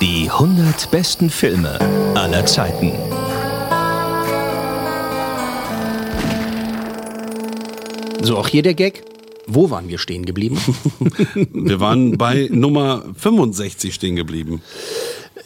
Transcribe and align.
Die 0.00 0.28
100 0.30 0.90
besten 0.90 1.30
Filme 1.30 1.78
aller 2.14 2.44
Zeiten. 2.46 2.92
So, 8.22 8.36
auch 8.36 8.48
hier 8.48 8.62
der 8.62 8.74
Gag. 8.74 9.04
Wo 9.46 9.70
waren 9.70 9.88
wir 9.88 9.98
stehen 9.98 10.24
geblieben? 10.24 10.58
Wir 11.52 11.80
waren 11.80 12.18
bei 12.18 12.48
Nummer 12.50 13.04
65 13.16 13.94
stehen 13.94 14.16
geblieben. 14.16 14.62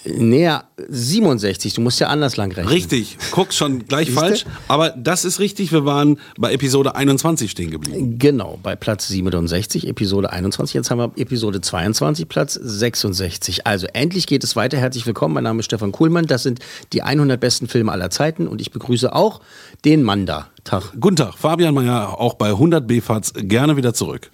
Näher 0.06 0.64
67, 0.88 1.74
du 1.74 1.80
musst 1.80 1.98
ja 2.00 2.08
anders 2.08 2.36
lang 2.36 2.52
rechnen. 2.52 2.68
Richtig, 2.68 3.16
guck 3.30 3.52
schon 3.52 3.86
gleich 3.86 4.08
Siehste? 4.08 4.20
falsch. 4.20 4.44
Aber 4.68 4.90
das 4.90 5.24
ist 5.24 5.40
richtig, 5.40 5.72
wir 5.72 5.84
waren 5.84 6.18
bei 6.36 6.52
Episode 6.52 6.94
21 6.94 7.50
stehen 7.50 7.70
geblieben. 7.70 8.18
Genau, 8.18 8.58
bei 8.62 8.76
Platz 8.76 9.08
67, 9.08 9.88
Episode 9.88 10.30
21. 10.30 10.74
Jetzt 10.74 10.90
haben 10.90 10.98
wir 10.98 11.12
Episode 11.16 11.60
22, 11.60 12.28
Platz 12.28 12.54
66. 12.54 13.66
Also 13.66 13.86
endlich 13.92 14.26
geht 14.26 14.44
es 14.44 14.56
weiter. 14.56 14.76
Herzlich 14.76 15.06
willkommen. 15.06 15.34
Mein 15.34 15.44
Name 15.44 15.60
ist 15.60 15.66
Stefan 15.66 15.92
Kuhlmann. 15.92 16.26
Das 16.26 16.42
sind 16.42 16.60
die 16.92 17.02
100 17.02 17.40
besten 17.40 17.68
Filme 17.68 17.90
aller 17.92 18.10
Zeiten 18.10 18.46
und 18.46 18.60
ich 18.60 18.70
begrüße 18.70 19.14
auch 19.14 19.40
den 19.84 20.02
Mann 20.02 20.26
da. 20.26 20.48
Tag. 20.64 20.92
Guten 20.98 21.16
Tag, 21.16 21.34
Fabian 21.34 21.74
Meyer, 21.74 22.18
auch 22.18 22.34
bei 22.34 22.48
100 22.48 22.86
BFATs 22.86 23.34
gerne 23.36 23.76
wieder 23.76 23.92
zurück. 23.92 24.30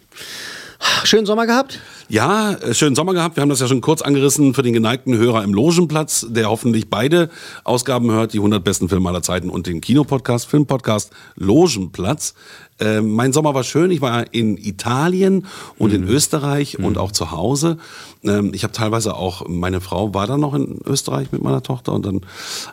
Schönen 1.04 1.26
Sommer 1.26 1.46
gehabt? 1.46 1.78
Ja, 2.08 2.52
äh, 2.52 2.74
schönen 2.74 2.94
Sommer 2.94 3.12
gehabt. 3.14 3.36
Wir 3.36 3.42
haben 3.42 3.48
das 3.48 3.60
ja 3.60 3.68
schon 3.68 3.80
kurz 3.80 4.02
angerissen 4.02 4.54
für 4.54 4.62
den 4.62 4.72
geneigten 4.72 5.16
Hörer 5.16 5.44
im 5.44 5.52
Logenplatz, 5.52 6.26
der 6.28 6.48
hoffentlich 6.48 6.88
beide 6.88 7.30
Ausgaben 7.64 8.10
hört, 8.10 8.32
die 8.32 8.38
100 8.38 8.62
besten 8.64 8.88
Filme 8.88 9.08
aller 9.08 9.22
Zeiten 9.22 9.50
und 9.50 9.66
den 9.66 9.80
Kinopodcast, 9.80 10.46
Filmpodcast 10.46 11.12
Logenplatz. 11.36 12.34
Äh, 12.80 13.00
mein 13.00 13.32
Sommer 13.32 13.54
war 13.54 13.62
schön. 13.64 13.90
Ich 13.90 14.00
war 14.00 14.32
in 14.32 14.56
Italien 14.56 15.46
und 15.78 15.92
in 15.92 16.04
Österreich 16.04 16.78
und 16.78 16.98
auch 16.98 17.12
zu 17.12 17.30
Hause. 17.30 17.76
Ähm, 18.24 18.52
ich 18.54 18.62
habe 18.64 18.72
teilweise 18.72 19.14
auch, 19.14 19.46
meine 19.48 19.80
Frau 19.80 20.12
war 20.14 20.26
dann 20.26 20.40
noch 20.40 20.54
in 20.54 20.78
Österreich 20.86 21.32
mit 21.32 21.42
meiner 21.42 21.62
Tochter 21.62 21.92
und 21.92 22.04
dann 22.06 22.20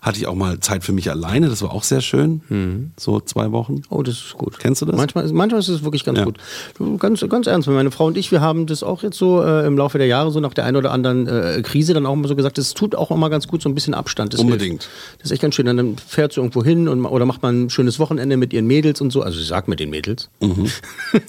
hatte 0.02 0.18
ich 0.20 0.28
auch 0.28 0.36
mal 0.36 0.60
Zeit 0.60 0.84
für 0.84 0.92
mich 0.94 1.10
alleine. 1.10 1.50
Das 1.50 1.62
war 1.62 1.72
auch 1.74 1.84
sehr 1.84 2.02
schön. 2.02 2.92
So 2.98 3.20
zwei 3.20 3.52
Wochen. 3.52 3.82
Oh, 3.90 4.02
das 4.04 4.16
ist 4.16 4.34
gut. 4.34 4.60
Kennst 4.60 4.82
du 4.82 4.86
das? 4.86 4.96
Manchmal, 4.96 5.28
manchmal 5.32 5.60
ist 5.60 5.68
es 5.70 5.84
wirklich 5.84 6.04
ganz 6.04 6.20
Ja. 6.20 6.26
gut. 6.26 6.38
Du, 6.78 6.98
Ganz, 6.98 7.24
ganz 7.30 7.48
ernst, 7.48 7.68
meine 7.68 7.92
Frau 7.92 8.06
und 8.08 8.18
ich, 8.18 8.32
wir 8.32 8.42
haben 8.42 8.66
das 8.66 8.82
auch 8.84 9.04
jetzt 9.04 9.18
so 9.18 9.42
äh, 9.44 9.66
im 9.68 9.78
Laufe 9.78 9.98
der 9.98 10.08
Jahre, 10.08 10.32
so 10.32 10.40
nach 10.40 10.54
der 10.54 10.66
einen 10.66 10.78
oder 10.78 10.92
anderen 10.92 11.28
äh, 11.28 11.62
Krise, 11.64 11.94
dann 11.94 12.06
auch 12.06 12.16
mal 12.16 12.28
so 12.28 12.36
gesagt, 12.36 12.58
es 12.58 12.74
tut 12.74 12.96
auch 12.96 13.12
immer 13.12 13.30
ganz 13.30 13.48
gut, 13.48 13.62
so 13.62 13.70
ein 13.70 13.76
bisschen 13.76 13.94
Abstand. 13.94 14.34
Das 14.34 14.40
Unbedingt. 14.40 14.84
Hilft. 14.84 14.90
Das 15.20 15.26
ist 15.26 15.32
echt 15.32 15.42
ganz 15.42 15.56
schön. 15.56 15.66
Dann 15.68 15.96
fährt 15.98 16.34
sie 16.34 16.40
irgendwo 16.40 16.64
hin 16.64 16.88
und, 16.88 17.06
oder 17.06 17.26
macht 17.26 17.42
man 17.44 17.66
ein 17.66 17.70
schönes 17.70 18.00
Wochenende 18.00 18.36
mit 18.38 18.52
ihren 18.54 18.68
Mädels 18.68 19.00
und 19.02 19.12
so. 19.12 19.22
Also 19.22 19.40
ich 19.40 19.48
sag 19.48 19.68
mit 19.68 19.80
den 19.80 19.90
Mädels. 19.90 19.97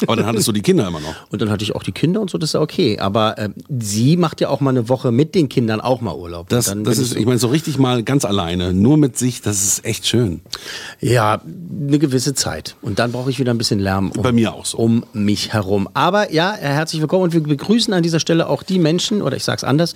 Aber 0.07 0.17
dann 0.17 0.27
hattest 0.27 0.49
du 0.49 0.53
die 0.53 0.63
Kinder 0.63 0.87
immer 0.89 1.01
noch. 1.01 1.15
Und 1.31 1.43
dann 1.43 1.51
hatte 1.51 1.65
ich 1.65 1.75
auch 1.75 1.83
die 1.83 1.93
Kinder 1.93 2.21
und 2.21 2.31
so, 2.31 2.39
das 2.39 2.51
ist 2.51 2.55
ja 2.55 2.61
okay. 2.61 2.99
Aber 2.99 3.39
äh, 3.39 3.51
sie 3.81 4.17
macht 4.17 4.41
ja 4.41 4.49
auch 4.49 4.61
mal 4.61 4.71
eine 4.71 4.89
Woche 4.89 5.13
mit 5.13 5.35
den 5.35 5.49
Kindern 5.49 5.81
auch 5.81 6.01
mal 6.01 6.15
Urlaub. 6.15 6.49
Das, 6.49 6.75
das 6.85 6.99
ist, 6.99 7.17
ich 7.17 7.27
meine, 7.27 7.39
so 7.39 7.49
richtig 7.49 7.79
mal 7.79 8.03
ganz 8.03 8.25
alleine, 8.25 8.73
nur 8.73 8.97
mit 8.97 9.17
sich, 9.19 9.43
das 9.43 9.63
ist 9.63 9.85
echt 9.85 10.07
schön. 10.07 10.41
Ja, 11.01 11.41
eine 11.71 11.99
gewisse 11.99 12.35
Zeit. 12.35 12.77
Und 12.83 12.99
dann 12.99 13.13
brauche 13.13 13.31
ich 13.31 13.39
wieder 13.39 13.53
ein 13.53 13.59
bisschen 13.59 13.79
Lärm 13.79 14.11
um, 14.11 14.23
Bei 14.23 14.33
mir 14.33 14.53
auch 14.53 14.67
so. 14.67 14.79
um 14.79 15.05
mich 15.13 15.53
herum. 15.53 15.89
Aber 15.95 16.33
ja, 16.33 16.55
herzlich 16.55 17.01
willkommen 17.01 17.25
und 17.25 17.33
wir 17.33 17.43
begrüßen 17.43 17.93
an 17.95 18.03
dieser 18.03 18.21
Stelle 18.21 18.49
auch 18.49 18.63
die 18.63 18.79
Menschen, 18.79 19.23
oder 19.23 19.37
ich 19.37 19.45
sage 19.45 19.59
es 19.59 19.65
anders, 19.65 19.95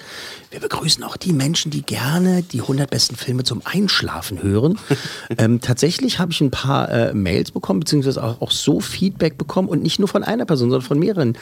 wir 0.51 0.61
begrüßen 0.61 1.03
auch 1.05 1.17
die 1.17 1.33
Menschen, 1.33 1.71
die 1.71 1.83
gerne 1.83 2.43
die 2.43 2.61
100 2.61 2.91
besten 2.91 3.17
Filme 3.17 3.45
zum 3.45 3.63
Einschlafen 3.65 4.43
hören. 4.43 4.79
ähm, 5.39 5.61
tatsächlich 5.61 6.19
habe 6.19 6.33
ich 6.33 6.41
ein 6.41 6.51
paar 6.51 6.91
äh, 6.91 7.15
Mails 7.15 7.51
bekommen, 7.51 7.81
beziehungsweise 7.81 8.23
auch, 8.23 8.41
auch 8.41 8.51
so 8.63 8.81
Feedback 8.81 9.39
bekommen 9.39 9.69
und 9.69 9.83
nicht 9.83 9.99
nur 9.99 10.09
von 10.09 10.23
einer 10.23 10.45
Person, 10.45 10.71
sondern 10.71 10.87
von 10.87 10.99
mehreren, 10.99 11.37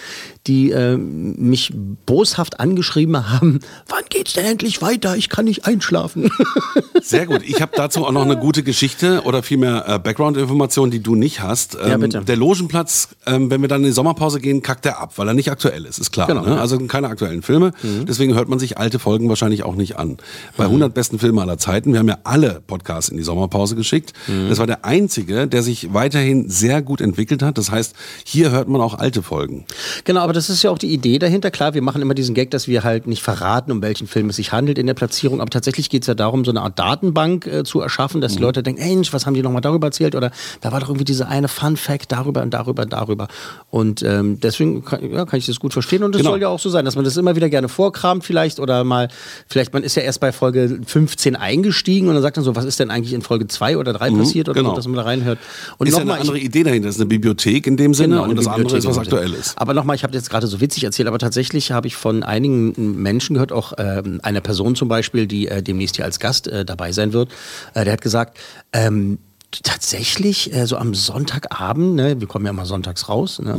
die 0.47 0.70
äh, 0.70 0.97
mich 0.97 1.72
boshaft 2.06 2.60
angeschrieben 2.60 3.31
haben, 3.31 3.60
wann 3.88 4.04
geht's 4.08 4.32
denn 4.32 4.44
endlich 4.44 4.82
weiter? 4.82 5.16
Ich 5.16 5.28
kann 5.28 5.44
nicht 5.44 5.66
einschlafen. 5.66 6.30
Sehr 7.03 7.26
gut. 7.26 7.42
Ich 7.44 7.60
habe 7.60 7.72
dazu 7.76 8.04
auch 8.04 8.12
noch 8.12 8.25
eine 8.25 8.36
gute 8.36 8.62
Geschichte 8.62 9.22
oder 9.25 9.42
vielmehr 9.42 9.84
äh, 9.86 9.98
Background-Informationen, 9.98 10.91
die 10.91 11.03
du 11.03 11.14
nicht 11.14 11.42
hast. 11.42 11.76
Ähm, 11.80 11.88
Ja, 11.88 11.97
bitte. 11.98 12.20
Der 12.22 12.36
Logenplatz, 12.36 13.09
ähm, 13.26 13.50
wenn 13.50 13.60
wir 13.60 13.69
dann 13.69 13.82
in 13.82 13.86
die 13.86 13.92
Sommerpause 13.92 14.41
gehen, 14.41 14.62
kackt 14.62 14.86
er 14.86 15.00
ab, 15.00 15.12
weil 15.16 15.28
er 15.28 15.34
nicht 15.34 15.50
aktuell 15.50 15.84
ist, 15.84 15.98
ist 15.98 16.10
klar. 16.10 16.26
Genau, 16.26 16.42
ne? 16.42 16.48
ja. 16.48 16.54
Mhm. 16.54 16.60
Also 16.60 16.78
keine 16.86 17.09
aktuellen 17.09 17.42
Filme. 17.42 17.72
Deswegen 18.09 18.34
hört 18.34 18.48
man 18.48 18.59
sich 18.59 18.78
alte 18.78 18.98
Folgen 18.98 19.28
wahrscheinlich 19.28 19.62
auch 19.62 19.75
nicht 19.75 19.98
an. 19.98 20.16
Bei 20.56 20.64
100 20.64 20.92
besten 20.94 21.19
Filme 21.19 21.42
aller 21.42 21.59
Zeiten, 21.59 21.92
wir 21.92 21.98
haben 21.98 22.09
ja 22.09 22.19
alle 22.25 22.60
Podcasts 22.66 23.10
in 23.10 23.16
die 23.16 23.22
Sommerpause 23.22 23.76
geschickt. 23.76 24.12
Mhm. 24.26 24.48
Das 24.48 24.59
war 24.59 24.66
der 24.66 24.84
einzige, 24.84 25.47
der 25.47 25.62
sich 25.62 25.92
weiterhin 25.92 26.48
sehr 26.48 26.82
gut 26.82 27.00
entwickelt 27.00 27.09
hat. 27.43 27.59
Das 27.59 27.71
heißt, 27.71 27.94
hier 28.25 28.50
hört 28.50 28.69
man 28.69 28.81
auch 28.81 28.94
alte 28.94 29.22
Folgen. 29.22 29.65
Genau, 30.04 30.21
aber 30.21 30.32
das 30.32 30.50
ist 30.50 30.62
ja 30.62 30.71
auch 30.71 30.78
die 30.78 30.93
Idee 30.93 31.19
dahinter. 31.19 31.50
Klar, 31.50 31.75
wir 31.75 31.82
machen 31.82 32.03
immer 32.03 32.15
diesen 32.15 32.34
Gag, 32.34 32.50
dass 32.50 32.69
wir 32.69 32.84
halt 32.84 33.06
nicht 33.06 33.22
verraten, 33.22 33.72
um 33.72 33.82
welchen 33.82 34.06
Film 34.06 34.28
es 34.31 34.37
sich 34.37 34.53
handelt 34.53 34.78
in 34.78 34.87
der 34.87 34.94
Platzierung. 34.94 35.41
Aber 35.41 35.50
tatsächlich 35.50 35.91
geht 35.91 36.03
es 36.03 36.06
ja 36.09 36.15
darum, 36.15 36.44
so 36.44 36.50
eine 36.50 36.62
Art 36.62 36.78
Datenbank 36.78 37.47
äh, 37.47 37.65
zu 37.65 37.81
erschaffen, 37.81 38.21
dass 38.21 38.34
die 38.37 38.43
Leute 38.43 38.62
denken, 38.62 38.81
Mensch, 39.00 39.12
was 39.12 39.26
haben 39.26 39.34
die 39.34 39.43
nochmal 39.43 39.62
darüber 39.62 39.87
erzählt? 39.88 40.15
Oder 40.15 40.31
da 40.60 40.72
war 40.72 40.81
doch 40.81 40.88
irgendwie 40.88 41.04
dieser 41.04 41.28
eine 41.28 41.48
Fun-Fact 41.48 42.12
darüber 42.12 42.43
und 42.43 42.50
darüber 42.53 42.82
und 42.82 42.93
darüber. 42.93 43.28
Und 43.71 44.03
ähm, 44.03 44.38
deswegen 44.41 44.84
kann, 44.84 45.10
ja, 45.10 45.25
kann 45.25 45.38
ich 45.38 45.47
das 45.47 45.59
gut 45.60 45.72
verstehen. 45.72 46.03
Und 46.03 46.15
es 46.15 46.21
Genau. 46.21 46.32
soll 46.32 46.42
ja 46.42 46.48
auch 46.48 46.59
so 46.60 46.69
sein, 46.71 46.84
dass 46.84 46.97
man 46.97 47.04
das 47.04 47.16
immer 47.16 47.34
wieder 47.37 47.48
gerne 47.48 47.69
vorkramt 47.69 48.25
vielleicht 48.25 48.60
oder 48.60 48.84
mal, 48.84 49.09
vielleicht 49.48 49.72
man 49.72 49.82
ist 49.82 49.94
ja 49.94 50.03
erst 50.03 50.21
bei 50.21 50.32
Folge 50.32 50.81
15 50.84 51.37
eingestiegen 51.37 52.09
und 52.09 52.15
dann 52.15 52.22
sagt 52.22 52.37
man 52.37 52.44
so, 52.44 52.54
was 52.56 52.65
ist 52.65 52.78
denn 52.81 52.91
eigentlich 52.91 53.12
in 53.15 53.22
Folge 53.22 53.47
2 53.48 53.78
oder 53.78 53.92
3 53.92 54.10
passiert 54.10 54.48
oder 54.48 54.60
genau. 54.60 54.71
so, 54.71 54.77
dass 54.77 54.87
man 54.87 54.97
da 54.97 55.03
reinhört. 55.03 55.38
Und 55.78 55.87
ist 55.87 55.94
ja 55.94 56.00
eine 56.03 56.12
ich- 56.15 56.21
andere 56.21 56.38
Idee 56.38 56.62
dahinter. 56.62 56.90
Das 56.91 56.97
ist 56.97 57.03
eine 57.03 57.09
Bibliothek 57.09 57.69
in 57.69 57.77
dem 57.77 57.95
Sinne 57.95 58.17
Genau, 58.17 58.28
und 58.28 58.37
das 58.37 58.49
andere 58.49 58.77
ist 58.77 58.84
was 58.84 58.99
Bibliothek. 58.99 59.27
Aktuelles. 59.27 59.56
Aber 59.56 59.75
nochmal, 59.75 59.95
ich 59.95 60.03
habe 60.03 60.12
jetzt 60.12 60.28
gerade 60.28 60.49
so 60.49 60.61
witzig 60.61 60.83
erzählt, 60.83 61.06
aber 61.06 61.21
tatsächlich 61.21 61.71
habe 61.71 61.87
ich 61.87 61.95
von 61.95 62.25
einigen 62.25 63.01
Menschen 63.01 63.34
gehört, 63.34 63.53
auch 63.53 63.75
ähm, 63.78 64.19
einer 64.25 64.41
Person 64.41 64.75
zum 64.75 64.89
Beispiel, 64.89 65.28
die 65.28 65.47
äh, 65.47 65.62
demnächst 65.62 65.95
hier 65.95 66.05
als 66.05 66.19
Gast 66.19 66.49
äh, 66.49 66.65
dabei 66.65 66.91
sein 66.91 67.12
wird, 67.12 67.31
äh, 67.75 67.84
der 67.84 67.93
hat 67.93 68.01
gesagt, 68.01 68.39
ähm, 68.73 69.19
tatsächlich 69.62 70.53
äh, 70.53 70.67
so 70.67 70.77
am 70.77 70.95
Sonntagabend, 70.95 71.95
ne, 71.95 72.21
wir 72.21 72.27
kommen 72.28 72.47
ja 72.47 72.53
mal 72.53 72.67
sonntags 72.67 73.09
raus, 73.09 73.41
ne, 73.41 73.59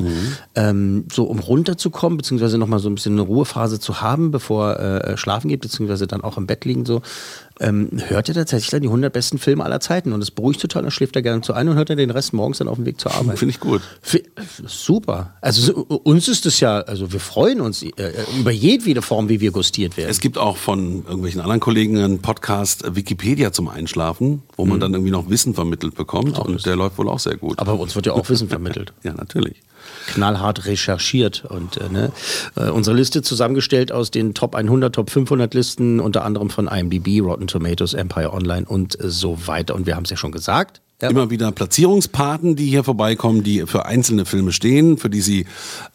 ähm, 0.56 1.06
so 1.12 1.24
um 1.24 1.40
runterzukommen, 1.40 2.18
beziehungsweise 2.18 2.58
nochmal 2.58 2.80
so 2.80 2.90
ein 2.90 2.96
bisschen 2.96 3.14
eine 3.14 3.22
Ruhephase 3.22 3.80
zu 3.80 4.02
haben, 4.02 4.32
bevor 4.32 4.80
äh, 4.80 5.18
schlafen 5.18 5.50
geht, 5.50 5.62
beziehungsweise 5.62 6.08
dann 6.08 6.22
auch 6.22 6.38
im 6.38 6.48
Bett 6.48 6.66
liegen 6.66 6.86
so, 6.86 7.02
ähm, 7.62 7.90
hört 8.08 8.28
er 8.28 8.36
tatsächlich 8.36 8.70
dann 8.72 8.82
die 8.82 8.88
100 8.90 9.14
besten 9.14 9.38
Filme 9.38 9.64
aller 9.64 9.80
Zeiten 9.80 10.12
und 10.12 10.22
es 10.22 10.32
beruhigt 10.32 10.60
total, 10.62 10.82
dann 10.82 10.92
schläft 10.92 11.16
er 11.16 11.22
gerne 11.22 11.42
zu 11.42 11.54
ein 11.54 11.70
und 11.70 11.76
hört 11.76 11.90
er 11.90 11.96
den 11.96 12.10
Rest 12.10 12.34
morgens 12.34 12.58
dann 12.58 12.68
auf 12.68 12.76
dem 12.76 12.86
Weg 12.86 13.00
zur 13.00 13.14
Arbeit. 13.14 13.40
Finde 13.40 13.52
ich 13.52 13.60
gut. 13.60 13.82
Fi- 14.02 14.24
Super. 14.68 15.36
Also 15.42 15.62
so, 15.62 15.74
uns 16.04 16.28
ist 16.28 16.46
es 16.46 16.60
ja, 16.60 16.80
also 16.82 17.12
wir 17.14 17.20
freuen 17.20 17.62
uns 17.62 17.84
äh, 17.84 17.90
über 18.40 18.52
jedwede 18.52 19.02
Form, 19.02 19.30
wie 19.30 19.40
wir 19.42 19.52
gustiert 19.52 19.98
werden. 19.98 20.10
Es 20.10 20.20
gibt 20.20 20.38
auch 20.38 20.58
von 20.58 21.04
irgendwelchen 21.06 21.42
anderen 21.42 21.60
Kollegen 21.60 21.98
einen 21.98 22.22
Podcast 22.22 22.84
äh, 22.84 22.96
Wikipedia 22.96 23.52
zum 23.52 23.68
Einschlafen, 23.68 24.44
wo 24.58 24.66
man 24.66 24.80
dann 24.80 24.94
irgendwie 24.94 25.12
noch 25.12 25.30
Wissen 25.30 25.54
vermittelt 25.54 25.96
bekommt 25.96 26.38
und 26.40 26.66
der 26.66 26.76
läuft 26.76 26.98
wohl 26.98 27.10
auch 27.10 27.20
sehr 27.20 27.38
gut. 27.38 27.60
Aber 27.60 27.80
uns 27.80 27.96
wird 27.96 28.06
ja 28.06 28.14
auch 28.14 28.28
Wissen 28.30 28.50
vermittelt. 28.50 28.94
ja, 29.04 29.14
natürlich. 29.14 29.62
Knallhart 30.08 30.66
recherchiert 30.66 31.46
und 31.46 31.78
äh, 31.78 31.90
ne, 31.90 32.12
äh, 32.56 32.70
unsere 32.70 32.96
Liste 32.96 33.22
zusammengestellt 33.22 33.92
aus 33.92 34.12
den 34.12 34.34
Top 34.34 34.56
100, 34.56 34.94
Top 34.94 35.10
500 35.10 35.54
Listen, 35.54 36.00
unter 36.00 36.24
anderem 36.24 36.50
von 36.50 36.68
IMDb, 36.68 37.22
Rotten 37.22 37.48
Tomatoes, 37.48 37.94
Empire 37.94 38.34
Online 38.34 38.66
und 38.66 38.98
so 39.00 39.48
weiter. 39.48 39.76
Und 39.76 39.86
wir 39.86 39.96
haben 39.96 40.04
es 40.04 40.10
ja 40.10 40.18
schon 40.18 40.32
gesagt. 40.32 40.82
Immer 41.10 41.30
wieder 41.30 41.52
Platzierungspaten, 41.52 42.56
die 42.56 42.68
hier 42.68 42.84
vorbeikommen, 42.84 43.44
die 43.44 43.66
für 43.66 43.86
einzelne 43.86 44.26
Filme 44.26 44.52
stehen, 44.52 44.98
für 44.98 45.10
die 45.10 45.22
sie 45.22 45.46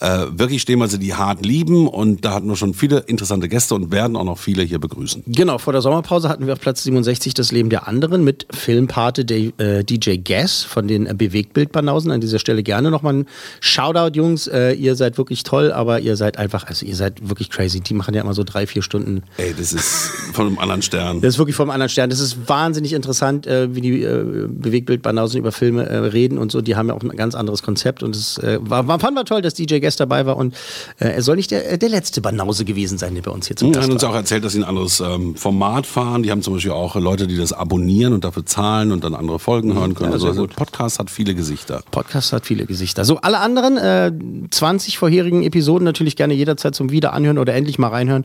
äh, 0.00 0.26
wirklich 0.30 0.62
stehen, 0.62 0.80
weil 0.80 0.88
sie 0.88 0.98
die 0.98 1.14
hart 1.14 1.44
lieben. 1.44 1.88
Und 1.88 2.24
da 2.24 2.34
hatten 2.34 2.48
wir 2.48 2.56
schon 2.56 2.74
viele 2.74 2.98
interessante 3.00 3.48
Gäste 3.48 3.74
und 3.74 3.92
werden 3.92 4.16
auch 4.16 4.24
noch 4.24 4.38
viele 4.38 4.62
hier 4.62 4.78
begrüßen. 4.78 5.22
Genau, 5.26 5.58
vor 5.58 5.72
der 5.72 5.82
Sommerpause 5.82 6.28
hatten 6.28 6.46
wir 6.46 6.54
auf 6.54 6.60
Platz 6.60 6.82
67 6.82 7.34
das 7.34 7.52
Leben 7.52 7.70
der 7.70 7.86
anderen 7.86 8.24
mit 8.24 8.46
Filmpate 8.50 9.24
der, 9.24 9.58
äh, 9.58 9.84
DJ 9.84 10.16
Gas 10.16 10.62
von 10.62 10.88
den 10.88 11.06
äh, 11.06 11.14
Bewegtbildbanausen. 11.14 12.10
An 12.10 12.20
dieser 12.20 12.38
Stelle 12.38 12.62
gerne 12.62 12.90
nochmal 12.90 13.14
ein 13.14 13.26
Shoutout, 13.60 14.16
Jungs. 14.16 14.46
Äh, 14.46 14.72
ihr 14.72 14.96
seid 14.96 15.18
wirklich 15.18 15.42
toll, 15.42 15.72
aber 15.72 16.00
ihr 16.00 16.16
seid 16.16 16.38
einfach, 16.38 16.66
also 16.66 16.84
ihr 16.84 16.96
seid 16.96 17.28
wirklich 17.28 17.50
crazy. 17.50 17.80
Die 17.80 17.94
machen 17.94 18.14
ja 18.14 18.22
immer 18.22 18.34
so 18.34 18.44
drei, 18.44 18.66
vier 18.66 18.82
Stunden. 18.82 19.22
Ey, 19.36 19.54
das 19.56 19.72
ist 19.72 20.10
von 20.32 20.46
einem 20.46 20.58
anderen 20.58 20.82
Stern. 20.82 21.20
Das 21.20 21.34
ist 21.34 21.38
wirklich 21.38 21.56
vom 21.56 21.70
anderen 21.70 21.88
Stern. 21.88 22.10
Das 22.10 22.20
ist 22.20 22.48
wahnsinnig 22.48 22.92
interessant, 22.92 23.46
äh, 23.46 23.74
wie 23.74 23.80
die 23.80 24.02
äh, 24.02 24.48
Bewegtbildbanausen 24.96 25.38
über 25.38 25.52
Filme 25.52 25.86
äh, 25.86 25.96
reden 25.96 26.38
und 26.38 26.52
so. 26.52 26.60
Die 26.60 26.76
haben 26.76 26.88
ja 26.88 26.94
auch 26.94 27.02
ein 27.02 27.08
ganz 27.10 27.34
anderes 27.34 27.62
Konzept 27.62 28.02
und 28.02 28.16
es 28.16 28.38
äh, 28.38 28.58
war, 28.60 28.86
war, 28.88 28.98
fanden 28.98 29.16
wir 29.16 29.24
toll, 29.24 29.42
dass 29.42 29.54
DJ 29.54 29.78
Gas 29.78 29.96
dabei 29.96 30.26
war 30.26 30.36
und 30.36 30.54
äh, 30.98 31.08
er 31.08 31.22
soll 31.22 31.36
nicht 31.36 31.50
der, 31.50 31.76
der 31.76 31.88
letzte 31.88 32.20
Banause 32.20 32.64
gewesen 32.64 32.98
sein, 32.98 33.14
der 33.14 33.22
bei 33.22 33.30
uns 33.30 33.46
hier 33.46 33.56
zum 33.56 33.68
Er 33.68 33.74
Gast 33.74 33.84
hat 33.84 33.92
uns 33.92 34.02
war. 34.02 34.10
auch 34.10 34.14
erzählt, 34.14 34.44
dass 34.44 34.52
sie 34.52 34.60
ein 34.60 34.64
anderes 34.64 35.00
ähm, 35.00 35.34
Format 35.36 35.86
fahren. 35.86 36.22
Die 36.22 36.30
haben 36.30 36.42
zum 36.42 36.54
Beispiel 36.54 36.72
auch 36.72 36.96
Leute, 36.96 37.26
die 37.26 37.36
das 37.36 37.52
abonnieren 37.52 38.12
und 38.12 38.24
dafür 38.24 38.44
zahlen 38.44 38.92
und 38.92 39.04
dann 39.04 39.14
andere 39.14 39.38
Folgen 39.38 39.74
hören 39.74 39.94
können. 39.94 40.10
Ja, 40.10 40.26
also, 40.26 40.32
gut. 40.32 40.56
Podcast 40.56 40.98
hat 40.98 41.10
viele 41.10 41.34
Gesichter. 41.34 41.82
Podcast 41.90 42.32
hat 42.32 42.46
viele 42.46 42.66
Gesichter. 42.66 43.04
So, 43.04 43.18
alle 43.18 43.38
anderen 43.38 43.76
äh, 43.76 44.12
20 44.50 44.98
vorherigen 44.98 45.42
Episoden 45.42 45.84
natürlich 45.84 46.16
gerne 46.16 46.34
jederzeit 46.34 46.74
zum 46.74 46.90
Wiederanhören 46.90 47.38
oder 47.38 47.54
endlich 47.54 47.78
mal 47.78 47.88
reinhören 47.88 48.24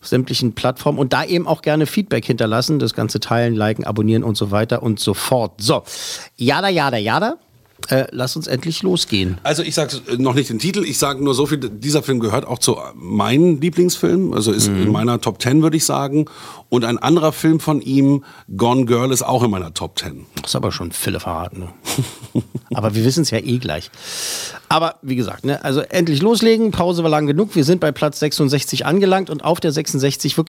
auf 0.00 0.06
sämtlichen 0.06 0.52
Plattformen 0.54 0.98
und 0.98 1.12
da 1.12 1.24
eben 1.24 1.46
auch 1.46 1.62
gerne 1.62 1.86
Feedback 1.86 2.24
hinterlassen. 2.24 2.78
Das 2.78 2.94
Ganze 2.94 3.20
teilen, 3.20 3.54
liken, 3.54 3.84
abonnieren 3.84 4.22
und 4.22 4.36
so 4.36 4.50
weiter 4.50 4.82
und 4.82 5.00
so 5.00 5.14
fort. 5.14 5.52
So, 5.58 5.82
jada, 6.36 6.68
jada, 6.68 6.96
jada. 6.96 7.36
Äh, 7.90 8.06
lass 8.10 8.34
uns 8.34 8.48
endlich 8.48 8.82
losgehen. 8.82 9.38
Also 9.44 9.62
ich 9.62 9.74
sage 9.76 9.98
noch 10.18 10.34
nicht 10.34 10.50
den 10.50 10.58
Titel, 10.58 10.84
ich 10.84 10.98
sage 10.98 11.22
nur 11.22 11.32
so 11.32 11.46
viel, 11.46 11.58
dieser 11.58 12.02
Film 12.02 12.18
gehört 12.18 12.44
auch 12.44 12.58
zu 12.58 12.76
meinen 12.96 13.60
Lieblingsfilmen, 13.60 14.34
also 14.34 14.50
ist 14.50 14.68
Mhm. 14.68 14.82
in 14.82 14.92
meiner 14.92 15.20
Top 15.20 15.40
10, 15.40 15.62
würde 15.62 15.76
ich 15.76 15.84
sagen. 15.84 16.26
Und 16.68 16.84
ein 16.84 16.98
anderer 16.98 17.32
Film 17.32 17.60
von 17.60 17.80
ihm, 17.80 18.24
Gone 18.56 18.84
Girl, 18.84 19.12
ist 19.12 19.22
auch 19.22 19.44
in 19.44 19.50
meiner 19.52 19.72
Top 19.74 19.96
10. 19.96 20.26
Das 20.42 20.50
ist 20.50 20.56
aber 20.56 20.72
schon 20.72 20.90
Fille 20.90 21.20
verraten. 21.20 21.60
Ne? 22.34 22.42
aber 22.74 22.96
wir 22.96 23.04
wissen 23.04 23.22
es 23.22 23.30
ja 23.30 23.38
eh 23.38 23.58
gleich. 23.58 23.90
Aber 24.68 24.96
wie 25.02 25.16
gesagt, 25.16 25.44
ne, 25.46 25.64
also 25.64 25.80
endlich 25.80 26.20
loslegen. 26.20 26.72
Pause 26.72 27.04
war 27.04 27.10
lang 27.10 27.26
genug. 27.28 27.54
Wir 27.54 27.64
sind 27.64 27.80
bei 27.80 27.92
Platz 27.92 28.18
66 28.18 28.84
angelangt 28.86 29.30
und 29.30 29.44
auf 29.44 29.60
der 29.60 29.70
66 29.70 30.36
wirklich 30.36 30.48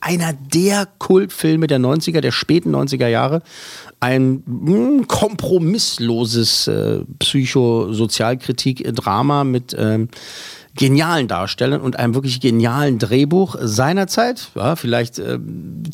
einer 0.00 0.32
der 0.32 0.88
Kultfilme 0.98 1.66
der 1.66 1.80
90er, 1.80 2.20
der 2.20 2.32
späten 2.32 2.74
90er 2.74 3.08
Jahre. 3.08 3.42
Ein 4.00 4.42
mm, 4.46 5.02
kompromissloses 5.08 6.68
äh, 6.68 7.00
Psychosozialkritik-Drama 7.18 9.44
mit 9.44 9.76
ähm, 9.78 10.08
genialen 10.74 11.28
Darstellern 11.28 11.82
und 11.82 11.98
einem 11.98 12.14
wirklich 12.14 12.40
genialen 12.40 12.98
Drehbuch 12.98 13.56
seinerzeit, 13.60 14.48
ja, 14.54 14.74
vielleicht 14.74 15.18
äh, 15.18 15.38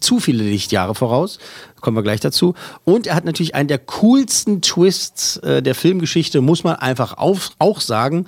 zu 0.01 0.21
viele 0.21 0.45
Lichtjahre 0.45 0.95
voraus, 0.95 1.39
kommen 1.81 1.97
wir 1.97 2.03
gleich 2.03 2.21
dazu. 2.21 2.55
Und 2.85 3.09
er 3.09 3.17
hat 3.17 3.25
natürlich 3.25 3.55
einen 3.55 3.69
der 3.69 3.79
coolsten 3.79 4.63
Twists 4.63 5.39
äh, 5.39 5.63
der 5.63 5.75
Filmgeschichte, 5.75 6.41
muss 6.41 6.63
man 6.63 6.77
einfach 6.77 7.19
auf, 7.19 7.51
auch 7.59 7.81
sagen. 7.81 8.27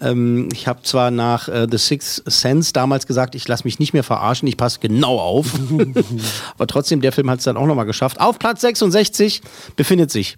Ähm, 0.00 0.48
ich 0.52 0.66
habe 0.66 0.82
zwar 0.82 1.12
nach 1.12 1.48
äh, 1.48 1.68
The 1.70 1.78
Sixth 1.78 2.22
Sense 2.26 2.72
damals 2.72 3.06
gesagt, 3.06 3.36
ich 3.36 3.46
lasse 3.46 3.64
mich 3.64 3.78
nicht 3.78 3.92
mehr 3.92 4.04
verarschen, 4.04 4.48
ich 4.48 4.56
passe 4.56 4.80
genau 4.80 5.18
auf. 5.18 5.52
Aber 6.54 6.66
trotzdem, 6.66 7.00
der 7.00 7.12
Film 7.12 7.30
hat 7.30 7.38
es 7.38 7.44
dann 7.44 7.56
auch 7.56 7.66
nochmal 7.66 7.86
geschafft. 7.86 8.20
Auf 8.20 8.40
Platz 8.40 8.60
66 8.62 9.40
befindet 9.76 10.10
sich 10.10 10.36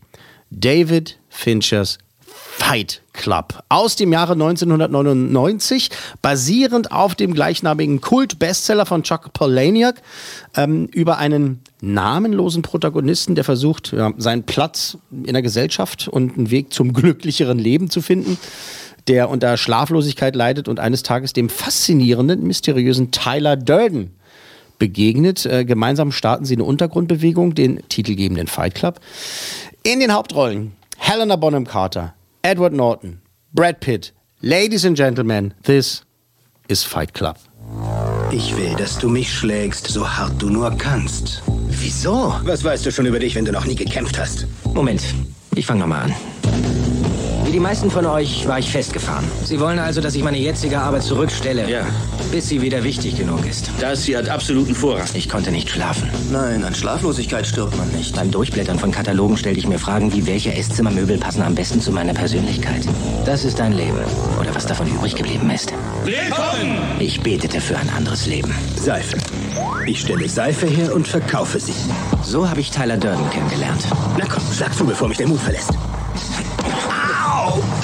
David 0.51 1.19
Finchers 1.29 1.99
Fight 2.57 3.03
Club 3.13 3.63
aus 3.69 3.97
dem 3.97 4.13
Jahre 4.13 4.35
1999, 4.35 5.91
basierend 6.23 6.93
auf 6.93 7.15
dem 7.15 7.35
gleichnamigen 7.35 8.01
Kult-Bestseller 8.01 8.87
von 8.87 9.03
Chuck 9.03 9.33
Palahniuk 9.33 9.97
ähm, 10.57 10.87
über 10.87 11.19
einen 11.19 11.61
namenlosen 11.81 12.63
Protagonisten, 12.63 13.35
der 13.35 13.45
versucht, 13.45 13.93
ja, 13.93 14.13
seinen 14.19 14.45
Platz 14.45 14.97
in 15.11 15.33
der 15.33 15.43
Gesellschaft 15.43 16.09
und 16.09 16.39
einen 16.39 16.51
Weg 16.51 16.73
zum 16.73 16.93
glücklicheren 16.93 17.59
Leben 17.59 17.91
zu 17.91 18.01
finden, 18.01 18.39
der 19.09 19.31
unter 19.31 19.57
Schlaflosigkeit 19.57 20.37
leidet 20.37 20.69
und 20.69 20.79
eines 20.79 21.03
Tages 21.03 21.33
dem 21.33 21.49
faszinierenden, 21.49 22.45
mysteriösen 22.45 23.11
Tyler 23.11 23.57
Durden 23.57 24.13
begegnet. 24.79 25.45
Äh, 25.45 25.65
gemeinsam 25.65 26.13
starten 26.13 26.45
sie 26.45 26.55
eine 26.55 26.65
Untergrundbewegung, 26.65 27.55
den 27.55 27.83
titelgebenden 27.89 28.47
Fight 28.47 28.77
Club. 28.77 29.01
In 29.83 30.01
den 30.01 30.13
Hauptrollen 30.13 30.73
Helena 30.97 31.37
Bonham 31.37 31.67
Carter, 31.67 32.15
Edward 32.45 32.75
Norton, 32.75 33.23
Brad 33.55 33.81
Pitt. 33.81 34.13
Ladies 34.43 34.85
and 34.85 34.95
Gentlemen, 34.95 35.55
this 35.63 36.05
is 36.69 36.85
Fight 36.85 37.15
Club. 37.15 37.39
Ich 38.33 38.55
will, 38.55 38.75
dass 38.77 38.99
du 38.99 39.09
mich 39.09 39.33
schlägst, 39.33 39.87
so 39.87 40.07
hart 40.07 40.43
du 40.43 40.51
nur 40.51 40.71
kannst. 40.77 41.43
Wieso? 41.69 42.35
Was 42.45 42.63
weißt 42.63 42.85
du 42.85 42.93
schon 42.93 43.07
über 43.07 43.19
dich, 43.19 43.35
wenn 43.35 43.47
du 43.47 43.53
noch 43.53 43.65
nie 43.65 43.75
gekämpft 43.75 44.19
hast? 44.19 44.47
Moment, 44.75 45.03
ich 45.55 45.65
fange 45.65 45.81
nochmal 45.81 46.03
an. 46.03 46.15
Die 47.55 47.61
meisten 47.61 47.89
von 47.89 48.05
euch 48.05 48.49
war 48.49 48.59
ich 48.59 48.69
festgefahren. 48.69 49.25
Sie 49.45 49.61
wollen 49.61 49.79
also, 49.79 50.01
dass 50.01 50.17
ich 50.17 50.25
meine 50.25 50.39
jetzige 50.39 50.81
Arbeit 50.81 51.05
zurückstelle, 51.05 51.71
Ja. 51.71 51.87
bis 52.33 52.49
sie 52.49 52.61
wieder 52.61 52.83
wichtig 52.83 53.17
genug 53.17 53.47
ist. 53.47 53.71
Das 53.79 54.03
hier 54.03 54.19
hat 54.19 54.29
absoluten 54.29 54.75
Vorrang. 54.75 55.07
Ich 55.15 55.29
konnte 55.29 55.53
nicht 55.53 55.71
schlafen. 55.71 56.11
Nein, 56.33 56.65
an 56.65 56.75
Schlaflosigkeit 56.75 57.47
stirbt 57.47 57.77
man 57.79 57.89
nicht. 57.93 58.17
Beim 58.17 58.33
Durchblättern 58.33 58.81
von 58.81 58.91
Katalogen 58.91 59.37
stellte 59.37 59.61
ich 59.61 59.69
mir 59.69 59.79
Fragen 59.79 60.13
wie, 60.13 60.27
welche 60.27 60.53
Esszimmermöbel 60.53 61.17
passen 61.17 61.43
am 61.43 61.55
besten 61.55 61.81
zu 61.81 61.93
meiner 61.93 62.13
Persönlichkeit. 62.13 62.83
Das 63.25 63.45
ist 63.45 63.61
ein 63.61 63.75
Leben. 63.75 64.01
Oder 64.41 64.53
was 64.53 64.67
davon 64.67 64.89
übrig 64.89 65.15
geblieben 65.15 65.49
ist. 65.51 65.73
Willkommen! 66.05 66.79
Ich 66.99 67.21
betete 67.21 67.61
für 67.61 67.79
ein 67.79 67.89
anderes 67.97 68.27
Leben. 68.27 68.53
Seife. 68.75 69.17
Ich 69.87 70.01
stelle 70.01 70.29
Seife 70.29 70.67
her 70.67 70.93
und 70.93 71.07
verkaufe 71.07 71.61
sie. 71.61 71.75
So 72.25 72.51
habe 72.51 72.59
ich 72.59 72.73
Tyler 72.73 72.97
Durden 72.97 73.31
kennengelernt. 73.31 73.87
Na 74.19 74.25
komm, 74.29 74.43
sag 74.51 74.75
zu, 74.75 74.85
bevor 74.85 75.07
mich 75.07 75.19
der 75.19 75.29
Mut 75.29 75.39
verlässt. 75.39 75.71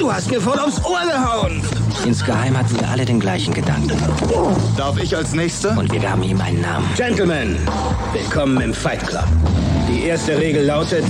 Du 0.01 0.11
hast 0.11 0.31
mir 0.31 0.41
voll 0.41 0.57
aufs 0.57 0.83
Ohr 0.83 1.01
gehauen! 1.05 1.61
Insgeheim 2.07 2.57
hatten 2.57 2.73
wir 2.79 2.89
alle 2.89 3.05
den 3.05 3.19
gleichen 3.19 3.53
Gedanken. 3.53 3.95
Darf 4.75 4.97
ich 4.97 5.15
als 5.15 5.33
Nächster? 5.33 5.77
Und 5.77 5.91
wir 5.91 5.99
gaben 5.99 6.23
ihm 6.23 6.41
einen 6.41 6.59
Namen. 6.59 6.87
Gentlemen, 6.97 7.55
willkommen 8.11 8.59
im 8.61 8.73
Fight 8.73 9.05
Club. 9.05 9.27
Die 9.87 10.05
erste 10.05 10.39
Regel 10.39 10.65
lautet, 10.65 11.03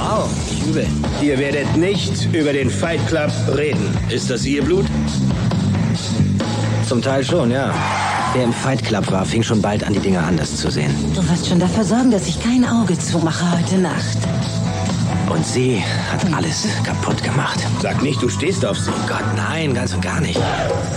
Wow, 0.00 0.28
nicht 0.50 0.66
übel. 0.66 0.86
ihr 1.22 1.38
werdet 1.38 1.76
nicht 1.76 2.26
über 2.34 2.52
den 2.52 2.70
Fight 2.70 3.06
Club 3.06 3.30
reden. 3.56 3.96
Ist 4.08 4.30
das 4.30 4.44
Ihr 4.46 4.64
Blut? 4.64 4.86
Zum 6.88 7.00
Teil 7.00 7.24
schon, 7.24 7.52
ja. 7.52 7.72
Wer 8.34 8.42
im 8.42 8.52
Fight 8.52 8.82
Club 8.82 9.12
war, 9.12 9.24
fing 9.24 9.44
schon 9.44 9.62
bald 9.62 9.84
an, 9.84 9.92
die 9.92 10.00
Dinge 10.00 10.18
anders 10.20 10.56
zu 10.56 10.72
sehen. 10.72 10.92
Du 11.14 11.22
wirst 11.30 11.46
schon 11.48 11.60
dafür 11.60 11.84
sorgen, 11.84 12.10
dass 12.10 12.26
ich 12.26 12.42
kein 12.42 12.68
Auge 12.68 12.98
zumache 12.98 13.44
heute 13.56 13.78
Nacht. 13.78 14.18
Und 15.32 15.46
sie 15.46 15.82
hat 16.10 16.30
alles 16.34 16.68
kaputt 16.84 17.22
gemacht. 17.22 17.58
Sag 17.80 18.02
nicht, 18.02 18.20
du 18.20 18.28
stehst 18.28 18.66
auf 18.66 18.78
sie. 18.78 18.90
Gott, 19.08 19.24
nein, 19.34 19.72
ganz 19.72 19.94
und 19.94 20.02
gar 20.02 20.20
nicht. 20.20 20.38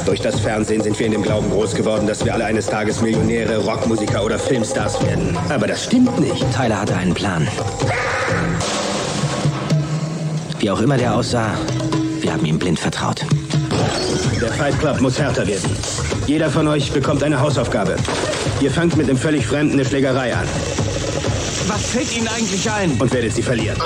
Durch 0.05 0.19
das 0.19 0.41
Fernsehen 0.41 0.83
sind 0.83 0.99
wir 0.99 1.05
in 1.05 1.13
dem 1.13 1.23
Glauben 1.23 1.49
groß 1.49 1.73
geworden, 1.73 2.05
dass 2.05 2.25
wir 2.25 2.33
alle 2.33 2.43
eines 2.43 2.65
Tages 2.67 3.01
Millionäre, 3.01 3.57
Rockmusiker 3.59 4.25
oder 4.25 4.37
Filmstars 4.37 5.01
werden. 5.05 5.37
Aber 5.47 5.67
das 5.67 5.85
stimmt 5.85 6.19
nicht. 6.19 6.45
Tyler 6.53 6.81
hatte 6.81 6.95
einen 6.97 7.13
Plan. 7.13 7.47
Wie 10.59 10.69
auch 10.69 10.81
immer 10.81 10.97
der 10.97 11.15
aussah, 11.15 11.53
wir 12.19 12.33
haben 12.33 12.45
ihm 12.45 12.59
blind 12.59 12.79
vertraut. 12.79 13.25
Der 14.41 14.51
Fight 14.51 14.77
Club 14.79 14.99
muss 14.99 15.17
härter 15.17 15.47
werden. 15.47 15.69
Jeder 16.27 16.49
von 16.49 16.67
euch 16.67 16.91
bekommt 16.91 17.23
eine 17.23 17.39
Hausaufgabe. 17.39 17.95
Ihr 18.59 18.71
fangt 18.71 18.97
mit 18.97 19.07
einem 19.07 19.17
völlig 19.17 19.47
Fremden 19.47 19.73
eine 19.73 19.85
Schlägerei 19.85 20.35
an 20.35 20.47
Was 21.75 21.87
fällt 21.87 22.15
Ihnen 22.15 22.29
eigentlich 22.29 22.71
ein? 22.71 22.91
und 22.91 23.11
werdet 23.11 23.35
sie 23.35 23.41
verlieren. 23.41 23.77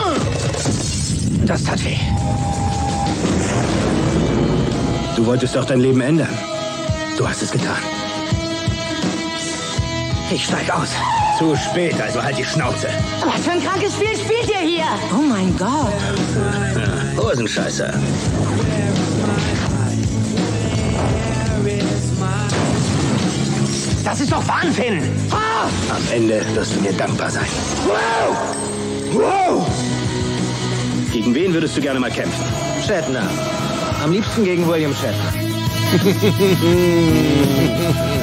Das 1.47 1.63
tat 1.63 1.83
weh. 1.83 1.97
Du 5.15 5.25
wolltest 5.25 5.55
doch 5.55 5.65
dein 5.65 5.79
Leben 5.79 5.99
ändern. 5.99 6.29
Du 7.17 7.27
hast 7.27 7.41
es 7.41 7.49
getan. 7.49 7.81
Ich 10.29 10.45
steig 10.45 10.69
aus. 10.69 10.89
Zu 11.39 11.55
spät, 11.55 11.99
also 11.99 12.21
halt 12.21 12.37
die 12.37 12.45
Schnauze. 12.45 12.89
Was 13.25 13.43
für 13.43 13.51
ein 13.53 13.63
krankes 13.63 13.93
Spiel 13.93 14.15
spielt 14.15 14.47
ihr 14.47 14.59
hier? 14.59 14.85
Oh 15.11 15.23
mein 15.23 15.57
Gott. 15.57 15.91
Ja, 16.75 17.23
Hosenscheißer. 17.23 17.91
Das 24.03 24.21
ist 24.21 24.31
doch 24.31 24.47
Wahnsinn! 24.47 25.01
Ah! 25.31 25.48
Am 25.61 26.01
Ende 26.13 26.41
wirst 26.53 26.73
du 26.75 26.79
mir 26.79 26.93
dankbar 26.93 27.29
sein. 27.29 27.47
Wow! 27.85 28.37
Wow! 29.11 29.67
Gegen 31.11 31.35
wen 31.35 31.53
würdest 31.53 31.75
du 31.75 31.81
gerne 31.81 31.99
mal 31.99 32.11
kämpfen? 32.11 32.45
Shatner. 32.87 33.27
Am 34.01 34.13
liebsten 34.13 34.45
gegen 34.45 34.65
William 34.69 34.93
Shatner. 34.95 35.33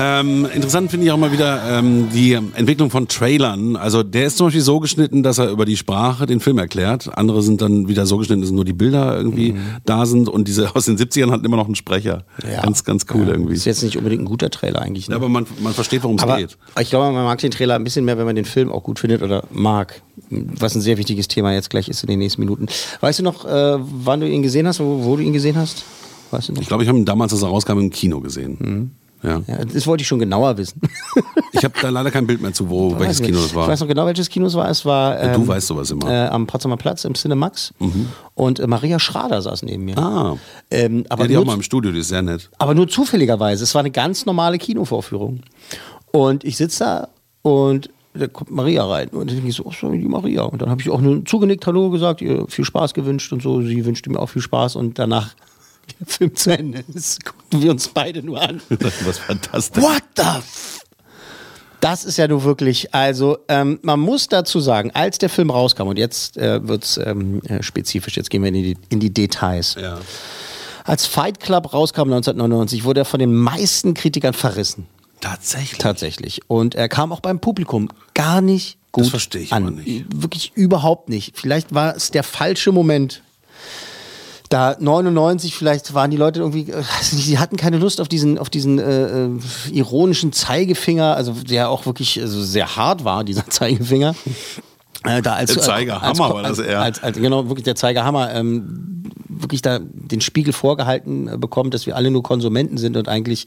Ähm, 0.00 0.46
interessant 0.54 0.90
finde 0.92 1.06
ich 1.06 1.12
auch 1.12 1.16
mal 1.16 1.32
wieder 1.32 1.60
ähm, 1.78 2.08
die 2.14 2.32
Entwicklung 2.34 2.88
von 2.90 3.08
Trailern. 3.08 3.74
Also 3.74 4.04
der 4.04 4.26
ist 4.26 4.36
zum 4.36 4.46
Beispiel 4.46 4.62
so 4.62 4.78
geschnitten, 4.78 5.24
dass 5.24 5.38
er 5.38 5.50
über 5.50 5.64
die 5.64 5.76
Sprache 5.76 6.26
den 6.26 6.38
Film 6.38 6.58
erklärt. 6.58 7.10
Andere 7.18 7.42
sind 7.42 7.60
dann 7.60 7.88
wieder 7.88 8.06
so 8.06 8.16
geschnitten, 8.18 8.42
dass 8.42 8.50
nur 8.52 8.64
die 8.64 8.72
Bilder 8.72 9.16
irgendwie 9.16 9.52
Mhm. 9.52 9.58
da 9.84 10.06
sind. 10.06 10.28
Und 10.28 10.46
diese 10.46 10.74
aus 10.76 10.84
den 10.84 10.96
70ern 10.96 11.32
hatten 11.32 11.44
immer 11.44 11.56
noch 11.56 11.66
einen 11.66 11.74
Sprecher. 11.74 12.24
Ja. 12.48 12.62
Ganz, 12.62 12.84
ganz 12.84 13.06
cool 13.12 13.22
Ja, 13.26 13.32
irgendwie. 13.32 13.54
Ist 13.54 13.64
jetzt 13.64 13.82
nicht 13.82 13.96
unbedingt 13.96 14.22
ein 14.22 14.26
guter 14.26 14.50
Trailer 14.50 14.82
eigentlich. 14.82 15.08
Ne? 15.08 15.14
Ja, 15.14 15.16
aber 15.16 15.28
man, 15.28 15.46
man 15.60 15.72
versteht, 15.72 16.04
worum 16.04 16.16
es 16.16 16.36
geht. 16.36 16.56
ich 16.80 16.90
glaube, 16.90 17.12
man 17.12 17.24
mag 17.24 17.38
den 17.40 17.50
Trailer 17.50 17.74
ein 17.74 17.82
bisschen 17.84 18.04
mehr, 18.04 18.16
wenn 18.18 18.26
man 18.26 18.36
den 18.36 18.44
Film 18.44 18.70
auch 18.70 18.84
gut 18.84 19.00
findet 19.00 19.22
oder 19.22 19.44
mag. 19.50 20.00
Was 20.30 20.74
ein 20.76 20.80
sehr 20.80 20.98
wichtiges 20.98 21.26
Thema 21.26 21.52
jetzt 21.54 21.70
gleich 21.70 21.88
ist 21.88 22.02
in 22.04 22.08
den 22.08 22.20
nächsten 22.20 22.40
Minuten. 22.40 22.66
Weißt 23.00 23.18
du 23.18 23.22
noch, 23.24 23.44
äh, 23.44 23.78
wann 23.80 24.20
du 24.20 24.28
ihn 24.28 24.42
gesehen 24.42 24.66
hast, 24.68 24.78
wo, 24.78 25.04
wo 25.04 25.16
du 25.16 25.22
ihn 25.22 25.32
gesehen 25.32 25.56
hast? 25.56 25.84
Weißt 26.30 26.50
du? 26.50 26.52
Ich 26.60 26.68
glaube, 26.68 26.82
ich 26.84 26.88
habe 26.88 26.98
ihn 26.98 27.04
damals, 27.04 27.32
als 27.32 27.42
er 27.42 27.48
rauskam, 27.48 27.78
im 27.78 27.90
Kino 27.90 28.20
gesehen. 28.20 28.56
Mhm. 28.60 28.90
Ja. 29.22 29.42
Ja, 29.46 29.64
das 29.64 29.86
wollte 29.86 30.02
ich 30.02 30.08
schon 30.08 30.18
genauer 30.18 30.56
wissen. 30.58 30.80
Ich 31.52 31.64
habe 31.64 31.74
da 31.80 31.88
leider 31.88 32.12
kein 32.12 32.26
Bild 32.26 32.40
mehr 32.40 32.52
zu, 32.52 32.70
wo 32.70 32.96
welches. 33.00 33.20
Kino 33.20 33.40
das 33.40 33.52
war. 33.52 33.64
Ich 33.64 33.70
weiß 33.70 33.80
noch 33.80 33.88
genau, 33.88 34.06
welches 34.06 34.28
Kino 34.28 34.46
es 34.46 34.54
war. 34.54 34.68
Es 34.70 34.84
war 34.84 35.16
Ja, 35.20 35.32
du 35.34 35.40
ähm, 35.40 35.48
weißt 35.48 35.66
sowas 35.66 35.90
immer. 35.90 36.08
Äh, 36.08 36.28
am 36.28 36.46
Potsdamer 36.46 36.76
Platz 36.76 37.04
im 37.04 37.14
Cinemax. 37.14 37.72
Und 38.34 38.60
äh, 38.60 38.66
Maria 38.68 39.00
Schrader 39.00 39.42
saß 39.42 39.62
neben 39.64 39.84
mir. 39.86 39.98
ah, 39.98 40.36
Ähm, 40.70 41.04
aber, 41.08 41.22
ja, 41.22 41.28
die 41.28 41.36
auch 41.36 41.40
nur, 41.40 41.46
mal 41.46 41.54
im 41.54 41.62
Studio, 41.62 41.90
die 41.90 41.98
ist 41.98 42.08
sehr 42.08 42.22
nett. 42.22 42.48
aber 42.58 42.74
nur 42.74 42.86
zufälligerweise. 42.86 43.64
Es 43.64 43.74
war 43.74 43.80
eine 43.80 43.90
ganz 43.90 44.24
normale 44.24 44.58
Kinovorführung. 44.58 45.40
Und 46.12 46.44
ich 46.44 46.56
sitze 46.56 46.84
da 46.84 47.08
und 47.42 47.90
da 48.14 48.28
kommt 48.28 48.50
Maria 48.50 48.84
rein. 48.84 49.08
Und 49.08 49.32
ich 49.32 49.54
so, 49.54 49.64
oh, 49.64 49.72
die 49.90 49.98
Maria. 50.06 50.42
Und 50.42 50.62
dann 50.62 50.70
habe 50.70 50.80
ich 50.80 50.90
auch 50.90 51.00
nur 51.00 51.24
zugenickt, 51.24 51.66
Hallo 51.66 51.90
gesagt, 51.90 52.20
ihr 52.20 52.46
viel 52.48 52.64
Spaß 52.64 52.94
gewünscht 52.94 53.32
und 53.32 53.42
so. 53.42 53.62
Sie 53.62 53.84
wünschte 53.84 54.10
mir 54.10 54.20
auch 54.20 54.28
viel 54.28 54.42
Spaß. 54.42 54.76
Und 54.76 54.98
danach 54.98 55.34
der 55.98 56.06
Film 56.06 56.36
zu 56.36 56.56
Ende 56.56 56.84
ist, 56.94 57.24
guckten 57.24 57.62
wir 57.62 57.70
uns 57.70 57.88
beide 57.88 58.22
nur 58.22 58.40
an. 58.40 58.60
War 58.68 58.90
fantastisch. 59.12 59.82
What 59.82 60.02
the 60.16 60.22
f 60.22 60.80
das 61.80 62.04
ist 62.04 62.16
ja 62.16 62.26
nur 62.26 62.42
wirklich, 62.42 62.92
also 62.92 63.38
ähm, 63.48 63.78
man 63.82 64.00
muss 64.00 64.26
dazu 64.26 64.58
sagen, 64.58 64.90
als 64.94 65.18
der 65.18 65.28
Film 65.28 65.50
rauskam, 65.50 65.86
und 65.86 65.96
jetzt 65.96 66.36
äh, 66.36 66.66
wird 66.66 66.82
es 66.82 66.96
ähm, 66.96 67.40
äh, 67.44 67.62
spezifisch, 67.62 68.16
jetzt 68.16 68.30
gehen 68.30 68.42
wir 68.42 68.48
in 68.48 68.54
die, 68.54 68.76
in 68.88 68.98
die 68.98 69.14
Details. 69.14 69.76
Ja. 69.80 69.98
Als 70.84 71.06
Fight 71.06 71.38
Club 71.38 71.72
rauskam 71.72 72.12
1999, 72.12 72.82
wurde 72.82 73.02
er 73.02 73.04
von 73.04 73.20
den 73.20 73.32
meisten 73.32 73.94
Kritikern 73.94 74.34
verrissen. 74.34 74.86
Tatsächlich. 75.20 75.78
Tatsächlich. 75.78 76.40
Und 76.48 76.74
er 76.74 76.88
kam 76.88 77.12
auch 77.12 77.20
beim 77.20 77.40
Publikum 77.40 77.90
gar 78.14 78.40
nicht 78.40 78.78
gut 78.92 79.04
Das 79.04 79.10
verstehe 79.10 79.42
ich 79.42 79.52
an. 79.52 79.74
nicht. 79.74 80.06
Wirklich 80.10 80.52
überhaupt 80.54 81.08
nicht. 81.08 81.36
Vielleicht 81.36 81.74
war 81.74 81.94
es 81.96 82.10
der 82.10 82.22
falsche 82.22 82.72
Moment. 82.72 83.22
Da 84.48 84.76
99, 84.78 85.54
vielleicht 85.54 85.92
waren 85.92 86.10
die 86.10 86.16
Leute 86.16 86.40
irgendwie, 86.40 86.70
äh, 86.70 86.82
nicht, 87.12 87.28
die 87.28 87.38
hatten 87.38 87.56
keine 87.56 87.76
Lust 87.78 88.00
auf 88.00 88.08
diesen, 88.08 88.38
auf 88.38 88.48
diesen 88.48 88.78
äh, 88.78 89.26
äh, 89.26 89.30
ironischen 89.70 90.32
Zeigefinger, 90.32 91.14
also 91.16 91.32
der 91.32 91.68
auch 91.68 91.84
wirklich 91.84 92.20
also 92.20 92.42
sehr 92.42 92.76
hart 92.76 93.04
war, 93.04 93.24
dieser 93.24 93.46
Zeigefinger. 93.50 94.14
Äh, 95.04 95.22
da 95.22 95.34
als, 95.34 95.52
Der 95.52 95.62
Zeigerhammer 95.62 96.34
war 96.34 96.42
das 96.42 96.58
als, 96.58 96.68
eher. 96.68 96.80
Als, 96.80 97.02
als, 97.02 97.18
genau, 97.18 97.48
wirklich 97.48 97.64
der 97.64 97.76
Zeigerhammer, 97.76 98.34
ähm, 98.34 99.04
wirklich 99.42 99.62
da 99.62 99.80
den 99.80 100.20
Spiegel 100.20 100.52
vorgehalten 100.52 101.28
äh, 101.28 101.38
bekommt, 101.38 101.74
dass 101.74 101.86
wir 101.86 101.96
alle 101.96 102.10
nur 102.10 102.22
Konsumenten 102.22 102.78
sind 102.78 102.96
und 102.96 103.08
eigentlich 103.08 103.46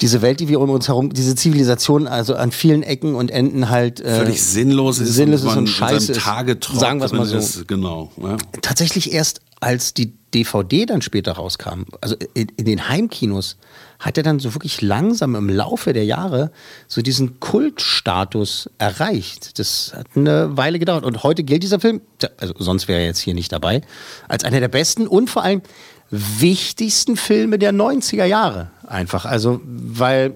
diese 0.00 0.22
Welt, 0.22 0.40
die 0.40 0.48
wir 0.48 0.60
um 0.60 0.70
uns 0.70 0.88
herum, 0.88 1.12
diese 1.12 1.34
Zivilisation, 1.34 2.08
also 2.08 2.34
an 2.34 2.50
vielen 2.50 2.82
Ecken 2.82 3.14
und 3.14 3.30
Enden 3.30 3.70
halt 3.70 4.00
äh, 4.00 4.16
Völlig 4.16 4.42
sinnlos 4.42 4.98
ist 4.98 5.14
sinnlos 5.14 5.42
und 5.42 5.48
ist 5.48 5.56
und 5.56 5.66
scheiße 5.68 6.12
ist. 6.12 6.22
Sagen 6.22 7.00
wir 7.00 7.06
es 7.06 7.12
mal 7.12 7.26
so. 7.26 7.36
Ist, 7.36 7.68
genau. 7.68 8.10
Ja. 8.20 8.36
Tatsächlich 8.62 9.12
erst 9.12 9.40
als 9.60 9.94
die 9.94 10.12
DVD 10.34 10.86
dann 10.86 11.02
später 11.02 11.32
rauskam, 11.32 11.84
also 12.00 12.16
in, 12.34 12.48
in 12.56 12.64
den 12.64 12.88
Heimkinos, 12.88 13.56
hat 14.02 14.18
er 14.18 14.24
dann 14.24 14.40
so 14.40 14.52
wirklich 14.54 14.82
langsam 14.82 15.36
im 15.36 15.48
Laufe 15.48 15.92
der 15.92 16.04
Jahre 16.04 16.50
so 16.88 17.02
diesen 17.02 17.38
Kultstatus 17.40 18.68
erreicht. 18.76 19.58
Das 19.58 19.92
hat 19.96 20.08
eine 20.16 20.56
Weile 20.56 20.78
gedauert. 20.78 21.04
Und 21.04 21.22
heute 21.22 21.44
gilt 21.44 21.62
dieser 21.62 21.80
Film, 21.80 22.00
also 22.36 22.52
sonst 22.58 22.88
wäre 22.88 23.00
er 23.00 23.06
jetzt 23.06 23.20
hier 23.20 23.34
nicht 23.34 23.52
dabei, 23.52 23.80
als 24.28 24.44
einer 24.44 24.60
der 24.60 24.68
besten 24.68 25.06
und 25.06 25.30
vor 25.30 25.44
allem 25.44 25.62
wichtigsten 26.10 27.16
Filme 27.16 27.58
der 27.58 27.72
90er 27.72 28.24
Jahre. 28.24 28.70
Einfach. 28.86 29.24
Also, 29.24 29.60
weil 29.64 30.34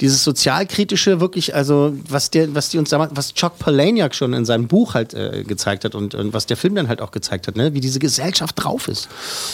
dieses 0.00 0.24
sozialkritische 0.24 1.20
wirklich, 1.20 1.54
also 1.54 1.94
was 2.08 2.30
der, 2.30 2.54
was 2.54 2.68
die 2.68 2.78
uns 2.78 2.90
damals, 2.90 3.12
was 3.14 3.32
Chuck 3.34 3.58
Palahniuk 3.58 4.14
schon 4.14 4.34
in 4.34 4.44
seinem 4.44 4.66
Buch 4.66 4.94
halt 4.94 5.14
äh, 5.14 5.42
gezeigt 5.46 5.84
hat 5.84 5.94
und, 5.94 6.14
und 6.14 6.32
was 6.32 6.46
der 6.46 6.56
Film 6.56 6.74
dann 6.74 6.88
halt 6.88 7.00
auch 7.00 7.10
gezeigt 7.10 7.46
hat, 7.48 7.56
ne? 7.56 7.72
wie 7.72 7.80
diese 7.80 7.98
Gesellschaft 7.98 8.62
drauf 8.62 8.88
ist 8.88 9.08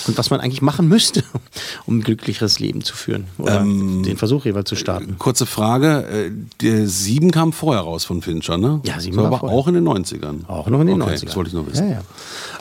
und 0.07 0.19
was 0.19 0.31
man 0.31 0.41
eigentlich 0.41 0.63
machen 0.63 0.89
müsste, 0.89 1.23
um 1.87 1.99
ein 1.99 2.03
glücklicheres 2.03 2.59
Leben 2.59 2.83
zu 2.83 2.97
führen 2.97 3.27
oder 3.39 3.61
Ähm, 3.61 4.03
den 4.03 4.17
Versuch 4.17 4.45
jeweils 4.45 4.69
zu 4.69 4.77
starten. 4.77 5.17
Kurze 5.19 5.47
Frage, 5.47 6.07
äh, 6.09 6.31
der 6.61 6.89
Sieben 6.89 7.31
kam 7.31 7.53
vorher 7.53 7.83
raus 7.83 8.05
von 8.05 8.21
Fincher, 8.23 8.59
ne? 8.59 8.81
Ja, 8.85 8.99
Sieben 8.99 9.15
So, 9.15 9.21
war 9.21 9.29
aber 9.29 9.39
vorher. 9.39 9.59
auch 9.59 9.69
in 9.69 9.75
den 9.75 9.87
90ern. 9.87 10.49
Auch 10.49 10.69
noch 10.69 10.81
in 10.81 10.89
den 10.89 11.03
okay, 11.03 11.15
90ern. 11.15 11.27
Das 11.27 11.37
wollte 11.37 11.49
ich 11.49 11.55
nur 11.55 11.67
wissen. 11.67 11.89
Ja, 11.89 12.03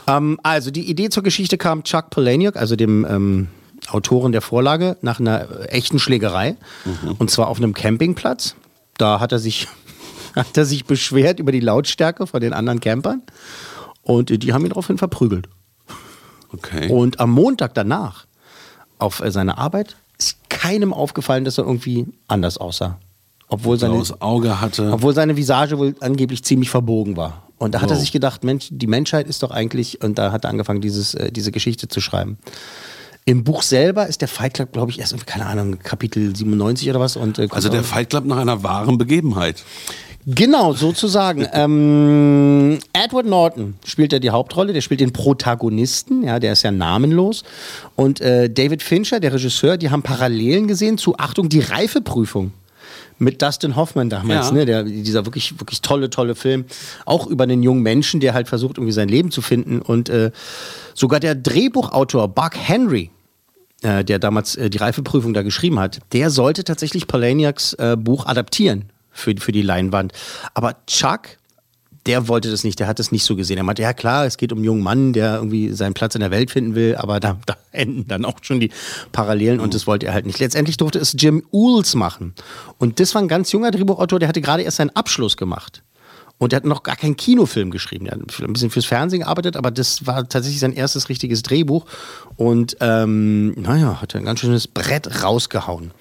ja. 0.07 0.17
Ähm, 0.17 0.39
also 0.43 0.69
die 0.69 0.89
Idee 0.89 1.09
zur 1.09 1.23
Geschichte 1.23 1.57
kam 1.57 1.83
Chuck 1.83 2.09
Palahniuk, 2.11 2.55
also 2.55 2.75
dem 2.75 3.05
ähm, 3.09 3.47
Autoren 3.93 4.31
der 4.31 4.41
Vorlage, 4.41 4.97
nach 5.01 5.19
einer 5.19 5.71
echten 5.71 5.99
Schlägerei. 5.99 6.55
Mhm. 6.85 7.15
Und 7.17 7.31
zwar 7.31 7.47
auf 7.47 7.57
einem 7.57 7.73
Campingplatz. 7.73 8.55
Da 8.97 9.19
hat 9.19 9.31
er 9.31 9.39
sich, 9.39 9.67
hat 10.35 10.57
er 10.57 10.65
sich 10.65 10.85
beschwert 10.85 11.39
über 11.39 11.51
die 11.51 11.59
Lautstärke 11.59 12.27
von 12.27 12.41
den 12.41 12.53
anderen 12.53 12.79
Campern. 12.79 13.21
Und 14.03 14.43
die 14.43 14.53
haben 14.53 14.65
ihn 14.65 14.69
daraufhin 14.69 14.97
verprügelt. 14.97 15.47
Okay. 16.53 16.89
Und 16.89 17.19
am 17.19 17.31
Montag 17.31 17.73
danach 17.73 18.25
auf 18.97 19.21
äh, 19.21 19.31
seine 19.31 19.57
Arbeit 19.57 19.95
ist 20.17 20.37
keinem 20.49 20.93
aufgefallen, 20.93 21.45
dass 21.45 21.57
er 21.57 21.65
irgendwie 21.65 22.07
anders 22.27 22.57
aussah. 22.57 22.97
Obwohl 23.47 23.77
seine, 23.77 24.01
Auge 24.19 24.61
hatte. 24.61 24.91
obwohl 24.93 25.13
seine 25.13 25.35
Visage 25.35 25.77
wohl 25.77 25.95
angeblich 25.99 26.43
ziemlich 26.43 26.69
verbogen 26.69 27.17
war. 27.17 27.43
Und 27.57 27.75
da 27.75 27.81
hat 27.81 27.91
er 27.91 27.97
sich 27.97 28.11
gedacht, 28.11 28.43
Mensch, 28.43 28.69
die 28.71 28.87
Menschheit 28.87 29.27
ist 29.27 29.43
doch 29.43 29.51
eigentlich, 29.51 30.01
und 30.01 30.17
da 30.17 30.31
hat 30.31 30.45
er 30.45 30.49
angefangen, 30.49 30.81
dieses, 30.81 31.13
äh, 31.13 31.31
diese 31.31 31.51
Geschichte 31.51 31.87
zu 31.87 32.01
schreiben. 32.01 32.37
Im 33.25 33.43
Buch 33.43 33.61
selber 33.61 34.07
ist 34.07 34.21
der 34.21 34.27
Fight 34.27 34.55
Club, 34.55 34.71
glaube 34.73 34.91
ich, 34.91 34.99
erst, 34.99 35.27
keine 35.27 35.45
Ahnung, 35.45 35.77
Kapitel 35.79 36.35
97 36.35 36.89
oder 36.89 36.99
was. 36.99 37.15
Und, 37.15 37.37
äh, 37.37 37.47
also 37.51 37.69
der 37.69 37.83
Fight 37.83 38.09
Club 38.09 38.25
nach 38.25 38.37
einer 38.37 38.63
wahren 38.63 38.97
Begebenheit. 38.97 39.63
Genau, 40.25 40.73
sozusagen. 40.73 41.47
ähm, 41.53 42.79
Edward 42.93 43.25
Norton 43.25 43.75
spielt 43.85 44.13
ja 44.13 44.19
die 44.19 44.29
Hauptrolle, 44.29 44.73
der 44.73 44.81
spielt 44.81 45.01
den 45.01 45.13
Protagonisten, 45.13 46.23
ja, 46.23 46.39
der 46.39 46.53
ist 46.53 46.63
ja 46.63 46.71
namenlos. 46.71 47.43
Und 47.95 48.21
äh, 48.21 48.49
David 48.49 48.81
Fincher, 48.83 49.19
der 49.19 49.33
Regisseur, 49.33 49.77
die 49.77 49.89
haben 49.89 50.03
Parallelen 50.03 50.67
gesehen 50.67 50.97
zu, 50.97 51.17
Achtung, 51.17 51.49
die 51.49 51.59
Reifeprüfung. 51.59 52.51
Mit 53.21 53.39
Dustin 53.41 53.75
Hoffman 53.75 54.09
damals, 54.09 54.47
Ja. 54.47 54.51
ne? 54.51 54.65
Der, 54.65 54.83
dieser 54.83 55.25
wirklich, 55.27 55.59
wirklich 55.59 55.81
tolle, 55.81 56.09
tolle 56.09 56.33
Film. 56.33 56.65
Auch 57.05 57.27
über 57.27 57.43
einen 57.43 57.61
jungen 57.61 57.83
Menschen, 57.83 58.19
der 58.19 58.33
halt 58.33 58.47
versucht, 58.47 58.77
irgendwie 58.79 58.93
sein 58.93 59.07
Leben 59.09 59.29
zu 59.29 59.43
finden. 59.43 59.79
Und 59.79 60.09
äh, 60.09 60.31
sogar 60.95 61.19
der 61.19 61.35
Drehbuchautor 61.35 62.27
Buck 62.29 62.53
Henry, 62.55 63.11
äh, 63.83 64.03
der 64.03 64.17
damals 64.17 64.55
äh, 64.55 64.71
die 64.71 64.79
Reifeprüfung 64.79 65.35
da 65.35 65.43
geschrieben 65.43 65.77
hat, 65.79 65.99
der 66.13 66.31
sollte 66.31 66.63
tatsächlich 66.63 67.05
Palahniuks 67.05 67.73
äh, 67.73 67.95
Buch 67.95 68.25
adaptieren 68.25 68.85
für, 69.11 69.35
für 69.37 69.51
die 69.51 69.61
Leinwand. 69.61 70.13
Aber 70.55 70.77
Chuck, 70.87 71.21
der 72.05 72.27
wollte 72.27 72.49
das 72.49 72.63
nicht, 72.63 72.79
der 72.79 72.87
hat 72.87 72.99
das 72.99 73.11
nicht 73.11 73.23
so 73.23 73.35
gesehen. 73.35 73.57
Er 73.57 73.63
meinte, 73.63 73.83
ja 73.83 73.93
klar, 73.93 74.25
es 74.25 74.37
geht 74.37 74.51
um 74.51 74.59
einen 74.59 74.65
jungen 74.65 74.83
Mann, 74.83 75.13
der 75.13 75.35
irgendwie 75.35 75.71
seinen 75.71 75.93
Platz 75.93 76.15
in 76.15 76.21
der 76.21 76.31
Welt 76.31 76.49
finden 76.49 76.73
will, 76.75 76.95
aber 76.95 77.19
da, 77.19 77.37
da 77.45 77.55
enden 77.71 78.07
dann 78.07 78.25
auch 78.25 78.37
schon 78.41 78.59
die 78.59 78.71
Parallelen 79.11 79.59
und 79.59 79.73
das 79.73 79.87
wollte 79.87 80.07
er 80.07 80.13
halt 80.13 80.25
nicht. 80.25 80.39
Letztendlich 80.39 80.77
durfte 80.77 80.99
es 80.99 81.15
Jim 81.17 81.43
Ools 81.51 81.95
machen. 81.95 82.33
Und 82.79 82.99
das 82.99 83.13
war 83.13 83.21
ein 83.21 83.27
ganz 83.27 83.51
junger 83.51 83.71
Drehbuchautor, 83.71 84.19
der 84.19 84.27
hatte 84.27 84.41
gerade 84.41 84.63
erst 84.63 84.77
seinen 84.77 84.89
Abschluss 84.91 85.37
gemacht. 85.37 85.83
Und 86.39 86.53
der 86.53 86.57
hat 86.57 86.65
noch 86.65 86.81
gar 86.81 86.95
keinen 86.95 87.15
Kinofilm 87.17 87.69
geschrieben. 87.69 88.05
Der 88.05 88.15
hat 88.15 88.41
ein 88.41 88.53
bisschen 88.53 88.71
fürs 88.71 88.85
Fernsehen 88.87 89.19
gearbeitet, 89.19 89.55
aber 89.55 89.69
das 89.69 90.07
war 90.07 90.27
tatsächlich 90.27 90.59
sein 90.59 90.73
erstes 90.73 91.07
richtiges 91.07 91.43
Drehbuch. 91.43 91.85
Und 92.35 92.77
ähm, 92.79 93.51
naja, 93.51 94.01
hat 94.01 94.15
er 94.15 94.21
ein 94.21 94.25
ganz 94.25 94.39
schönes 94.39 94.67
Brett 94.67 95.23
rausgehauen. 95.23 95.91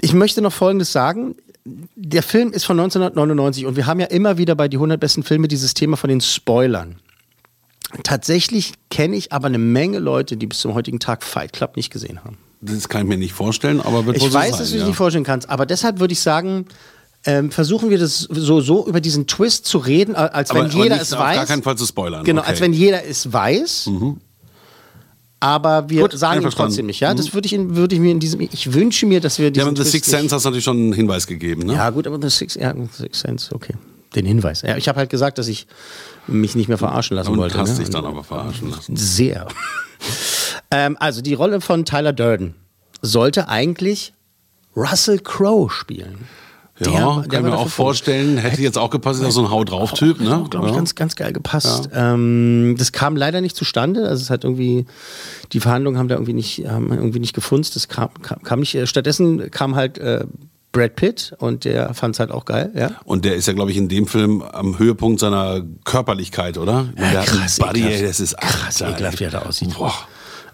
Ich 0.00 0.12
möchte 0.12 0.42
noch 0.42 0.52
Folgendes 0.52 0.90
sagen. 0.90 1.36
Der 1.64 2.22
Film 2.22 2.52
ist 2.52 2.64
von 2.64 2.78
1999 2.78 3.66
und 3.66 3.76
wir 3.76 3.86
haben 3.86 4.00
ja 4.00 4.06
immer 4.06 4.36
wieder 4.38 4.54
bei 4.54 4.68
die 4.68 4.76
100 4.76 4.98
besten 4.98 5.22
Filme 5.22 5.48
dieses 5.48 5.74
Thema 5.74 5.96
von 5.96 6.08
den 6.08 6.20
Spoilern. 6.20 6.96
Tatsächlich 8.02 8.72
kenne 8.90 9.16
ich 9.16 9.32
aber 9.32 9.46
eine 9.46 9.58
Menge 9.58 9.98
Leute, 9.98 10.36
die 10.36 10.46
bis 10.46 10.60
zum 10.60 10.74
heutigen 10.74 10.98
Tag 10.98 11.22
Fight 11.22 11.52
Club 11.52 11.76
nicht 11.76 11.90
gesehen 11.90 12.24
haben. 12.24 12.38
Das 12.60 12.88
kann 12.88 13.02
ich 13.02 13.08
mir 13.08 13.18
nicht 13.18 13.34
vorstellen, 13.34 13.80
aber 13.80 14.06
wird 14.06 14.16
Ich 14.16 14.32
weiß, 14.32 14.50
sein, 14.50 14.58
dass 14.58 14.68
du 14.70 14.74
ja. 14.74 14.80
dich 14.80 14.88
nicht 14.88 14.96
vorstellen 14.96 15.24
kannst, 15.24 15.50
aber 15.50 15.66
deshalb 15.66 16.00
würde 16.00 16.12
ich 16.12 16.20
sagen, 16.20 16.66
ähm, 17.24 17.50
versuchen 17.50 17.90
wir 17.90 17.98
das 17.98 18.20
so, 18.20 18.60
so 18.60 18.86
über 18.86 19.00
diesen 19.00 19.26
Twist 19.26 19.66
zu 19.66 19.78
reden, 19.78 20.16
als 20.16 20.50
aber, 20.50 20.60
wenn 20.60 20.70
aber 20.70 20.82
jeder 20.82 21.00
es 21.00 21.12
auf 21.12 21.20
gar 21.20 21.36
weiß. 21.36 21.48
keinen 21.48 21.62
Fall 21.62 21.76
zu 21.76 21.86
spoilern. 21.86 22.24
Genau, 22.24 22.40
okay. 22.40 22.48
Mhm. 22.48 22.52
als 22.52 22.60
wenn 22.60 22.72
jeder 22.72 23.04
es 23.04 23.32
weiß. 23.32 23.90
Aber 25.42 25.88
wir 25.90 26.02
Gut, 26.02 26.16
sagen 26.16 26.40
ihm 26.40 26.50
trotzdem 26.50 26.86
nicht, 26.86 27.00
ja. 27.00 27.12
Das 27.14 27.26
Mhm. 27.30 27.34
würde 27.34 27.46
ich, 27.46 27.52
in- 27.52 27.74
würde 27.74 27.96
ich 27.96 28.00
mir 28.00 28.12
in 28.12 28.20
diesem. 28.20 28.40
Ich 28.40 28.72
wünsche 28.72 29.06
mir, 29.06 29.20
dass 29.20 29.38
wir 29.38 29.46
Ja, 29.46 29.50
diesen 29.50 29.66
aber 29.68 29.76
The 29.76 29.82
Twist 29.82 29.90
Sixth 29.92 30.10
Sense 30.10 30.32
hast 30.34 30.44
du 30.44 30.50
natürlich 30.50 30.62
schon 30.64 30.76
einen 30.76 30.92
Hinweis 30.92 31.26
gegeben, 31.26 31.62
ne? 31.66 31.74
Ja, 31.74 31.90
gut, 31.90 32.06
aber 32.06 32.18
The 32.22 32.28
Six, 32.30 32.54
ja, 32.54 32.72
Six 32.92 33.20
Sense, 33.20 33.52
okay. 33.52 33.74
Den 34.14 34.24
Hinweis. 34.24 34.62
Ja, 34.62 34.76
ich 34.76 34.86
habe 34.88 34.98
halt 35.00 35.10
gesagt, 35.10 35.38
dass 35.38 35.48
ich 35.48 35.66
mich 36.28 36.54
nicht 36.54 36.68
mehr 36.68 36.78
verarschen 36.78 37.16
lassen 37.16 37.32
Und 37.32 37.38
wollte. 37.38 37.58
hast 37.58 37.72
ne? 37.72 37.78
dich 37.84 37.90
dann 37.90 38.04
aber 38.04 38.22
verarschen 38.22 38.70
lassen. 38.70 38.94
Sehr. 38.96 39.48
ähm, 40.70 40.96
also 41.00 41.22
die 41.22 41.34
Rolle 41.34 41.60
von 41.60 41.84
Tyler 41.84 42.12
Durden 42.12 42.54
sollte 43.00 43.48
eigentlich 43.48 44.12
Russell 44.76 45.18
Crowe 45.18 45.70
spielen. 45.70 46.28
Ja, 46.90 47.14
Der- 47.16 47.22
der 47.28 47.28
kann 47.40 47.42
mir 47.50 47.56
auch 47.58 47.68
vorstellen, 47.68 48.38
hätte 48.38 48.60
jetzt 48.62 48.78
auch 48.78 48.90
gepasst, 48.90 49.20
ist 49.20 49.26
auch 49.26 49.30
so 49.30 49.44
ein 49.44 49.50
Hau 49.50 49.64
drauf 49.64 49.92
Typ, 49.92 50.20
ne? 50.20 50.44
glaube 50.50 50.66
ich, 50.66 50.72
Ja. 50.72 50.76
ganz, 50.78 50.94
ganz 50.94 51.16
geil 51.16 51.32
gepasst. 51.32 51.88
Ähm, 51.94 52.74
das 52.78 52.92
kam 52.92 53.16
leider 53.16 53.40
nicht 53.40 53.56
zustande. 53.56 54.08
Also 54.08 54.22
es 54.22 54.30
hat 54.30 54.44
irgendwie, 54.44 54.86
die 55.52 55.60
Verhandlungen 55.60 55.98
haben 55.98 56.08
da 56.08 56.14
irgendwie 56.16 56.32
nicht, 56.32 56.66
haben 56.66 56.90
irgendwie 56.92 57.18
nicht 57.20 57.34
gefunzt. 57.34 57.76
Das 57.76 57.88
kam, 57.88 58.10
kam, 58.22 58.42
kam 58.42 58.60
nicht. 58.60 58.74
äh, 58.74 58.86
Stattdessen 58.86 59.50
kam 59.50 59.74
halt 59.76 59.98
äh, 59.98 60.24
Brad 60.72 60.96
Pitt 60.96 61.34
und 61.38 61.66
der 61.66 61.92
fand 61.92 62.14
es 62.14 62.18
halt 62.20 62.30
auch 62.30 62.46
geil, 62.46 62.72
ja. 62.74 62.92
Und 63.04 63.26
der 63.26 63.34
ist 63.36 63.46
ja, 63.46 63.52
glaube 63.52 63.70
ich, 63.70 63.76
in 63.76 63.88
dem 63.90 64.06
Film 64.06 64.40
am 64.40 64.78
Höhepunkt 64.78 65.20
seiner 65.20 65.60
Körperlichkeit, 65.84 66.56
oder? 66.56 66.86
Ja, 66.98 67.10
der 67.10 67.20
hat 67.20 67.26
krass 67.26 67.58
ekelhaft. 67.58 67.94
ey, 67.94 68.02
das 68.06 68.20
ist 68.20 68.38
Krass 68.38 68.80
ekelhaft, 68.80 69.20
wie 69.20 69.24
er 69.24 69.30
da 69.30 69.42
aussieht. 69.42 69.74
Boah. 69.76 69.92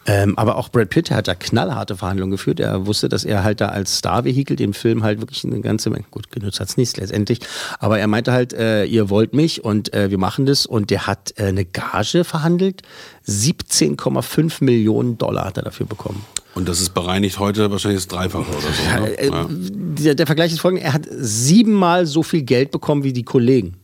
Ähm, 0.08 0.38
aber 0.38 0.56
auch 0.56 0.70
Brad 0.70 0.88
Pitt 0.88 1.10
hat 1.10 1.28
da 1.28 1.34
knallharte 1.34 1.94
Verhandlungen 1.94 2.30
geführt. 2.30 2.60
Er 2.60 2.86
wusste, 2.86 3.10
dass 3.10 3.24
er 3.24 3.44
halt 3.44 3.60
da 3.60 3.68
als 3.68 3.98
Star-Vehikel 3.98 4.56
dem 4.56 4.72
Film 4.72 5.02
halt 5.02 5.20
wirklich 5.20 5.44
eine 5.44 5.60
ganze 5.60 5.90
Menge, 5.90 6.06
gut, 6.10 6.30
genutzt 6.30 6.60
hat's 6.60 6.78
nicht 6.78 6.96
letztendlich, 6.96 7.40
aber 7.78 7.98
er 7.98 8.06
meinte 8.06 8.32
halt, 8.32 8.54
äh, 8.54 8.84
ihr 8.84 9.10
wollt 9.10 9.34
mich 9.34 9.62
und 9.62 9.92
äh, 9.92 10.10
wir 10.10 10.16
machen 10.16 10.46
das 10.46 10.64
und 10.64 10.88
der 10.88 11.06
hat 11.06 11.34
äh, 11.36 11.44
eine 11.44 11.66
Gage 11.66 12.24
verhandelt, 12.24 12.82
17,5 13.28 14.64
Millionen 14.64 15.18
Dollar 15.18 15.44
hat 15.44 15.58
er 15.58 15.64
dafür 15.64 15.84
bekommen. 15.86 16.24
Und 16.54 16.68
das 16.68 16.80
ist 16.80 16.94
bereinigt 16.94 17.38
heute 17.38 17.70
wahrscheinlich 17.70 18.00
das 18.00 18.08
Dreifache 18.08 18.50
oder 18.50 18.60
so. 18.60 19.00
ne? 19.00 19.18
Äh, 19.18 19.30
der, 19.50 20.14
der 20.14 20.26
Vergleich 20.26 20.52
ist 20.52 20.60
folgender, 20.60 20.86
er 20.86 20.94
hat 20.94 21.06
siebenmal 21.10 22.06
so 22.06 22.22
viel 22.22 22.42
Geld 22.42 22.70
bekommen 22.70 23.04
wie 23.04 23.12
die 23.12 23.24
Kollegen. 23.24 23.76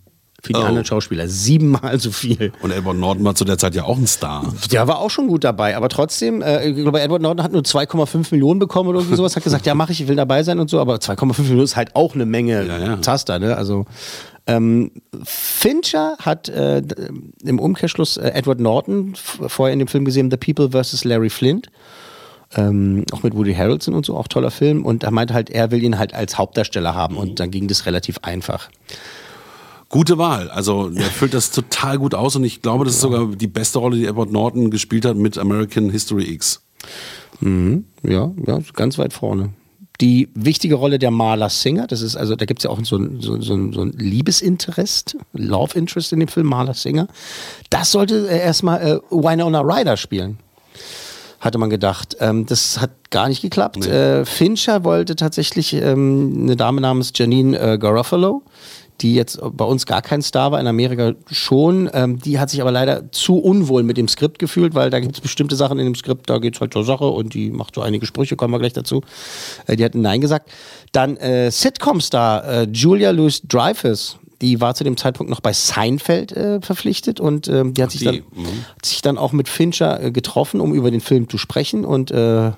Für 0.44 0.52
die 0.52 0.58
Oh. 0.60 0.64
anderen 0.64 0.84
Schauspieler. 0.84 1.26
Siebenmal 1.26 1.98
so 1.98 2.10
viel. 2.12 2.52
Und 2.62 2.70
Edward 2.70 2.96
Norton 2.98 3.24
war 3.24 3.34
zu 3.34 3.44
der 3.44 3.56
Zeit 3.58 3.74
ja 3.74 3.84
auch 3.84 3.96
ein 3.96 4.06
Star. 4.06 4.52
Der 4.70 4.86
war 4.86 4.98
auch 4.98 5.08
schon 5.10 5.26
gut 5.26 5.42
dabei, 5.42 5.76
aber 5.76 5.88
trotzdem, 5.88 6.42
äh, 6.42 6.68
ich 6.68 6.76
glaube, 6.76 7.00
Edward 7.00 7.22
Norton 7.22 7.42
hat 7.42 7.52
nur 7.52 7.62
2,5 7.62 8.30
Millionen 8.30 8.60
bekommen 8.60 8.90
oder 8.90 8.98
irgendwie 8.98 9.16
sowas, 9.16 9.34
hat 9.36 9.42
gesagt, 9.44 9.64
ja, 9.66 9.74
mache 9.74 9.92
ich, 9.92 10.02
ich 10.02 10.08
will 10.08 10.16
dabei 10.16 10.42
sein 10.42 10.60
und 10.60 10.68
so, 10.68 10.80
aber 10.80 10.96
2,5 10.96 11.40
Millionen 11.42 11.64
ist 11.64 11.76
halt 11.76 11.96
auch 11.96 12.14
eine 12.14 12.26
Menge 12.26 12.66
Ja, 12.66 12.78
ja. 12.78 12.96
Taster, 12.96 13.38
ne? 13.38 13.56
Also 13.56 13.86
ähm, 14.46 14.90
Fincher 15.24 16.16
hat 16.20 16.50
äh, 16.50 16.82
im 17.42 17.58
Umkehrschluss 17.58 18.18
äh, 18.18 18.28
Edward 18.34 18.60
Norton 18.60 19.14
vorher 19.16 19.72
in 19.72 19.78
dem 19.78 19.88
Film 19.88 20.04
gesehen, 20.04 20.30
The 20.30 20.36
People 20.36 20.70
vs. 20.82 21.04
Larry 21.04 21.30
Flint. 21.30 21.68
Ähm, 22.56 23.04
auch 23.12 23.22
mit 23.24 23.34
Woody 23.34 23.54
Harrelson 23.54 23.94
und 23.94 24.06
so, 24.06 24.16
auch 24.16 24.28
toller 24.28 24.50
Film. 24.52 24.84
Und 24.84 25.02
er 25.02 25.10
meinte 25.10 25.34
halt, 25.34 25.50
er 25.50 25.70
will 25.72 25.82
ihn 25.82 25.98
halt 25.98 26.14
als 26.14 26.38
Hauptdarsteller 26.38 26.94
haben. 26.94 27.16
Und 27.16 27.40
dann 27.40 27.50
ging 27.50 27.66
das 27.66 27.86
relativ 27.86 28.18
einfach. 28.22 28.68
Gute 29.94 30.18
Wahl. 30.18 30.50
Also 30.50 30.90
er 30.92 31.04
füllt 31.04 31.34
das 31.34 31.52
total 31.52 31.98
gut 31.98 32.16
aus 32.16 32.34
und 32.34 32.42
ich 32.42 32.62
glaube, 32.62 32.84
das 32.84 32.94
ist 32.94 33.00
sogar 33.00 33.28
die 33.28 33.46
beste 33.46 33.78
Rolle, 33.78 33.96
die 33.96 34.06
Edward 34.06 34.32
Norton 34.32 34.72
gespielt 34.72 35.04
hat 35.04 35.16
mit 35.16 35.38
American 35.38 35.88
History 35.88 36.32
X. 36.32 36.64
Mhm. 37.38 37.84
Ja, 38.02 38.32
ja, 38.44 38.58
ganz 38.72 38.98
weit 38.98 39.12
vorne. 39.12 39.50
Die 40.00 40.30
wichtige 40.34 40.74
Rolle 40.74 40.98
der 40.98 41.12
Maler 41.12 41.48
Singer, 41.48 41.86
das 41.86 42.02
ist 42.02 42.16
also, 42.16 42.34
da 42.34 42.44
gibt 42.44 42.58
es 42.58 42.64
ja 42.64 42.70
auch 42.70 42.80
so 42.82 42.96
ein, 42.96 43.20
so, 43.20 43.40
so, 43.40 43.70
so 43.70 43.82
ein 43.82 43.92
Liebesinterest, 43.92 45.16
Love 45.32 45.78
Interest 45.78 46.12
in 46.12 46.18
dem 46.18 46.28
Film 46.28 46.48
Maler 46.48 46.74
Singer. 46.74 47.06
Das 47.70 47.92
sollte 47.92 48.28
äh, 48.28 48.40
erstmal 48.40 48.82
äh, 48.82 48.98
Winona 49.12 49.60
Ryder 49.60 49.96
spielen. 49.96 50.40
Hatte 51.38 51.58
man 51.58 51.70
gedacht. 51.70 52.16
Ähm, 52.18 52.46
das 52.46 52.80
hat 52.80 52.90
gar 53.10 53.28
nicht 53.28 53.42
geklappt. 53.42 53.86
Äh, 53.86 54.24
Fincher 54.24 54.82
wollte 54.82 55.14
tatsächlich 55.14 55.72
ähm, 55.74 56.36
eine 56.40 56.56
Dame 56.56 56.80
namens 56.80 57.12
Janine 57.14 57.56
äh, 57.58 57.78
Garofalo, 57.78 58.42
die 59.00 59.14
jetzt 59.14 59.40
bei 59.52 59.64
uns 59.64 59.86
gar 59.86 60.02
kein 60.02 60.22
Star 60.22 60.52
war, 60.52 60.60
in 60.60 60.66
Amerika 60.66 61.14
schon. 61.30 61.90
Ähm, 61.92 62.18
die 62.20 62.38
hat 62.38 62.50
sich 62.50 62.60
aber 62.60 62.70
leider 62.70 63.10
zu 63.10 63.38
unwohl 63.38 63.82
mit 63.82 63.96
dem 63.96 64.08
Skript 64.08 64.38
gefühlt, 64.38 64.74
weil 64.74 64.90
da 64.90 65.00
gibt 65.00 65.16
es 65.16 65.20
bestimmte 65.20 65.56
Sachen 65.56 65.78
in 65.78 65.84
dem 65.84 65.94
Skript, 65.94 66.30
da 66.30 66.38
geht 66.38 66.54
es 66.54 66.60
halt 66.60 66.72
zur 66.72 66.84
Sache 66.84 67.06
und 67.06 67.34
die 67.34 67.50
macht 67.50 67.74
so 67.74 67.80
einige 67.80 68.06
Sprüche, 68.06 68.36
kommen 68.36 68.54
wir 68.54 68.58
gleich 68.58 68.72
dazu. 68.72 69.02
Äh, 69.66 69.76
die 69.76 69.84
hat 69.84 69.94
Nein 69.94 70.20
gesagt. 70.20 70.50
Dann 70.92 71.16
äh, 71.16 71.50
Sitcom-Star 71.50 72.44
äh, 72.44 72.62
Julia 72.72 73.10
Louis-Dreyfus. 73.10 74.18
Die 74.40 74.60
war 74.60 74.74
zu 74.74 74.84
dem 74.84 74.96
Zeitpunkt 74.96 75.30
noch 75.30 75.40
bei 75.40 75.52
Seinfeld 75.52 76.32
äh, 76.32 76.60
verpflichtet 76.60 77.18
und 77.18 77.48
ähm, 77.48 77.72
die 77.72 77.82
hat 77.82 77.92
sich 77.92 78.00
die, 78.00 78.06
dann 78.06 78.16
mhm. 78.16 78.46
hat 78.76 78.84
sich 78.84 79.00
dann 79.00 79.16
auch 79.16 79.32
mit 79.32 79.48
Fincher 79.48 80.02
äh, 80.02 80.10
getroffen, 80.10 80.60
um 80.60 80.74
über 80.74 80.90
den 80.90 81.00
Film 81.00 81.28
zu 81.28 81.38
sprechen. 81.38 81.84
Und 81.84 82.10
äh, 82.10 82.50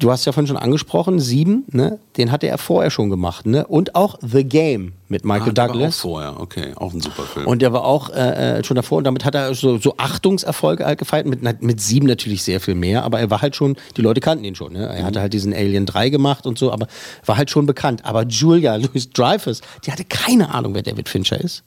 du 0.00 0.10
hast 0.10 0.24
ja 0.24 0.32
vorhin 0.32 0.48
schon 0.48 0.56
angesprochen, 0.56 1.20
Sieben, 1.20 1.64
ne? 1.70 1.98
den 2.16 2.32
hatte 2.32 2.48
er 2.48 2.58
vorher 2.58 2.90
schon 2.90 3.10
gemacht. 3.10 3.46
Ne? 3.46 3.66
Und 3.66 3.94
auch 3.94 4.18
The 4.20 4.44
Game 4.44 4.92
mit 5.08 5.24
Michael 5.24 5.50
Ah, 5.50 5.52
der 5.52 5.62
war 5.62 5.68
Douglas. 5.68 5.98
Auch 5.98 6.02
vorher, 6.02 6.40
okay, 6.40 6.72
auch 6.74 6.92
ein 6.92 7.00
super 7.00 7.22
Film. 7.22 7.46
Und 7.46 7.62
der 7.62 7.72
war 7.72 7.84
auch 7.84 8.10
äh, 8.10 8.58
äh, 8.58 8.64
schon 8.64 8.74
davor 8.74 8.98
und 8.98 9.04
damit 9.04 9.24
hat 9.24 9.34
er 9.34 9.54
so, 9.54 9.78
so 9.78 9.94
Achtungserfolge 9.98 10.84
halt 10.84 10.98
gefeiert. 10.98 11.26
Mit, 11.26 11.62
mit 11.62 11.80
sieben 11.80 12.06
natürlich 12.06 12.42
sehr 12.42 12.60
viel 12.60 12.74
mehr, 12.74 13.04
aber 13.04 13.20
er 13.20 13.30
war 13.30 13.42
halt 13.42 13.54
schon, 13.54 13.76
die 13.96 14.02
Leute 14.02 14.20
kannten 14.20 14.44
ihn 14.44 14.54
schon. 14.54 14.72
Ne? 14.72 14.86
Er 14.86 15.04
hatte 15.04 15.20
halt 15.20 15.32
diesen 15.32 15.52
Alien 15.52 15.86
3 15.86 16.08
gemacht 16.08 16.46
und 16.46 16.58
so, 16.58 16.72
aber 16.72 16.86
war 17.26 17.36
halt 17.36 17.50
schon 17.50 17.66
bekannt. 17.66 18.04
Aber 18.04 18.24
Julia 18.24 18.76
Louis 18.80 19.10
Dreyfus, 19.10 19.60
die 19.86 19.92
hatte 19.92 20.04
keine 20.04 20.52
Ahnung, 20.52 20.74
wer 20.74 20.82
David 20.82 21.08
Fincher 21.08 21.40
ist. 21.40 21.62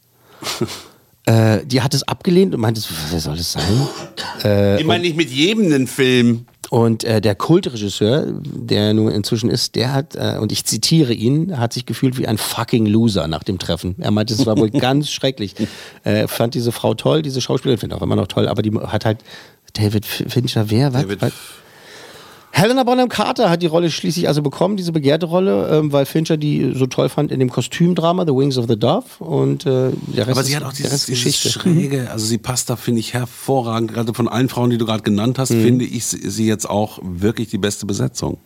äh, 1.25 1.65
die 1.65 1.81
hat 1.81 1.93
es 1.93 2.03
abgelehnt 2.03 2.53
und 2.53 2.61
meinte, 2.61 2.81
wer 3.11 3.19
soll 3.19 3.37
das 3.37 3.53
sein? 3.53 3.87
Äh, 4.43 4.79
ich 4.79 4.85
meine 4.85 5.03
nicht 5.03 5.15
mit 5.15 5.29
jedem 5.29 5.65
einen 5.65 5.87
Film. 5.87 6.45
und 6.69 7.03
äh, 7.05 7.21
der 7.21 7.35
Kultregisseur, 7.35 8.25
der 8.43 8.93
nun 8.93 9.09
inzwischen 9.11 9.49
ist, 9.49 9.75
der 9.75 9.93
hat, 9.93 10.15
äh, 10.15 10.37
und 10.39 10.51
ich 10.51 10.65
zitiere 10.65 11.13
ihn, 11.13 11.57
hat 11.57 11.71
sich 11.71 11.85
gefühlt 11.85 12.17
wie 12.17 12.27
ein 12.27 12.37
fucking 12.37 12.85
Loser 12.85 13.27
nach 13.27 13.43
dem 13.43 13.57
Treffen. 13.57 13.95
Er 13.99 14.11
meinte, 14.11 14.33
es 14.33 14.45
war 14.45 14.57
wohl 14.57 14.69
ganz 14.87 15.09
schrecklich. 15.09 15.55
Er 16.03 16.27
fand 16.27 16.55
diese 16.55 16.71
Frau 16.73 16.93
toll, 16.93 17.21
diese 17.21 17.39
Schauspielerin, 17.39 17.79
finde 17.79 17.95
ich 17.95 18.01
auch 18.01 18.03
immer 18.03 18.17
noch 18.17 18.27
toll, 18.27 18.47
aber 18.49 18.61
die 18.61 18.77
hat 18.77 19.05
halt 19.05 19.19
David 19.73 20.05
Fincher, 20.05 20.69
wer? 20.69 20.93
Was? 20.93 21.03
David 21.03 21.21
Was? 21.21 21.33
Helena 22.55 22.83
Bonham 22.83 23.09
Carter 23.09 23.49
hat 23.49 23.63
die 23.63 23.65
Rolle 23.67 23.89
schließlich 23.89 24.27
also 24.27 24.43
bekommen, 24.43 24.77
diese 24.77 24.91
begehrte 24.91 25.25
Rolle, 25.25 25.69
ähm, 25.71 25.91
weil 25.91 26.05
Fincher 26.05 26.37
die 26.37 26.73
so 26.75 26.85
toll 26.85 27.09
fand 27.09 27.31
in 27.31 27.39
dem 27.39 27.49
Kostümdrama 27.49 28.25
The 28.27 28.31
Wings 28.35 28.59
of 28.59 28.67
the 28.69 28.77
Dove 28.77 29.05
und 29.19 29.65
äh, 29.65 29.89
der 30.15 30.27
Rest 30.27 30.37
Aber 30.37 30.43
sie 30.43 30.55
hat 30.55 30.63
auch 30.63 30.71
dieses, 30.71 30.93
ist 30.93 31.07
dieses 31.07 31.23
Geschichte. 31.23 31.49
schräge, 31.49 32.11
also 32.11 32.25
sie 32.27 32.37
passt 32.37 32.69
da, 32.69 32.75
finde 32.75 32.99
ich, 32.99 33.13
hervorragend. 33.15 33.91
Gerade 33.93 34.13
von 34.13 34.27
allen 34.27 34.49
Frauen, 34.49 34.69
die 34.69 34.77
du 34.77 34.85
gerade 34.85 35.01
genannt 35.01 35.39
hast, 35.39 35.49
Mhm. 35.49 35.63
finde 35.63 35.85
ich 35.85 36.05
sie 36.05 36.29
sie 36.29 36.45
jetzt 36.47 36.69
auch 36.69 36.99
wirklich 37.01 37.49
die 37.49 37.57
beste 37.57 37.87
Besetzung. 37.87 38.37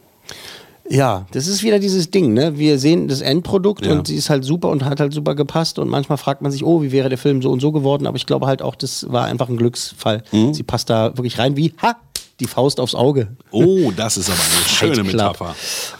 Ja, 0.89 1.25
das 1.31 1.47
ist 1.47 1.63
wieder 1.63 1.79
dieses 1.79 2.11
Ding, 2.11 2.31
ne? 2.33 2.57
Wir 2.57 2.79
sehen 2.79 3.09
das 3.09 3.19
Endprodukt 3.19 3.85
Ja. 3.85 3.91
und 3.91 4.07
sie 4.07 4.15
ist 4.15 4.29
halt 4.29 4.45
super 4.45 4.69
und 4.69 4.85
hat 4.85 5.01
halt 5.01 5.11
super 5.11 5.35
gepasst 5.35 5.79
und 5.79 5.89
manchmal 5.89 6.17
fragt 6.17 6.41
man 6.41 6.49
sich, 6.49 6.63
oh, 6.63 6.81
wie 6.81 6.93
wäre 6.93 7.09
der 7.09 7.17
Film 7.17 7.41
so 7.41 7.51
und 7.51 7.59
so 7.59 7.73
geworden, 7.73 8.07
aber 8.07 8.15
ich 8.15 8.25
glaube 8.25 8.47
halt 8.47 8.61
auch, 8.61 8.73
das 8.73 9.05
war 9.11 9.25
einfach 9.25 9.49
ein 9.49 9.57
Glücksfall. 9.57 10.23
Mhm. 10.31 10.53
Sie 10.53 10.63
passt 10.63 10.89
da 10.89 11.07
wirklich 11.17 11.39
rein 11.39 11.57
wie, 11.57 11.73
ha, 11.81 11.97
die 12.39 12.45
Faust 12.45 12.79
aufs 12.79 12.95
Auge. 12.95 13.35
Oh, 13.51 13.91
das 13.95 14.17
ist 14.17 14.29
aber 14.29 14.39
eine 14.39 14.67
schöne 14.67 14.95
Fight 14.95 15.07
Club. 15.09 15.31
Metapher. 15.39 15.55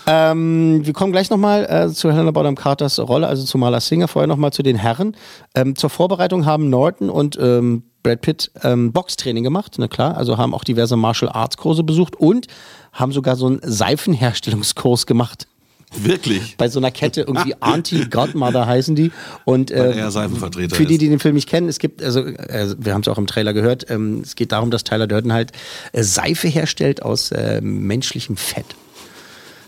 Ähm, 0.05 0.85
wir 0.85 0.93
kommen 0.93 1.11
gleich 1.11 1.29
nochmal 1.29 1.65
äh, 1.65 1.89
zu 1.93 2.11
Helena 2.11 2.31
Bonham 2.31 2.55
Carters 2.55 2.99
Rolle, 2.99 3.27
also 3.27 3.43
zu 3.43 3.57
Marla 3.57 3.79
Singer, 3.79 4.07
vorher 4.07 4.27
nochmal 4.27 4.53
zu 4.53 4.63
den 4.63 4.75
Herren. 4.75 5.15
Ähm, 5.55 5.75
zur 5.75 5.89
Vorbereitung 5.89 6.45
haben 6.45 6.69
Norton 6.69 7.09
und 7.09 7.37
ähm, 7.41 7.83
Brad 8.03 8.21
Pitt 8.21 8.51
ähm, 8.63 8.93
Boxtraining 8.93 9.43
gemacht, 9.43 9.75
na 9.77 9.87
klar, 9.87 10.15
also 10.15 10.37
haben 10.37 10.53
auch 10.53 10.63
diverse 10.63 10.95
Martial 10.95 11.29
Arts 11.29 11.57
Kurse 11.57 11.83
besucht 11.83 12.15
und 12.15 12.47
haben 12.93 13.11
sogar 13.11 13.35
so 13.35 13.47
einen 13.47 13.59
Seifenherstellungskurs 13.63 15.05
gemacht. 15.05 15.47
Wirklich. 15.95 16.57
Bei 16.57 16.67
so 16.67 16.79
einer 16.79 16.91
Kette, 16.91 17.21
irgendwie 17.21 17.55
Auntie 17.61 18.09
Godmother 18.09 18.65
heißen 18.65 18.95
die. 18.95 19.11
Und 19.45 19.71
äh, 19.71 19.93
er 19.93 20.11
Seifenvertreter 20.11 20.75
für 20.75 20.85
die, 20.85 20.97
die 20.97 21.09
den 21.09 21.19
Film 21.19 21.35
nicht 21.35 21.47
kennen, 21.47 21.69
es 21.69 21.79
gibt, 21.79 22.03
also 22.03 22.25
äh, 22.25 22.75
wir 22.77 22.93
haben 22.93 23.01
es 23.01 23.07
auch 23.07 23.17
im 23.17 23.27
Trailer 23.27 23.53
gehört, 23.53 23.89
ähm, 23.89 24.21
es 24.21 24.35
geht 24.35 24.51
darum, 24.51 24.69
dass 24.69 24.83
Tyler 24.83 25.07
Durden 25.07 25.31
halt 25.31 25.53
äh, 25.93 26.03
Seife 26.03 26.47
herstellt 26.47 27.03
aus 27.03 27.31
äh, 27.31 27.61
menschlichem 27.61 28.35
Fett. 28.35 28.75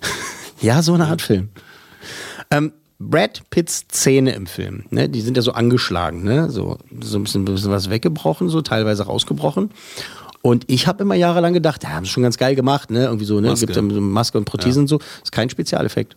ja, 0.62 0.82
so 0.82 0.94
eine 0.94 1.08
Art 1.08 1.22
Film. 1.22 1.50
Ähm, 2.52 2.74
Brad 3.02 3.50
Pitts 3.50 3.88
Zähne 3.88 4.34
im 4.34 4.46
Film, 4.46 4.84
ne, 4.90 5.08
die 5.08 5.22
sind 5.22 5.38
ja 5.38 5.42
so 5.42 5.54
angeschlagen, 5.54 6.24
ne, 6.24 6.50
so, 6.50 6.78
so 7.02 7.18
ein 7.18 7.24
bisschen, 7.24 7.46
bisschen 7.46 7.72
was 7.72 7.90
weggebrochen, 7.90 8.50
so 8.50 8.62
teilweise 8.62 9.04
rausgebrochen. 9.04 9.72
Und 10.42 10.64
ich 10.68 10.88
habe 10.88 11.04
immer 11.04 11.16
jahrelang 11.16 11.54
gedacht, 11.54 11.84
ja, 11.84 11.90
haben 11.90 12.06
sie 12.06 12.12
schon 12.12 12.24
ganz 12.24 12.38
geil 12.38 12.56
gemacht, 12.56 12.92
ne, 12.92 13.06
irgendwie 13.06 13.26
so, 13.26 13.40
ne, 13.40 13.50
Maske. 13.50 13.66
gibt 13.66 13.76
ja 13.76 13.84
so 13.84 14.02
Maske 14.02 14.38
und 14.38 14.46
Prothesen 14.46 14.84
und 14.84 14.88
so, 14.88 15.00
ist 15.22 15.32
kein 15.32 15.50
Spezialeffekt. 15.50 16.16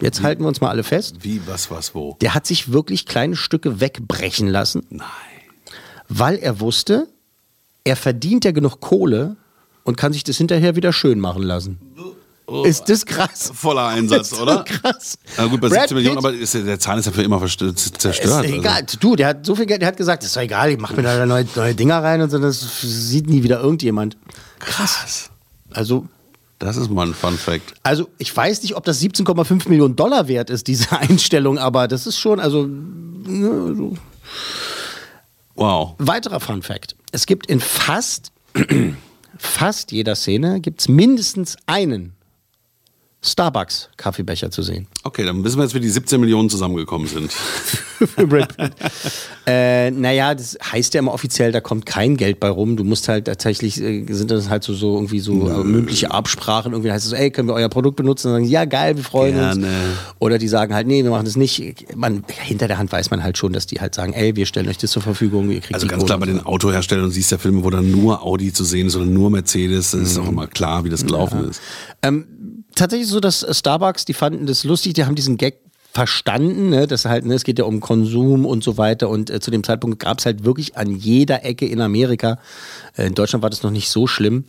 Jetzt 0.00 0.22
halten 0.22 0.42
wir 0.42 0.48
uns 0.48 0.60
mal 0.60 0.70
alle 0.70 0.82
fest. 0.82 1.16
Wie, 1.20 1.40
was, 1.46 1.70
was, 1.70 1.94
wo? 1.94 2.16
Der 2.20 2.34
hat 2.34 2.46
sich 2.46 2.72
wirklich 2.72 3.06
kleine 3.06 3.36
Stücke 3.36 3.80
wegbrechen 3.80 4.48
lassen, 4.48 4.84
Nein. 4.90 5.06
weil 6.08 6.36
er 6.36 6.60
wusste, 6.60 7.06
er 7.84 7.96
verdient 7.96 8.44
ja 8.44 8.50
genug 8.50 8.80
Kohle, 8.80 9.36
und 9.84 9.96
kann 9.96 10.12
sich 10.12 10.24
das 10.24 10.38
hinterher 10.38 10.76
wieder 10.76 10.92
schön 10.92 11.20
machen 11.20 11.42
lassen. 11.42 11.78
Ist 12.64 12.88
das 12.90 13.06
krass? 13.06 13.50
Voller 13.54 13.86
Einsatz, 13.88 14.30
so 14.30 14.42
oder? 14.42 14.64
krass. 14.64 15.16
Na 15.38 15.46
gut, 15.46 15.60
bei 15.62 15.68
Brad 15.68 15.80
17 15.88 15.96
Millionen, 15.96 16.18
aber 16.18 16.32
ist, 16.34 16.52
der 16.54 16.78
Zahn 16.78 16.98
ist 16.98 17.06
ja 17.06 17.12
für 17.12 17.22
immer 17.22 17.38
verstö- 17.38 17.74
Ist 17.74 18.00
zerstört. 18.00 18.32
also. 18.44 18.54
egal. 18.54 18.84
Du, 19.00 19.16
der 19.16 19.28
hat 19.28 19.46
so 19.46 19.54
viel 19.56 19.64
Geld, 19.66 19.80
der 19.80 19.88
hat 19.88 19.96
gesagt, 19.96 20.22
ist 20.24 20.36
doch 20.36 20.42
egal, 20.42 20.70
ich 20.70 20.78
mach 20.78 20.92
mir 20.92 21.02
da 21.02 21.24
neue, 21.24 21.46
neue 21.56 21.74
Dinger 21.74 22.02
rein 22.02 22.20
und 22.20 22.30
so, 22.30 22.38
das 22.38 22.60
sieht 22.82 23.28
nie 23.28 23.42
wieder 23.42 23.60
irgendjemand. 23.60 24.16
Krass. 24.58 25.30
Also, 25.72 26.06
Das 26.58 26.76
ist 26.76 26.90
mal 26.90 27.06
ein 27.06 27.14
Fun 27.14 27.36
Fact. 27.38 27.74
also 27.82 28.08
ich 28.18 28.34
weiß 28.36 28.62
nicht, 28.62 28.76
ob 28.76 28.84
das 28.84 29.00
17,5 29.00 29.68
Millionen 29.70 29.96
Dollar 29.96 30.28
wert 30.28 30.50
ist, 30.50 30.66
diese 30.66 30.92
Einstellung, 30.98 31.56
aber 31.58 31.88
das 31.88 32.06
ist 32.06 32.18
schon, 32.18 32.40
also, 32.40 32.66
ne, 32.66 33.74
so. 33.74 33.94
Wow. 35.54 35.94
Weiterer 35.98 36.40
Fun 36.40 36.62
Fact. 36.62 36.96
Es 37.12 37.26
gibt 37.26 37.46
in 37.46 37.60
fast, 37.60 38.32
fast 39.38 39.92
jeder 39.92 40.14
Szene 40.16 40.60
gibt's 40.60 40.88
mindestens 40.88 41.56
einen 41.66 42.13
Starbucks-Kaffeebecher 43.24 44.50
zu 44.50 44.62
sehen. 44.62 44.86
Okay, 45.02 45.24
dann 45.24 45.42
wissen 45.44 45.58
wir 45.58 45.64
jetzt, 45.64 45.74
wie 45.74 45.80
die 45.80 45.88
17 45.88 46.20
Millionen 46.20 46.50
zusammengekommen 46.50 47.08
sind. 47.08 47.32
Äh, 49.46 49.90
naja, 49.90 50.34
das 50.34 50.56
heißt 50.72 50.94
ja 50.94 51.00
immer 51.00 51.12
offiziell, 51.12 51.52
da 51.52 51.60
kommt 51.60 51.84
kein 51.84 52.16
Geld 52.16 52.40
bei 52.40 52.48
rum. 52.48 52.76
Du 52.76 52.84
musst 52.84 53.08
halt 53.08 53.26
tatsächlich, 53.26 53.78
äh, 53.78 54.06
sind 54.08 54.30
das 54.30 54.48
halt 54.48 54.64
so, 54.64 54.72
so 54.72 54.94
irgendwie 54.94 55.20
so 55.20 55.48
äh, 55.48 55.62
mündliche 55.62 56.10
Absprachen. 56.10 56.72
Irgendwie 56.72 56.90
heißt 56.90 57.04
es 57.04 57.10
so, 57.10 57.16
ey, 57.16 57.30
können 57.30 57.48
wir 57.48 57.54
euer 57.54 57.68
Produkt 57.68 57.96
benutzen? 57.96 58.28
Und 58.28 58.34
dann 58.34 58.42
sagen, 58.44 58.50
ja, 58.50 58.64
geil, 58.64 58.96
wir 58.96 59.04
freuen 59.04 59.36
uns. 59.38 59.58
Gerne. 59.58 59.74
Oder 60.18 60.38
die 60.38 60.48
sagen 60.48 60.74
halt, 60.74 60.86
nee, 60.86 61.04
wir 61.04 61.10
machen 61.10 61.26
das 61.26 61.36
nicht. 61.36 61.94
Man, 61.94 62.24
hinter 62.26 62.68
der 62.68 62.78
Hand 62.78 62.90
weiß 62.90 63.10
man 63.10 63.22
halt 63.22 63.36
schon, 63.36 63.52
dass 63.52 63.66
die 63.66 63.80
halt 63.80 63.94
sagen, 63.94 64.14
ey, 64.14 64.34
wir 64.34 64.46
stellen 64.46 64.68
euch 64.68 64.78
das 64.78 64.90
zur 64.90 65.02
Verfügung, 65.02 65.50
ihr 65.50 65.60
kriegt 65.60 65.74
Also 65.74 65.86
ganz 65.88 66.06
klar, 66.06 66.18
bei 66.18 66.26
den 66.26 66.44
Autoherstellern, 66.44 67.04
du 67.04 67.10
siehst 67.10 67.30
ja 67.30 67.36
Filme, 67.36 67.64
wo 67.64 67.70
dann 67.70 67.90
nur 67.90 68.22
Audi 68.22 68.52
zu 68.52 68.64
sehen 68.64 68.86
ist 68.86 68.96
oder 68.96 69.06
nur 69.06 69.30
Mercedes. 69.30 69.90
Das 69.90 70.00
ist 70.00 70.18
auch 70.18 70.28
immer 70.28 70.46
klar, 70.46 70.84
wie 70.84 70.90
das 70.90 71.04
gelaufen 71.04 71.50
ist. 71.50 71.60
Ähm, 72.02 72.26
tatsächlich 72.74 73.08
so, 73.08 73.20
dass 73.20 73.46
Starbucks, 73.50 74.04
die 74.04 74.14
fanden 74.14 74.46
das 74.46 74.64
lustig, 74.64 74.94
die 74.94 75.04
haben 75.04 75.14
diesen 75.14 75.36
Gag 75.36 75.58
verstanden, 75.92 76.70
ne, 76.70 76.86
dass 76.88 77.04
halt, 77.04 77.24
ne, 77.24 77.34
es 77.34 77.44
geht 77.44 77.58
ja 77.58 77.64
um 77.64 77.80
Konsum 77.80 78.46
und 78.46 78.64
so 78.64 78.76
weiter 78.76 79.08
und 79.08 79.30
äh, 79.30 79.38
zu 79.38 79.52
dem 79.52 79.62
Zeitpunkt 79.62 80.00
gab 80.00 80.18
es 80.18 80.26
halt 80.26 80.44
wirklich 80.44 80.76
an 80.76 80.90
jeder 80.90 81.44
Ecke 81.44 81.66
in 81.66 81.80
Amerika, 81.80 82.38
äh, 82.96 83.06
in 83.06 83.14
Deutschland 83.14 83.42
war 83.42 83.50
das 83.50 83.62
noch 83.62 83.70
nicht 83.70 83.88
so 83.88 84.08
schlimm, 84.08 84.44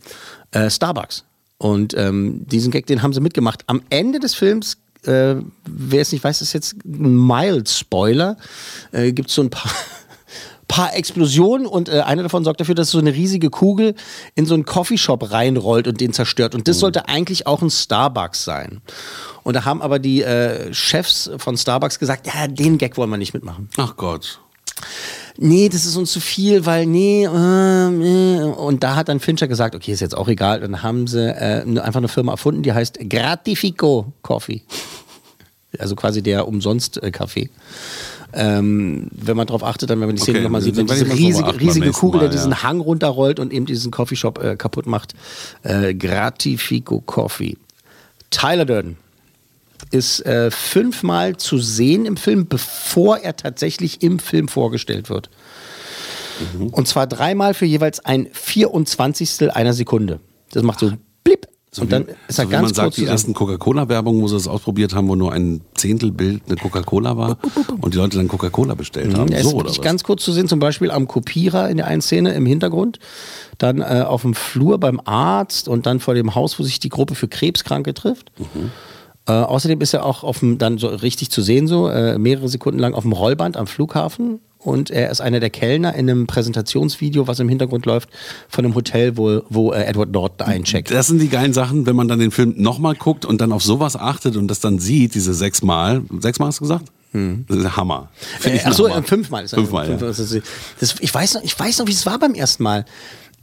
äh, 0.50 0.68
Starbucks. 0.68 1.24
Und 1.58 1.94
ähm, 1.96 2.44
diesen 2.46 2.72
Gag, 2.72 2.86
den 2.86 3.02
haben 3.02 3.12
sie 3.12 3.20
mitgemacht. 3.20 3.62
Am 3.68 3.80
Ende 3.90 4.18
des 4.18 4.34
Films, 4.34 4.76
äh, 5.04 5.36
wer 5.64 6.02
es 6.02 6.12
nicht 6.12 6.24
weiß, 6.24 6.42
ist 6.42 6.52
jetzt 6.52 6.74
ein 6.84 7.26
mild 7.26 7.68
Spoiler, 7.68 8.36
äh, 8.92 9.12
gibt 9.12 9.30
es 9.30 9.36
so 9.36 9.42
ein 9.42 9.50
paar 9.50 9.70
paar 10.68 10.94
Explosionen 10.94 11.66
und 11.66 11.88
äh, 11.88 12.00
eine 12.00 12.22
davon 12.22 12.44
sorgt 12.44 12.60
dafür, 12.60 12.74
dass 12.74 12.90
so 12.90 12.98
eine 12.98 13.14
riesige 13.14 13.50
Kugel 13.50 13.94
in 14.34 14.46
so 14.46 14.54
einen 14.54 14.64
Coffeeshop 14.64 15.30
reinrollt 15.30 15.86
und 15.86 16.00
den 16.00 16.12
zerstört. 16.12 16.54
Und 16.54 16.68
das 16.68 16.78
sollte 16.78 17.08
eigentlich 17.08 17.46
auch 17.46 17.62
ein 17.62 17.70
Starbucks 17.70 18.44
sein. 18.44 18.80
Und 19.42 19.54
da 19.54 19.64
haben 19.64 19.82
aber 19.82 19.98
die 19.98 20.22
äh, 20.22 20.72
Chefs 20.74 21.30
von 21.38 21.56
Starbucks 21.56 21.98
gesagt, 21.98 22.26
ja, 22.26 22.46
den 22.48 22.78
Gag 22.78 22.96
wollen 22.96 23.10
wir 23.10 23.16
nicht 23.16 23.34
mitmachen. 23.34 23.68
Ach 23.76 23.96
Gott. 23.96 24.40
Nee, 25.38 25.68
das 25.68 25.84
ist 25.84 25.96
uns 25.96 26.12
zu 26.12 26.20
viel, 26.20 26.64
weil 26.66 26.86
nee, 26.86 27.24
äh, 27.24 27.90
nee. 27.90 28.42
Und 28.42 28.82
da 28.82 28.96
hat 28.96 29.08
dann 29.08 29.20
Fincher 29.20 29.48
gesagt, 29.48 29.74
okay, 29.74 29.92
ist 29.92 30.00
jetzt 30.00 30.16
auch 30.16 30.28
egal. 30.28 30.60
Dann 30.60 30.82
haben 30.82 31.06
sie 31.06 31.28
äh, 31.28 31.62
einfach 31.80 31.98
eine 31.98 32.08
Firma 32.08 32.32
erfunden, 32.32 32.62
die 32.62 32.72
heißt 32.72 32.98
Gratifico 33.08 34.12
Coffee. 34.22 34.62
Also 35.78 35.94
quasi 35.94 36.22
der 36.22 36.48
Umsonst-Kaffee. 36.48 37.50
Ähm, 38.38 39.08
wenn 39.12 39.36
man 39.36 39.46
darauf 39.46 39.64
achtet, 39.64 39.88
dann, 39.88 39.98
wenn 40.00 40.08
man 40.08 40.16
die 40.16 40.22
Szene 40.22 40.38
Okay, 40.38 40.44
nochmal 40.44 40.60
sieht, 40.60 40.76
wenn 40.76 40.86
diese 40.86 41.10
riesige, 41.10 41.58
riesige 41.58 41.90
Kugel, 41.90 42.20
der 42.20 42.28
Mal, 42.28 42.34
diesen 42.34 42.50
ja. 42.50 42.62
Hang 42.62 42.80
runterrollt 42.80 43.40
und 43.40 43.50
eben 43.50 43.64
diesen 43.64 43.90
Coffeeshop 43.90 44.42
äh, 44.44 44.56
kaputt 44.56 44.86
macht. 44.86 45.14
Äh, 45.62 45.94
Gratifico 45.94 47.00
Coffee. 47.00 47.56
Tyler 48.30 48.66
Durden 48.66 48.98
ist 49.90 50.24
äh, 50.26 50.50
fünfmal 50.50 51.36
zu 51.36 51.58
sehen 51.58 52.04
im 52.04 52.18
Film, 52.18 52.46
bevor 52.46 53.18
er 53.18 53.36
tatsächlich 53.36 54.02
im 54.02 54.18
Film 54.18 54.48
vorgestellt 54.48 55.08
wird. 55.08 55.30
Mhm. 56.58 56.68
Und 56.68 56.88
zwar 56.88 57.06
dreimal 57.06 57.54
für 57.54 57.66
jeweils 57.66 58.04
ein 58.04 58.28
24. 58.32 59.50
einer 59.54 59.72
Sekunde. 59.72 60.20
Das 60.50 60.62
macht 60.62 60.80
so 60.80 60.92
blip. 61.76 61.82
und 61.84 61.92
dann 61.92 62.16
ist 62.28 62.38
er 62.38 62.44
so 62.44 62.48
wie 62.48 62.52
ganz 62.52 62.62
man 62.62 62.74
sagt, 62.74 62.86
kurz 62.86 62.96
die 62.96 63.06
ersten 63.06 63.34
Coca-Cola-Werbungen, 63.34 64.22
wo 64.22 64.28
sie 64.28 64.36
es 64.36 64.48
ausprobiert 64.48 64.94
haben, 64.94 65.08
wo 65.08 65.14
nur 65.14 65.32
ein 65.32 65.60
Zehntelbild 65.74 66.42
eine 66.46 66.56
Coca-Cola 66.56 67.16
war 67.16 67.38
und 67.80 67.94
die 67.94 67.98
Leute 67.98 68.16
dann 68.16 68.28
Coca-Cola 68.28 68.74
bestellt 68.74 69.16
haben. 69.16 69.30
Er 69.32 69.42
so 69.42 69.54
oder 69.54 69.70
was? 69.70 69.80
ganz 69.80 70.04
kurz 70.04 70.24
zu 70.24 70.32
sehen, 70.32 70.48
zum 70.48 70.58
Beispiel 70.58 70.90
am 70.90 71.08
Kopierer 71.08 71.68
in 71.68 71.76
der 71.76 71.86
einen 71.86 72.02
Szene 72.02 72.32
im 72.32 72.46
Hintergrund, 72.46 72.98
dann 73.58 73.80
äh, 73.80 74.04
auf 74.06 74.22
dem 74.22 74.34
Flur 74.34 74.78
beim 74.78 75.00
Arzt 75.04 75.68
und 75.68 75.86
dann 75.86 76.00
vor 76.00 76.14
dem 76.14 76.34
Haus, 76.34 76.58
wo 76.58 76.62
sich 76.62 76.80
die 76.80 76.88
Gruppe 76.88 77.14
für 77.14 77.28
Krebskranke 77.28 77.94
trifft. 77.94 78.30
Mhm. 78.38 78.70
Äh, 79.28 79.32
außerdem 79.32 79.80
ist 79.80 79.92
er 79.92 80.04
auch 80.04 80.22
auf 80.22 80.38
dem, 80.40 80.58
dann 80.58 80.78
so 80.78 80.86
richtig 80.88 81.30
zu 81.30 81.42
sehen, 81.42 81.66
so 81.66 81.88
äh, 81.88 82.18
mehrere 82.18 82.48
Sekunden 82.48 82.78
lang 82.78 82.94
auf 82.94 83.02
dem 83.02 83.12
Rollband 83.12 83.56
am 83.56 83.66
Flughafen. 83.66 84.40
Und 84.66 84.90
er 84.90 85.10
ist 85.12 85.20
einer 85.20 85.38
der 85.38 85.50
Kellner 85.50 85.94
in 85.94 86.10
einem 86.10 86.26
Präsentationsvideo, 86.26 87.28
was 87.28 87.38
im 87.38 87.48
Hintergrund 87.48 87.86
läuft, 87.86 88.08
von 88.48 88.64
einem 88.64 88.74
Hotel, 88.74 89.16
wo, 89.16 89.42
wo 89.48 89.72
äh, 89.72 89.84
Edward 89.84 90.10
Norton 90.10 90.44
eincheckt. 90.46 90.90
Das 90.90 91.06
sind 91.06 91.20
die 91.20 91.28
geilen 91.28 91.52
Sachen, 91.52 91.86
wenn 91.86 91.94
man 91.94 92.08
dann 92.08 92.18
den 92.18 92.32
Film 92.32 92.54
nochmal 92.56 92.96
guckt 92.96 93.24
und 93.24 93.40
dann 93.40 93.52
auf 93.52 93.62
sowas 93.62 93.94
achtet 93.94 94.36
und 94.36 94.48
das 94.48 94.58
dann 94.58 94.80
sieht, 94.80 95.14
diese 95.14 95.34
sechsmal. 95.34 96.02
Sechsmal 96.18 96.48
hast 96.48 96.58
du 96.58 96.64
gesagt? 96.64 96.86
Das 97.12 97.56
ist 97.56 97.76
Hammer. 97.76 98.10
Finde 98.40 98.58
ich 98.58 98.64
Äh, 98.64 98.68
ach 98.68 98.72
so, 98.74 98.86
ein 98.86 98.92
Hammer. 98.94 99.04
äh, 99.04 99.08
fünfmal 99.08 99.44
ist 99.44 99.52
er. 99.52 99.58
Fünfmal, 99.58 99.88
ja. 99.88 99.96
das, 99.96 100.20
ich, 101.00 101.14
weiß 101.14 101.34
noch, 101.34 101.42
ich 101.44 101.58
weiß 101.58 101.78
noch, 101.78 101.86
wie 101.86 101.92
es 101.92 102.04
war 102.04 102.18
beim 102.18 102.34
ersten 102.34 102.62
Mal. 102.64 102.84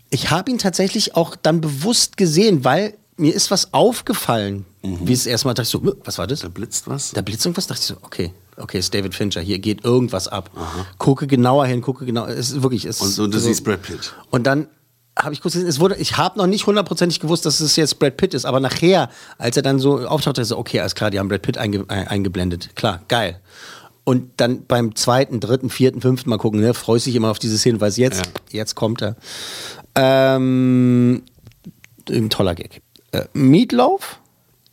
Ich 0.10 0.30
habe 0.30 0.52
ihn 0.52 0.58
tatsächlich 0.58 1.16
auch 1.16 1.36
dann 1.36 1.62
bewusst 1.62 2.18
gesehen, 2.18 2.66
weil 2.66 2.94
mir 3.16 3.34
ist 3.34 3.50
was 3.50 3.74
aufgefallen. 3.74 4.66
Wie 4.82 5.14
es 5.14 5.26
erstmal 5.26 5.54
dachte 5.54 5.64
ich 5.68 5.70
so, 5.70 5.82
"Äh, 5.90 5.94
was 6.04 6.18
war 6.18 6.28
das? 6.28 6.42
Da 6.42 6.50
blitzt 6.50 6.88
was? 6.90 7.12
Da 7.12 7.22
blitzt 7.22 7.46
irgendwas, 7.46 7.68
dachte 7.68 7.80
ich 7.82 7.88
so, 7.88 7.96
okay, 8.02 8.34
okay, 8.58 8.80
ist 8.80 8.94
David 8.94 9.16
Fincher, 9.16 9.42
hier 9.42 9.60
geht 9.60 9.84
irgendwas 9.84 10.28
ab. 10.28 10.50
Gucke 10.98 11.28
genauer 11.28 11.66
hin, 11.66 11.82
gucke 11.82 12.06
genau, 12.06 12.26
es 12.26 12.52
ist 12.52 12.63
wirklich, 12.63 12.86
es 12.86 13.02
Und, 13.02 13.20
und 13.20 13.32
du 13.32 13.38
also- 13.38 13.48
siehst 13.48 13.63
Brad 13.63 13.82
Pitt. 13.82 14.13
und 14.32 14.44
dann 14.46 14.68
habe 15.18 15.34
ich 15.34 15.42
kurz 15.42 15.54
gesehen, 15.54 15.68
es 15.70 15.80
wurde, 15.80 15.96
ich 15.98 16.18
habe 16.18 16.39
noch 16.39 16.48
nicht 16.48 16.66
hundertprozentig 16.66 17.20
gewusst, 17.20 17.46
dass 17.46 17.60
es 17.60 17.76
jetzt 17.76 18.00
Brad 18.00 18.18
Pitt 18.18 18.34
ist, 18.34 18.46
aber 18.46 18.60
nachher, 18.60 19.10
als 19.38 19.56
er 19.58 19.62
dann 19.63 19.78
so 19.80 20.00
auftauchte, 20.08 20.44
so, 20.44 20.58
okay, 20.58 20.80
alles 20.80 20.96
klar, 20.96 21.12
die 21.12 21.20
haben 21.20 21.28
Brad 21.28 21.44
Pitt 21.44 21.58
einge, 21.58 21.86
ein, 21.88 22.08
eingeblendet. 22.08 22.76
Klar, 22.76 23.02
geil. 23.10 23.39
Und 24.06 24.32
dann 24.38 24.66
beim 24.66 24.96
zweiten, 24.96 25.39
dritten, 25.39 25.70
vierten, 25.70 26.02
fünften 26.02 26.30
Mal 26.30 26.38
gucken, 26.38 26.60
ne, 26.60 26.74
freust 26.74 27.06
dich 27.06 27.16
immer 27.16 27.30
auf 27.30 27.39
diese 27.39 27.58
Szene, 27.58 27.80
weil 27.80 27.92
jetzt, 27.94 28.24
jetzt 28.50 28.76
kommt 28.76 29.02
er. 29.02 29.16
Ähm, 29.96 31.24
ein 32.10 32.30
toller 32.30 32.56
Gag. 32.56 32.82
Äh, 33.12 33.26
Meatloaf. 33.34 34.20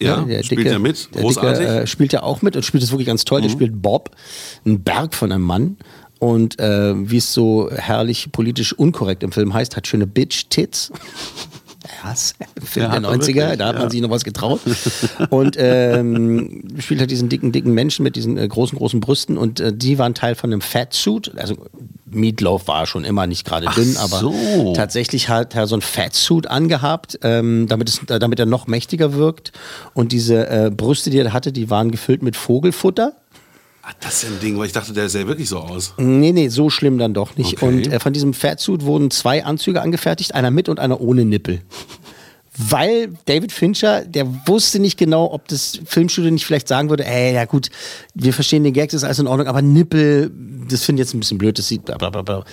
Ja, 0.02 0.22
der 0.22 0.42
spielt 0.42 0.66
er 0.66 0.78
mit? 0.78 1.14
der 1.14 1.22
Großartig. 1.22 1.66
Dicke, 1.66 1.80
äh, 1.82 1.86
spielt 1.86 2.12
er 2.14 2.24
auch 2.24 2.42
mit 2.42 2.56
und 2.56 2.64
spielt 2.64 2.82
es 2.82 2.90
wirklich 2.90 3.06
ganz 3.06 3.24
toll. 3.24 3.42
Der 3.42 3.50
spielt 3.50 3.82
Bob, 3.82 4.10
ein 4.64 4.82
Berg 4.82 5.14
von 5.14 5.30
einem 5.30 5.44
Mann. 5.44 5.76
Und 6.18 6.58
äh, 6.60 6.92
wie 7.10 7.16
es 7.16 7.32
so 7.32 7.70
herrlich 7.72 8.30
politisch 8.30 8.74
unkorrekt 8.74 9.22
im 9.22 9.32
Film 9.32 9.54
heißt, 9.54 9.76
hat 9.76 9.86
schöne 9.86 10.06
Bitch-Tits. 10.06 10.92
Ein 12.04 12.16
Film 12.62 12.86
der 12.86 12.90
hat 12.90 13.04
er 13.04 13.10
90er, 13.10 13.34
wirklich, 13.34 13.58
da 13.58 13.66
hat 13.68 13.74
man 13.74 13.84
ja. 13.84 13.90
sich 13.90 14.00
noch 14.00 14.10
was 14.10 14.24
getraut. 14.24 14.60
Und 15.30 15.56
ähm, 15.58 16.64
spielt 16.78 17.00
halt 17.00 17.10
diesen 17.10 17.28
dicken, 17.28 17.52
dicken 17.52 17.72
Menschen 17.72 18.02
mit 18.02 18.16
diesen 18.16 18.36
äh, 18.36 18.46
großen, 18.46 18.76
großen 18.76 19.00
Brüsten 19.00 19.36
und 19.36 19.60
äh, 19.60 19.72
die 19.72 19.98
waren 19.98 20.14
Teil 20.14 20.34
von 20.34 20.52
einem 20.52 20.60
Fatsuit. 20.60 21.32
Also 21.36 21.56
Meatloaf 22.10 22.66
war 22.68 22.86
schon 22.86 23.04
immer 23.04 23.26
nicht 23.26 23.44
gerade 23.44 23.66
dünn, 23.74 23.96
aber 23.96 24.18
so. 24.18 24.72
tatsächlich 24.74 25.28
hat 25.28 25.54
er 25.54 25.66
so 25.66 25.76
ein 25.76 25.80
Fatsuit 25.80 26.48
angehabt, 26.48 27.18
ähm, 27.22 27.66
damit, 27.68 27.88
es, 27.88 28.00
damit 28.06 28.38
er 28.38 28.46
noch 28.46 28.66
mächtiger 28.66 29.14
wirkt. 29.14 29.52
Und 29.94 30.12
diese 30.12 30.48
äh, 30.48 30.70
Brüste, 30.70 31.10
die 31.10 31.18
er 31.18 31.32
hatte, 31.32 31.52
die 31.52 31.70
waren 31.70 31.90
gefüllt 31.90 32.22
mit 32.22 32.36
Vogelfutter. 32.36 33.12
Ah, 33.90 33.96
das 34.00 34.14
ist 34.14 34.22
ja 34.24 34.28
ein 34.28 34.40
Ding, 34.40 34.58
weil 34.58 34.66
ich 34.66 34.72
dachte, 34.72 34.92
der 34.92 35.08
sähe 35.08 35.26
wirklich 35.26 35.48
so 35.48 35.58
aus. 35.58 35.94
Nee, 35.96 36.32
nee, 36.32 36.48
so 36.48 36.70
schlimm 36.70 36.98
dann 36.98 37.14
doch 37.14 37.36
nicht. 37.36 37.54
Okay. 37.54 37.66
Und 37.66 37.92
äh, 37.92 37.98
von 37.98 38.12
diesem 38.12 38.34
Fatsuit 38.34 38.84
wurden 38.84 39.10
zwei 39.10 39.44
Anzüge 39.44 39.82
angefertigt, 39.82 40.34
einer 40.34 40.50
mit 40.50 40.68
und 40.68 40.78
einer 40.78 41.00
ohne 41.00 41.24
Nippel. 41.24 41.60
Weil 42.56 43.14
David 43.24 43.52
Fincher, 43.52 44.04
der 44.04 44.46
wusste 44.46 44.80
nicht 44.80 44.98
genau, 44.98 45.32
ob 45.32 45.48
das 45.48 45.80
Filmstudio 45.84 46.30
nicht 46.30 46.44
vielleicht 46.44 46.68
sagen 46.68 46.90
würde, 46.90 47.04
ey, 47.04 47.32
ja 47.34 47.44
gut, 47.46 47.70
wir 48.14 48.32
verstehen 48.32 48.64
den 48.64 48.74
Gag, 48.74 48.90
das 48.90 48.98
ist 49.02 49.04
alles 49.04 49.18
in 49.18 49.26
Ordnung, 49.26 49.46
aber 49.46 49.62
Nippel, 49.62 50.30
das 50.68 50.84
finde 50.84 51.00
ich 51.00 51.08
jetzt 51.08 51.14
ein 51.14 51.20
bisschen 51.20 51.38
blöd, 51.38 51.58
das 51.58 51.68
sieht 51.68 51.84
bla 51.84 51.96
bla 51.96 52.10
bla 52.10 52.22
bla. 52.22 52.44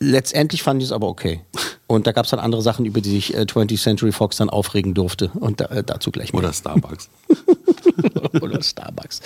Letztendlich 0.00 0.62
fand 0.62 0.82
ich 0.82 0.88
es 0.88 0.92
aber 0.92 1.06
okay. 1.06 1.42
Und 1.86 2.06
da 2.06 2.12
gab 2.12 2.24
es 2.24 2.32
dann 2.32 2.40
andere 2.40 2.60
Sachen, 2.60 2.84
über 2.84 3.00
die 3.00 3.10
sich 3.10 3.34
äh, 3.34 3.42
20th 3.42 3.80
Century 3.80 4.10
Fox 4.10 4.36
dann 4.38 4.50
aufregen 4.50 4.94
durfte. 4.94 5.30
Und 5.34 5.60
da, 5.60 5.66
äh, 5.66 5.84
dazu 5.84 6.10
gleich 6.10 6.32
mehr. 6.32 6.42
Oder 6.42 6.52
Starbucks. 6.52 7.08
Oder 8.40 8.62
Starbucks. 8.62 9.20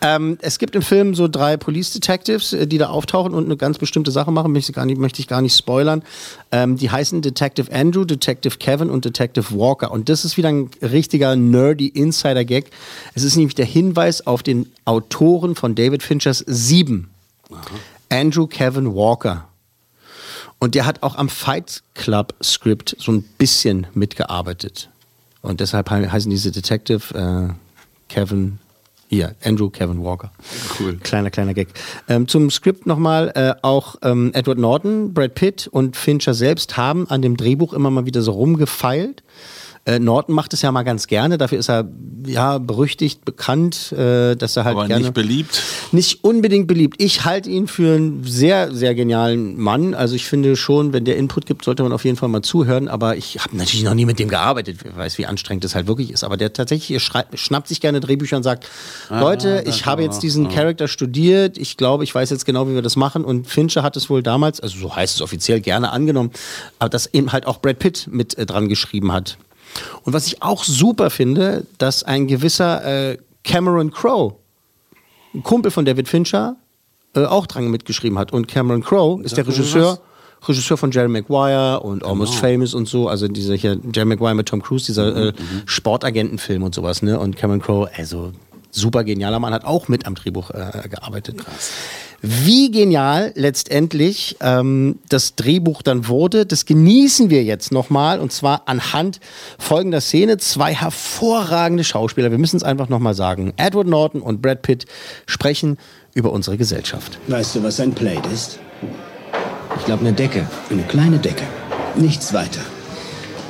Ähm, 0.00 0.38
es 0.40 0.58
gibt 0.58 0.74
im 0.74 0.82
Film 0.82 1.14
so 1.14 1.28
drei 1.28 1.56
Police 1.56 1.92
Detectives, 1.92 2.52
äh, 2.52 2.66
die 2.66 2.78
da 2.78 2.88
auftauchen 2.88 3.34
und 3.34 3.44
eine 3.44 3.56
ganz 3.56 3.78
bestimmte 3.78 4.10
Sache 4.10 4.30
machen, 4.30 4.52
möchte 4.52 4.72
ich 4.72 4.76
gar 4.76 4.86
nicht, 4.86 4.98
möchte 4.98 5.20
ich 5.20 5.28
gar 5.28 5.42
nicht 5.42 5.56
spoilern. 5.56 6.02
Ähm, 6.52 6.76
die 6.76 6.90
heißen 6.90 7.22
Detective 7.22 7.72
Andrew, 7.72 8.04
Detective 8.04 8.56
Kevin 8.58 8.90
und 8.90 9.04
Detective 9.04 9.46
Walker. 9.58 9.90
Und 9.90 10.08
das 10.08 10.24
ist 10.24 10.36
wieder 10.36 10.48
ein 10.48 10.70
richtiger 10.82 11.36
nerdy 11.36 11.88
Insider-Gag. 11.88 12.70
Es 13.14 13.22
ist 13.22 13.36
nämlich 13.36 13.54
der 13.54 13.66
Hinweis 13.66 14.26
auf 14.26 14.42
den 14.42 14.70
Autoren 14.84 15.54
von 15.54 15.74
David 15.74 16.02
Finchers 16.02 16.44
Sieben. 16.46 17.10
Andrew 18.10 18.46
Kevin 18.46 18.94
Walker. 18.94 19.44
Und 20.58 20.74
der 20.74 20.86
hat 20.86 21.02
auch 21.02 21.14
am 21.16 21.28
Fight 21.28 21.82
Club 21.94 22.34
Skript 22.42 22.96
so 22.98 23.12
ein 23.12 23.22
bisschen 23.22 23.86
mitgearbeitet. 23.94 24.88
Und 25.40 25.60
deshalb 25.60 25.88
he- 25.90 26.08
heißen 26.08 26.30
diese 26.30 26.50
Detective 26.50 27.14
äh, 27.14 27.54
Kevin, 28.08 28.58
hier, 29.08 29.34
Andrew 29.42 29.70
Kevin 29.70 30.02
Walker. 30.02 30.30
Cool. 30.78 30.96
Kleiner, 30.96 31.30
kleiner 31.30 31.54
Gag. 31.54 31.68
Ähm, 32.08 32.28
zum 32.28 32.50
Skript 32.50 32.86
nochmal, 32.86 33.32
äh, 33.34 33.54
auch 33.62 33.96
ähm, 34.02 34.32
Edward 34.34 34.58
Norton, 34.58 35.14
Brad 35.14 35.34
Pitt 35.34 35.68
und 35.70 35.96
Fincher 35.96 36.34
selbst 36.34 36.76
haben 36.76 37.08
an 37.08 37.22
dem 37.22 37.36
Drehbuch 37.36 37.72
immer 37.72 37.90
mal 37.90 38.06
wieder 38.06 38.22
so 38.22 38.32
rumgefeilt. 38.32 39.22
Äh, 39.88 40.00
Norton 40.00 40.34
macht 40.34 40.52
es 40.52 40.60
ja 40.60 40.70
mal 40.70 40.82
ganz 40.82 41.06
gerne, 41.06 41.38
dafür 41.38 41.58
ist 41.58 41.70
er 41.70 41.88
ja 42.26 42.58
berüchtigt, 42.58 43.24
bekannt, 43.24 43.90
äh, 43.92 44.36
dass 44.36 44.54
er 44.54 44.64
halt 44.64 44.76
Aber 44.76 44.86
gerne 44.86 45.04
nicht 45.04 45.14
beliebt. 45.14 45.62
nicht 45.92 46.24
unbedingt 46.24 46.66
beliebt. 46.66 47.00
Ich 47.00 47.24
halte 47.24 47.48
ihn 47.48 47.66
für 47.68 47.94
einen 47.94 48.22
sehr, 48.24 48.74
sehr 48.74 48.94
genialen 48.94 49.58
Mann. 49.58 49.94
Also 49.94 50.14
ich 50.14 50.26
finde 50.26 50.56
schon, 50.56 50.92
wenn 50.92 51.06
der 51.06 51.16
Input 51.16 51.46
gibt, 51.46 51.64
sollte 51.64 51.84
man 51.84 51.92
auf 51.92 52.04
jeden 52.04 52.18
Fall 52.18 52.28
mal 52.28 52.42
zuhören. 52.42 52.88
Aber 52.88 53.16
ich 53.16 53.38
habe 53.38 53.56
natürlich 53.56 53.82
noch 53.82 53.94
nie 53.94 54.04
mit 54.04 54.18
dem 54.18 54.28
gearbeitet. 54.28 54.80
Ich 54.84 54.94
weiß, 54.96 55.16
wie 55.16 55.24
anstrengend 55.24 55.64
das 55.64 55.74
halt 55.74 55.86
wirklich 55.86 56.10
ist. 56.10 56.22
Aber 56.22 56.36
der 56.36 56.52
tatsächlich 56.52 57.02
schnappt 57.02 57.68
sich 57.68 57.80
gerne 57.80 58.00
Drehbücher 58.00 58.36
und 58.36 58.42
sagt, 58.42 58.68
Ah, 59.08 59.20
Leute, 59.20 59.64
ich 59.66 59.86
habe 59.86 60.02
jetzt 60.02 60.22
diesen 60.22 60.50
Charakter 60.50 60.86
studiert. 60.86 61.56
Ich 61.56 61.78
glaube, 61.78 62.04
ich 62.04 62.14
weiß 62.14 62.28
jetzt 62.28 62.44
genau, 62.44 62.68
wie 62.68 62.74
wir 62.74 62.82
das 62.82 62.96
machen. 62.96 63.24
Und 63.24 63.46
Fincher 63.46 63.82
hat 63.82 63.96
es 63.96 64.10
wohl 64.10 64.22
damals, 64.22 64.60
also 64.60 64.78
so 64.78 64.94
heißt 64.94 65.14
es 65.14 65.22
offiziell, 65.22 65.60
gerne 65.62 65.92
angenommen. 65.92 66.30
Aber 66.78 66.90
dass 66.90 67.06
eben 67.14 67.32
halt 67.32 67.46
auch 67.46 67.60
Brad 67.62 67.78
Pitt 67.78 68.08
mit 68.10 68.36
äh, 68.36 68.44
dran 68.44 68.68
geschrieben 68.68 69.12
hat. 69.12 69.38
Und 70.02 70.12
was 70.12 70.26
ich 70.26 70.42
auch 70.42 70.64
super 70.64 71.10
finde, 71.10 71.66
dass 71.78 72.02
ein 72.02 72.26
gewisser 72.26 73.10
äh, 73.10 73.18
Cameron 73.44 73.90
Crowe 73.90 74.34
ein 75.34 75.42
Kumpel 75.42 75.70
von 75.70 75.84
David 75.84 76.08
Fincher 76.08 76.56
äh, 77.14 77.24
auch 77.24 77.46
dran 77.46 77.68
mitgeschrieben 77.68 78.18
hat. 78.18 78.32
Und 78.32 78.48
Cameron 78.48 78.82
Crowe 78.82 79.22
ist 79.22 79.36
der 79.36 79.46
Regisseur, 79.46 80.00
Regisseur 80.46 80.76
von 80.76 80.90
Jerry 80.90 81.08
Maguire 81.08 81.80
und 81.80 82.04
Almost 82.04 82.34
Famous 82.34 82.74
und 82.74 82.88
so. 82.88 83.08
Also 83.08 83.28
dieser 83.28 83.54
hier, 83.54 83.78
Jerry 83.92 84.06
Maguire 84.06 84.34
mit 84.34 84.48
Tom 84.48 84.62
Cruise, 84.62 84.86
dieser 84.86 85.28
äh, 85.28 85.32
Sportagentenfilm 85.66 86.62
und 86.62 86.74
sowas. 86.74 87.02
Ne? 87.02 87.18
Und 87.18 87.36
Cameron 87.36 87.60
Crowe, 87.60 87.90
also 87.96 88.32
super 88.70 89.04
genialer 89.04 89.38
Mann, 89.38 89.52
hat 89.52 89.64
auch 89.64 89.88
mit 89.88 90.06
am 90.06 90.14
Drehbuch 90.14 90.50
äh, 90.50 90.88
gearbeitet. 90.88 91.36
Wie 92.20 92.70
genial 92.72 93.32
letztendlich 93.36 94.36
ähm, 94.40 94.98
das 95.08 95.36
Drehbuch 95.36 95.82
dann 95.82 96.08
wurde, 96.08 96.46
das 96.46 96.66
genießen 96.66 97.30
wir 97.30 97.44
jetzt 97.44 97.70
nochmal 97.70 98.18
und 98.18 98.32
zwar 98.32 98.62
anhand 98.66 99.20
folgender 99.58 100.00
Szene. 100.00 100.36
Zwei 100.38 100.74
hervorragende 100.74 101.84
Schauspieler, 101.84 102.32
wir 102.32 102.38
müssen 102.38 102.56
es 102.56 102.64
einfach 102.64 102.88
nochmal 102.88 103.14
sagen. 103.14 103.52
Edward 103.56 103.86
Norton 103.86 104.20
und 104.20 104.42
Brad 104.42 104.62
Pitt 104.62 104.86
sprechen 105.26 105.78
über 106.14 106.32
unsere 106.32 106.56
Gesellschaft. 106.56 107.18
Weißt 107.28 107.54
du, 107.54 107.62
was 107.62 107.78
ein 107.78 107.92
Plate 107.92 108.28
ist? 108.30 108.58
Ich 109.78 109.84
glaube, 109.84 110.00
eine 110.00 110.12
Decke. 110.12 110.48
Eine 110.70 110.82
kleine 110.82 111.18
Decke. 111.18 111.44
Nichts 111.94 112.32
weiter. 112.32 112.60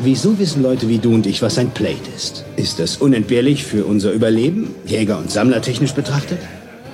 Wieso 0.01 0.39
wissen 0.39 0.63
Leute 0.63 0.89
wie 0.89 0.99
du 0.99 1.13
und 1.13 1.27
ich, 1.27 1.43
was 1.43 1.59
ein 1.59 1.71
Plate 1.71 2.09
ist? 2.17 2.45
Ist 2.55 2.79
das 2.79 2.99
unentbehrlich 2.99 3.65
für 3.65 3.85
unser 3.85 4.13
Überleben, 4.13 4.75
Jäger- 4.87 5.19
und 5.19 5.31
Sammlertechnisch 5.31 5.93
betrachtet? 5.93 6.39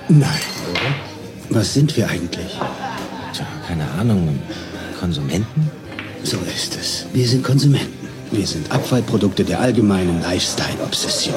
Nein, 0.08 0.28
oder? 0.70 1.58
Was 1.58 1.74
sind 1.74 1.94
wir 1.96 2.08
eigentlich? 2.08 2.58
Tja, 3.34 3.46
keine 3.68 3.84
Ahnung. 4.00 4.38
Konsumenten? 4.98 5.70
So 6.22 6.38
ist 6.56 6.78
es. 6.80 7.04
Wir 7.12 7.28
sind 7.28 7.44
Konsumenten. 7.44 8.08
Wir 8.30 8.46
sind 8.46 8.72
Abfallprodukte 8.72 9.44
der 9.44 9.60
allgemeinen 9.60 10.22
Lifestyle-Obsession. 10.22 11.34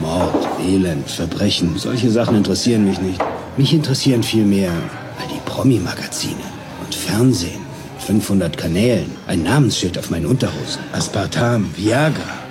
Mord, 0.00 0.44
Elend, 0.60 1.08
Verbrechen, 1.08 1.78
solche 1.78 2.10
Sachen 2.10 2.36
interessieren 2.36 2.84
mich 2.84 3.00
nicht. 3.00 3.20
Mich 3.56 3.72
interessieren 3.72 4.24
vielmehr 4.24 4.70
all 4.70 5.28
die 5.28 5.40
Promi-Magazine 5.48 6.42
und 6.84 6.92
Fernsehen. 6.92 7.63
500 8.04 8.56
Kanälen, 8.56 9.10
ein 9.26 9.42
Namensschild 9.42 9.98
auf 9.98 10.10
meinen 10.10 10.26
Unterhosen. 10.26 10.82
Aspartam, 10.92 11.70
Viagra, 11.74 12.44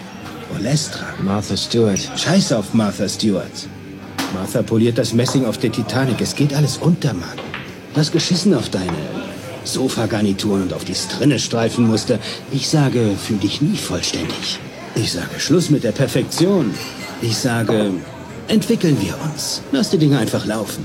Olestra. 0.58 1.06
Martha 1.22 1.56
Stewart. 1.56 2.00
Scheiß 2.16 2.54
auf 2.54 2.74
Martha 2.74 3.08
Stewart. 3.08 3.68
Martha 4.34 4.64
poliert 4.64 4.98
das 4.98 5.14
Messing 5.14 5.46
auf 5.46 5.60
der 5.60 5.72
Titanic. 5.72 6.22
Es 6.22 6.36
geht 6.36 6.54
alles 6.54 6.78
unter, 6.78 7.14
Mann. 7.14 7.38
Das 7.94 8.12
geschissen 8.12 8.54
auf 8.56 8.70
deine 8.70 8.92
Sofagarnituren 9.64 10.64
und 10.64 10.74
auf 10.74 10.86
die 10.86 10.96
Strinne-Streifenmuster. 10.96 12.18
Ich 12.52 12.68
sage, 12.68 13.12
fühl 13.16 13.38
dich 13.38 13.62
nie 13.62 13.78
vollständig. 13.78 14.60
Ich 14.96 15.12
sage, 15.12 15.40
Schluss 15.40 15.70
mit 15.70 15.84
der 15.84 15.92
Perfektion. 15.92 16.74
Ich 17.22 17.38
sage, 17.38 17.92
entwickeln 18.48 18.98
wir 19.00 19.16
uns. 19.32 19.62
Lass 19.72 19.92
die 19.92 19.98
Dinge 19.98 20.18
einfach 20.18 20.46
laufen. 20.46 20.84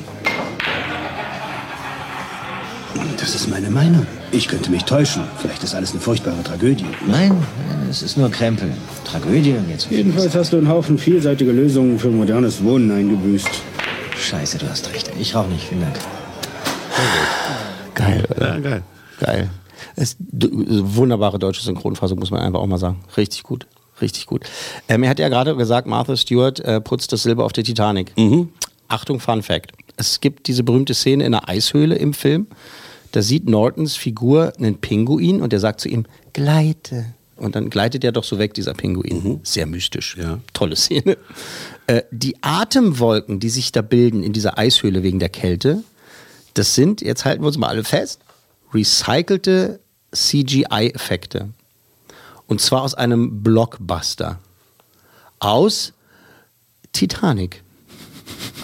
Das 3.29 3.43
ist 3.43 3.49
meine 3.49 3.69
Meinung. 3.69 4.07
Ich 4.33 4.49
könnte 4.49 4.71
mich 4.71 4.85
täuschen. 4.85 5.23
Vielleicht 5.37 5.63
ist 5.63 5.75
alles 5.75 5.91
eine 5.91 6.01
furchtbare 6.01 6.43
Tragödie. 6.43 6.87
Nein, 7.07 7.29
nein, 7.69 7.87
es 7.91 8.01
ist 8.01 8.17
nur 8.17 8.31
Krempel. 8.31 8.73
Tragödie 9.05 9.53
und 9.53 9.69
jetzt. 9.69 9.91
Jedenfalls 9.91 10.35
hast 10.35 10.55
du 10.55 10.57
einen 10.57 10.67
Haufen 10.67 10.97
vielseitige 10.97 11.53
Lösungen 11.53 11.99
für 11.99 12.09
modernes 12.09 12.65
Wohnen 12.65 12.91
eingebüßt. 12.91 13.51
Scheiße, 14.17 14.57
du 14.57 14.67
hast 14.71 14.91
recht. 14.95 15.11
Ich 15.21 15.35
rauche 15.35 15.51
nicht. 15.51 15.63
Vielen 15.65 15.83
Dank. 15.83 15.97
Geil, 17.95 18.25
oder? 18.35 18.55
Ja, 18.55 18.61
geil. 18.61 18.83
Geil. 19.21 19.51
Es, 19.95 20.17
wunderbare 20.21 21.39
deutsche 21.39 21.63
Synchronfassung, 21.63 22.19
muss 22.19 22.31
man 22.31 22.41
einfach 22.41 22.61
auch 22.61 22.67
mal 22.67 22.79
sagen. 22.79 23.01
Richtig 23.19 23.43
gut. 23.43 23.67
Richtig 24.01 24.25
gut. 24.25 24.47
Ähm, 24.89 25.03
er 25.03 25.11
hat 25.11 25.19
ja 25.19 25.29
gerade 25.29 25.55
gesagt, 25.55 25.87
Martha 25.87 26.17
Stewart 26.17 26.61
äh, 26.61 26.81
putzt 26.81 27.13
das 27.13 27.25
Silber 27.25 27.45
auf 27.45 27.53
der 27.53 27.65
Titanic. 27.65 28.11
Achtung, 28.89 29.21
Fun 29.21 29.43
Fact. 29.43 29.73
Es 29.99 30.23
gibt 30.23 30.47
diese 30.47 30.63
berühmte 30.63 30.95
Szene 30.95 31.27
in 31.27 31.35
einer 31.35 31.47
Eishöhle 31.47 31.97
im 31.97 32.15
Film. 32.15 32.47
Da 33.13 33.23
sieht 33.23 33.49
Nortons 33.49 33.97
Figur 33.97 34.53
einen 34.59 34.79
Pinguin 34.79 35.41
und 35.41 35.53
der 35.53 35.61
sagt 35.61 35.81
zu 35.81 35.89
ihm, 35.89 36.05
gleite. 36.33 37.07
Und 37.37 37.55
dann 37.55 37.71
gleitet 37.71 38.05
er 38.05 38.13
doch 38.13 38.25
so 38.25 38.39
weg, 38.39 38.55
dieser 38.55 38.75
Pinguin. 38.75 39.41
Sehr 39.45 39.67
mystisch. 39.67 40.17
Ja. 40.19 40.41
Tolle 40.53 40.77
Szene. 40.77 41.17
Äh, 41.87 42.03
die 42.11 42.37
Atemwolken, 42.43 43.41
die 43.41 43.49
sich 43.49 43.73
da 43.73 43.81
bilden 43.81 44.23
in 44.23 44.33
dieser 44.33 44.59
Eishöhle 44.59 45.03
wegen 45.03 45.21
der 45.21 45.29
Kälte, 45.29 45.83
das 46.55 46.75
sind, 46.75 47.01
jetzt 47.01 47.25
halten 47.25 47.43
wir 47.43 47.47
uns 47.47 47.57
mal 47.57 47.69
alle 47.69 47.85
fest, 47.85 48.21
recycelte 48.75 49.81
CGI-Effekte. 50.13 51.51
Und 52.47 52.61
zwar 52.61 52.83
aus 52.83 52.95
einem 52.95 53.43
Blockbuster. 53.43 54.39
Aus 55.39 55.93
Titanic. 56.93 57.63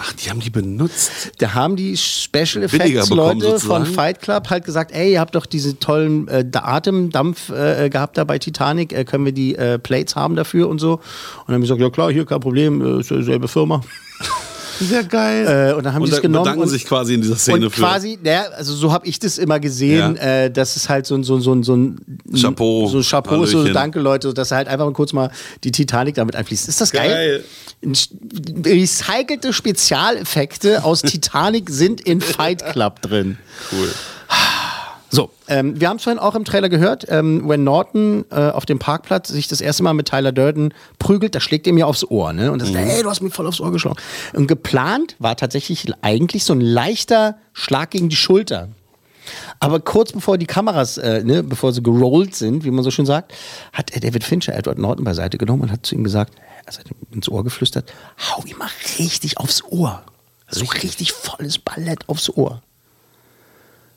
Ach, 0.00 0.12
die 0.12 0.30
haben 0.30 0.40
die 0.40 0.50
benutzt. 0.50 1.32
Da 1.38 1.54
haben 1.54 1.76
die 1.76 1.96
Special 1.96 2.62
Effects 2.62 3.08
bekommen 3.08 3.40
Leute 3.40 3.58
von. 3.60 3.87
Fight 3.87 4.20
Club 4.20 4.50
halt 4.50 4.64
gesagt, 4.64 4.92
ey, 4.92 5.12
ihr 5.12 5.20
habt 5.20 5.34
doch 5.34 5.46
diese 5.46 5.78
tollen 5.78 6.28
äh, 6.28 6.44
Atemdampf 6.52 7.50
äh, 7.50 7.88
gehabt 7.90 8.16
da 8.16 8.24
bei 8.24 8.38
Titanic, 8.38 8.92
äh, 8.92 9.04
können 9.04 9.24
wir 9.24 9.32
die 9.32 9.54
äh, 9.54 9.78
Plates 9.78 10.16
haben 10.16 10.37
dafür 10.37 10.68
und 10.68 10.78
so. 10.78 10.94
Und 10.94 11.00
dann 11.46 11.54
haben 11.54 11.62
die 11.62 11.68
gesagt, 11.68 11.80
ja 11.80 11.90
klar, 11.90 12.12
hier 12.12 12.26
kein 12.26 12.40
Problem, 12.40 12.80
äh, 12.80 13.00
ist 13.00 13.10
ja 13.10 13.16
dieselbe 13.16 13.48
Firma. 13.48 13.82
Sehr 14.80 15.04
geil. 15.04 15.70
Äh, 15.70 15.74
und 15.74 15.84
dann 15.84 15.94
haben 15.94 16.04
die 16.04 16.10
es 16.10 16.20
genommen 16.20 16.44
bedanken 16.44 16.62
und- 16.62 16.68
sich 16.68 16.84
quasi 16.84 17.14
in 17.14 17.22
dieser 17.22 17.37
Szene 17.37 17.66
und 17.66 17.70
für. 17.74 17.80
quasi, 17.82 18.18
ja, 18.24 18.44
also 18.56 18.74
so 18.74 18.92
habe 18.92 19.06
ich 19.06 19.18
das 19.18 19.38
immer 19.38 19.60
gesehen, 19.60 20.16
Ja. 20.16 20.44
äh, 20.44 20.50
dass 20.50 20.76
es 20.76 20.88
halt 20.88 21.06
so, 21.06 21.14
ein- 21.14 21.22
so, 21.24 21.37
ein- 21.37 21.42
so, 21.42 21.52
ein- 21.52 21.62
so 21.62 21.74
ein 21.74 21.98
Chapeau. 22.40 22.88
so 22.88 22.98
ein 22.98 23.02
Chapeau 23.02 23.42
ist, 23.44 23.50
so 23.50 23.58
Hallöchen. 23.58 23.74
danke 23.74 24.00
Leute, 24.00 24.32
dass 24.34 24.50
halt 24.50 24.68
einfach 24.68 24.92
kurz 24.92 25.12
mal 25.12 25.30
die 25.62 25.72
Titanic 25.72 26.14
damit 26.16 26.37
einfließt. 26.37 26.68
Ist 26.68 26.80
das 26.80 26.90
geil? 26.92 27.08
Geil. 27.10 27.44
Recycelte 28.64 29.52
Spezialeffekte 29.52 30.84
aus 30.84 31.02
Titanic 31.02 31.70
sind 31.70 32.00
in 32.00 32.20
Fight 32.20 32.64
Club 32.72 33.00
drin. 33.02 33.38
Cool. 33.72 33.88
So, 35.14 35.31
ähm, 35.46 35.81
wir 35.81 35.88
haben 35.88 35.98
es 35.98 36.03
vorhin 36.03 36.18
auch 36.18 36.35
im 36.35 36.44
Trailer 36.44 36.68
gehört, 36.68 37.07
ähm, 37.09 37.48
wenn 37.48 37.62
Norton 37.62 38.24
äh, 38.33 38.50
auf 38.50 38.66
dem 38.66 38.81
Parkplatz 38.81 39.29
sich 39.29 39.46
das 39.46 39.61
erste 39.61 39.85
Mal 39.85 39.92
mit 39.92 40.09
Tyler 40.09 40.33
Durden 40.33 40.74
prügelt, 40.98 41.37
da 41.37 41.40
schlägt 41.40 41.68
er 41.68 41.72
mir 41.72 41.87
aufs 41.87 42.03
Ohr, 42.03 42.33
ne? 42.33 42.50
Und 42.50 42.61
das 42.61 42.70
ist, 42.70 42.74
ey, 42.74 43.00
du 43.00 43.09
hast 43.09 43.20
mir 43.20 43.31
voll 43.31 43.46
aufs 43.46 43.61
Ohr 43.61 43.70
geschlagen. 43.70 43.96
Und 44.33 44.48
geplant 44.48 45.14
war 45.20 45.37
tatsächlich 45.37 45.87
eigentlich 46.03 46.42
so 46.42 46.53
ein 46.53 46.61
leichter 46.61 47.37
Schlag 47.53 47.92
gegen 47.92 48.09
die 48.09 48.16
Schulter. 48.16 48.70
Aber 49.61 49.79
kurz 49.79 50.11
bevor 50.11 50.37
die 50.37 50.46
Kameras, 50.46 50.98
äh, 50.98 51.22
ne, 51.22 51.44
bevor 51.44 51.72
sie 51.72 51.83
gerollt 51.83 52.35
sind, 52.35 52.64
wie 52.64 52.72
man 52.72 52.83
so 52.83 52.90
schön 52.90 53.07
sagt, 53.07 53.33
hat 53.72 53.94
äh, 53.94 54.00
David 54.00 54.24
Fincher 54.24 54.57
Edward 54.57 54.79
Norton 54.79 55.05
beiseite 55.05 55.38
genommen 55.38 55.62
und 55.62 55.70
hat 55.70 55.87
zu 55.87 55.94
ihm 55.94 56.03
gesagt, 56.03 56.35
also 56.66 56.81
hat 56.81 56.90
ihm 56.90 56.96
ins 57.12 57.29
Ohr 57.29 57.44
geflüstert, 57.44 57.92
hau 58.18 58.42
ihm 58.46 58.59
mal 58.59 58.70
richtig 58.98 59.38
aufs 59.38 59.62
Ohr. 59.62 60.03
So 60.50 60.64
richtig 60.64 61.12
volles 61.12 61.59
Ballett 61.59 62.09
aufs 62.09 62.31
Ohr. 62.31 62.62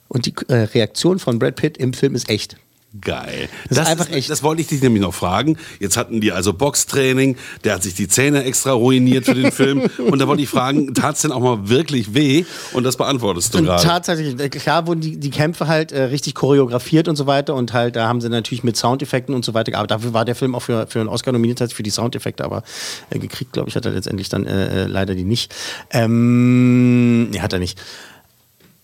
Und 0.07 0.25
die 0.25 0.33
äh, 0.47 0.55
Reaktion 0.55 1.19
von 1.19 1.39
Brad 1.39 1.55
Pitt 1.55 1.77
im 1.77 1.93
Film 1.93 2.15
ist 2.15 2.29
echt. 2.29 2.57
Geil. 3.01 3.49
Das 3.69 3.79
ist 3.79 3.87
einfach 3.87 4.09
echt. 4.11 4.29
Das 4.29 4.43
wollte 4.43 4.61
ich 4.61 4.67
dich 4.67 4.81
nämlich 4.81 5.01
noch 5.01 5.13
fragen. 5.13 5.57
Jetzt 5.79 5.97
hatten 5.97 6.21
die 6.21 6.31
also 6.31 6.53
Boxtraining, 6.53 7.35
der 7.63 7.75
hat 7.75 7.83
sich 7.83 7.95
die 7.95 8.07
Zähne 8.07 8.43
extra 8.45 8.71
ruiniert 8.71 9.25
für 9.25 9.35
den 9.35 9.51
Film. 9.51 9.81
Und 9.97 10.19
da 10.19 10.27
wollte 10.27 10.41
ich 10.41 10.49
fragen, 10.49 10.93
tat 10.93 11.15
es 11.15 11.21
denn 11.21 11.33
auch 11.33 11.41
mal 11.41 11.69
wirklich 11.69 12.13
weh? 12.13 12.45
Und 12.71 12.85
das 12.85 12.95
beantwortest 12.95 13.53
du 13.53 13.63
gerade. 13.63 13.83
tatsächlich, 13.83 14.39
äh, 14.39 14.49
klar 14.49 14.87
wurden 14.87 15.01
die, 15.01 15.17
die 15.17 15.29
Kämpfe 15.29 15.67
halt 15.67 15.91
äh, 15.91 16.03
richtig 16.03 16.35
choreografiert 16.35 17.09
und 17.09 17.17
so 17.17 17.27
weiter 17.27 17.55
und 17.55 17.73
halt, 17.73 17.97
da 17.97 18.07
haben 18.07 18.21
sie 18.21 18.29
natürlich 18.29 18.63
mit 18.63 18.77
Soundeffekten 18.77 19.35
und 19.35 19.43
so 19.43 19.53
weiter 19.53 19.71
gearbeitet. 19.71 19.91
Dafür 19.91 20.13
war 20.13 20.23
der 20.23 20.35
Film 20.35 20.55
auch 20.55 20.63
für, 20.63 20.87
für 20.87 21.01
einen 21.01 21.09
Oscar 21.09 21.33
nominiert, 21.33 21.59
hat 21.59 21.73
für 21.73 21.83
die 21.83 21.89
Soundeffekte, 21.89 22.45
aber 22.45 22.63
äh, 23.09 23.19
gekriegt, 23.19 23.51
glaube 23.51 23.69
ich, 23.69 23.75
hat 23.75 23.85
er 23.85 23.91
letztendlich 23.91 24.29
dann 24.29 24.45
äh, 24.45 24.83
äh, 24.83 24.87
leider 24.87 25.13
die 25.13 25.25
nicht. 25.25 25.53
Ähm, 25.91 27.29
nee, 27.31 27.41
hat 27.41 27.51
er 27.51 27.59
nicht. 27.59 27.79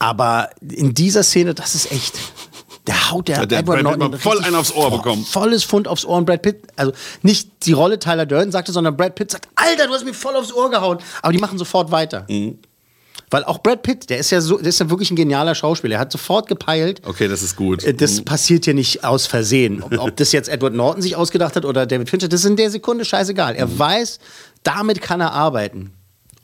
Aber 0.04 0.50
in 0.70 0.94
dieser 0.94 1.24
Szene, 1.24 1.54
das 1.54 1.76
ist 1.76 1.90
echt. 1.92 2.16
Der 2.88 3.12
haut 3.12 3.30
der, 3.30 3.38
Hat 3.38 3.50
der 3.52 3.60
Edward 3.60 3.82
Norton 3.84 4.20
voll 4.20 4.40
einen 4.44 4.56
aufs 4.58 4.74
Ohr 4.74 4.92
bekommen. 4.92 5.24
Volles 5.24 5.64
Pfund 5.64 5.88
aufs 5.88 6.04
Ohr 6.04 6.18
und 6.18 6.26
Brad 6.26 6.42
Pitt, 6.42 6.64
also 6.76 6.92
nicht 7.22 7.50
die 7.66 7.72
Rolle 7.72 7.98
Tyler 7.98 8.26
Durden 8.26 8.52
sagte, 8.52 8.74
sondern 8.74 8.98
Brad 8.98 9.16
Pitt 9.16 9.32
sagt, 9.32 9.48
Alter, 9.56 9.88
du 9.88 9.94
hast 9.94 10.04
mir 10.04 10.14
voll 10.14 10.36
aufs 10.36 10.52
Ohr 10.52 10.70
gehauen. 10.70 10.98
Aber 11.22 11.32
die 11.32 11.40
machen 11.40 11.58
sofort 11.58 11.92
weiter. 11.92 12.26
Mhm. 12.28 12.60
Weil 13.30 13.46
auch 13.46 13.60
Brad 13.60 13.84
Pitt, 13.84 14.10
der 14.10 14.18
ist 14.18 14.32
ja 14.32 14.42
so, 14.42 14.58
der 14.58 14.68
ist 14.68 14.82
ja 14.82 14.90
wirklich 14.90 15.10
ein 15.10 15.16
genialer 15.16 15.56
Schauspieler. 15.56 15.96
Er 15.96 16.02
hat 16.02 16.12
sofort 16.12 16.48
gepeilt, 16.48 17.02
Okay, 17.06 17.30
das 17.30 17.42
ist 17.42 17.56
gut. 17.56 17.86
äh, 17.86 17.94
das 17.94 18.22
passiert 18.22 18.66
hier 18.66 18.74
nicht 18.74 19.06
aus 19.06 19.26
Versehen. 19.28 19.82
Ob, 19.82 19.98
ob 19.98 20.18
das 20.18 20.34
jetzt 20.34 20.50
Edward 20.50 20.74
Norton 20.74 21.02
sich 21.02 21.16
ausgedacht 21.16 21.56
hat 21.56 21.64
oder 21.64 21.86
David 21.86 22.10
Fincher, 22.10 22.28
das 22.28 22.42
ist 22.42 22.48
in 22.48 22.58
der 22.58 22.70
Sekunde 22.70 23.06
scheißegal. 23.06 23.56
Er 23.56 23.80
weiß, 23.80 24.20
damit 24.64 25.02
kann 25.02 25.22
er 25.22 25.32
arbeiten. 25.32 25.94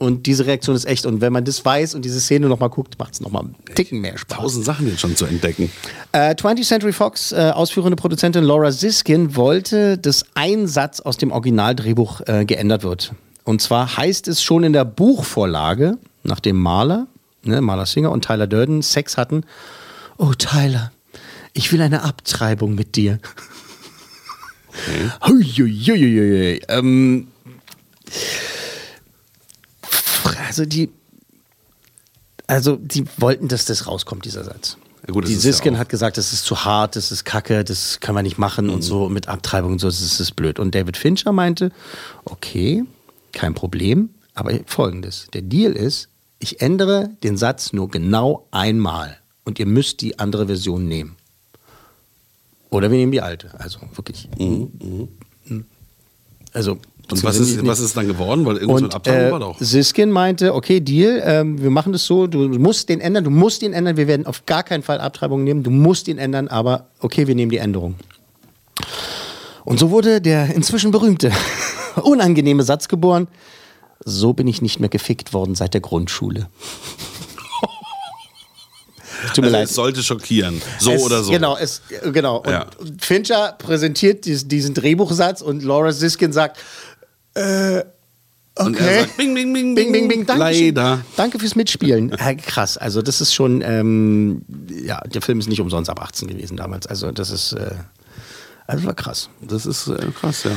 Und 0.00 0.24
diese 0.24 0.46
Reaktion 0.46 0.74
ist 0.74 0.86
echt. 0.86 1.04
Und 1.04 1.20
wenn 1.20 1.30
man 1.30 1.44
das 1.44 1.62
weiß 1.62 1.94
und 1.94 2.06
diese 2.06 2.20
Szene 2.20 2.48
nochmal 2.48 2.70
guckt, 2.70 2.98
macht 2.98 3.12
es 3.12 3.20
nochmal 3.20 3.42
einen 3.42 3.54
Ticken 3.74 4.00
mehr 4.00 4.16
Spaß. 4.16 4.38
Tausend 4.38 4.64
Sachen 4.64 4.88
jetzt 4.88 5.00
schon 5.00 5.14
zu 5.14 5.26
entdecken. 5.26 5.70
Äh, 6.12 6.34
20th 6.34 6.66
Century 6.66 6.94
Fox, 6.94 7.32
äh, 7.32 7.52
ausführende 7.54 7.96
Produzentin 7.96 8.42
Laura 8.42 8.72
Siskin, 8.72 9.36
wollte, 9.36 9.98
dass 9.98 10.24
ein 10.32 10.66
Satz 10.66 11.00
aus 11.00 11.18
dem 11.18 11.30
Originaldrehbuch 11.32 12.22
äh, 12.22 12.46
geändert 12.46 12.82
wird. 12.82 13.12
Und 13.44 13.60
zwar 13.60 13.98
heißt 13.98 14.26
es 14.28 14.42
schon 14.42 14.64
in 14.64 14.72
der 14.72 14.86
Buchvorlage, 14.86 15.98
nachdem 16.22 16.56
Marler, 16.56 17.06
ne, 17.42 17.60
Marler 17.60 17.84
Singer 17.84 18.10
und 18.10 18.24
Tyler 18.24 18.46
Durden 18.46 18.80
Sex 18.80 19.18
hatten, 19.18 19.44
oh 20.16 20.32
Tyler, 20.32 20.92
ich 21.52 21.72
will 21.72 21.82
eine 21.82 22.04
Abtreibung 22.04 22.74
mit 22.74 22.96
dir. 22.96 23.18
Huiuiuiui. 25.26 26.62
Ähm, 26.68 27.28
also 30.50 30.66
die, 30.66 30.90
also 32.46 32.76
die 32.76 33.04
wollten, 33.18 33.48
dass 33.48 33.64
das 33.64 33.86
rauskommt, 33.86 34.24
dieser 34.24 34.44
Satz. 34.44 34.76
Ja, 35.06 35.14
gut, 35.14 35.26
die 35.28 35.32
ja 35.34 35.38
Siskin 35.38 35.74
auch- 35.76 35.78
hat 35.80 35.88
gesagt, 35.88 36.18
das 36.18 36.32
ist 36.32 36.44
zu 36.44 36.64
hart, 36.64 36.96
das 36.96 37.10
ist 37.12 37.24
kacke, 37.24 37.64
das 37.64 38.00
kann 38.00 38.14
man 38.14 38.24
nicht 38.24 38.38
machen 38.38 38.66
Mhm. 38.66 38.72
und 38.74 38.82
so 38.82 39.08
mit 39.08 39.28
Abtreibung 39.28 39.72
und 39.72 39.78
so, 39.78 39.86
das 39.88 40.00
ist, 40.00 40.14
das 40.14 40.20
ist 40.20 40.36
blöd. 40.36 40.58
Und 40.58 40.74
David 40.74 40.96
Fincher 40.96 41.32
meinte, 41.32 41.70
okay, 42.24 42.84
kein 43.32 43.54
Problem, 43.54 44.10
aber 44.34 44.58
folgendes, 44.66 45.28
der 45.32 45.42
Deal 45.42 45.72
ist, 45.72 46.08
ich 46.38 46.60
ändere 46.60 47.10
den 47.22 47.36
Satz 47.36 47.72
nur 47.72 47.88
genau 47.88 48.46
einmal 48.50 49.16
und 49.44 49.58
ihr 49.58 49.66
müsst 49.66 50.00
die 50.00 50.18
andere 50.18 50.46
Version 50.46 50.86
nehmen. 50.88 51.16
Oder 52.70 52.90
wir 52.90 52.98
nehmen 52.98 53.12
die 53.12 53.20
alte, 53.20 53.50
also 53.58 53.78
wirklich. 53.94 54.28
Also 56.52 56.74
Mhm, 56.74 56.84
Und 57.12 57.24
was 57.24 57.36
ist, 57.38 57.66
was 57.66 57.80
ist 57.80 57.96
dann 57.96 58.06
geworden? 58.06 58.44
Weil 58.46 58.56
irgendwas 58.58 58.82
mit 58.82 58.90
und 58.90 58.94
Abtreibung 58.96 59.28
äh, 59.28 59.32
war 59.32 59.40
doch. 59.40 59.56
Siskin 59.60 60.10
meinte, 60.10 60.54
okay, 60.54 60.80
Deal, 60.80 61.22
ähm, 61.24 61.60
wir 61.60 61.70
machen 61.70 61.92
das 61.92 62.04
so, 62.06 62.26
du 62.26 62.48
musst 62.48 62.88
den 62.88 63.00
ändern, 63.00 63.24
du 63.24 63.30
musst 63.30 63.62
ihn 63.62 63.72
ändern, 63.72 63.96
wir 63.96 64.06
werden 64.06 64.26
auf 64.26 64.46
gar 64.46 64.62
keinen 64.62 64.82
Fall 64.82 65.00
Abtreibung 65.00 65.44
nehmen, 65.44 65.62
du 65.62 65.70
musst 65.70 66.08
ihn 66.08 66.18
ändern, 66.18 66.48
aber 66.48 66.86
okay, 67.00 67.26
wir 67.26 67.34
nehmen 67.34 67.50
die 67.50 67.58
Änderung. 67.58 67.96
Und 69.64 69.78
so 69.78 69.90
wurde 69.90 70.20
der 70.20 70.54
inzwischen 70.54 70.90
berühmte, 70.90 71.30
unangenehme 72.02 72.62
Satz 72.62 72.88
geboren, 72.88 73.28
so 74.04 74.32
bin 74.32 74.46
ich 74.48 74.62
nicht 74.62 74.80
mehr 74.80 74.88
gefickt 74.88 75.32
worden 75.34 75.54
seit 75.54 75.74
der 75.74 75.80
Grundschule. 75.82 76.48
Tut 79.34 79.44
mir 79.44 79.48
Also 79.48 79.56
leid. 79.58 79.68
es 79.68 79.74
sollte 79.74 80.02
schockieren. 80.02 80.62
So 80.78 80.92
Es- 80.92 81.02
oder 81.02 81.22
so. 81.22 81.30
Genau, 81.30 81.56
es, 81.56 81.82
äh, 81.90 82.10
genau. 82.10 82.38
Und 82.38 82.50
Ja. 82.50 82.66
Fincher 82.98 83.52
präsentiert 83.58 84.24
dies, 84.24 84.48
diesen 84.48 84.72
Drehbuchsatz 84.74 85.42
und 85.42 85.62
Laura 85.62 85.92
Siskin 85.92 86.32
sagt, 86.32 86.58
äh, 87.34 87.82
Und 88.58 88.76
er 88.76 88.84
okay. 88.86 89.00
sagt, 89.00 89.16
bing, 89.16 89.34
bing, 89.34 89.52
bing, 89.52 89.74
Bing, 89.74 89.92
bing, 89.92 90.08
bing, 90.08 90.26
danke. 90.26 90.42
Leider. 90.42 91.04
Danke 91.16 91.38
fürs 91.38 91.54
Mitspielen. 91.54 92.10
Krass, 92.46 92.76
also 92.76 93.00
das 93.02 93.20
ist 93.20 93.32
schon, 93.34 93.62
ähm, 93.62 94.42
ja, 94.68 95.00
der 95.00 95.22
Film 95.22 95.38
ist 95.38 95.48
nicht 95.48 95.60
umsonst 95.60 95.88
ab 95.88 96.00
18 96.02 96.28
gewesen 96.28 96.56
damals. 96.56 96.86
Also 96.86 97.12
das 97.12 97.30
ist, 97.30 97.52
äh, 97.52 97.70
also 98.70 98.86
war 98.86 98.94
krass. 98.94 99.28
Das 99.40 99.66
ist 99.66 99.88
äh, 99.88 99.96
krass, 100.18 100.44
ja. 100.44 100.52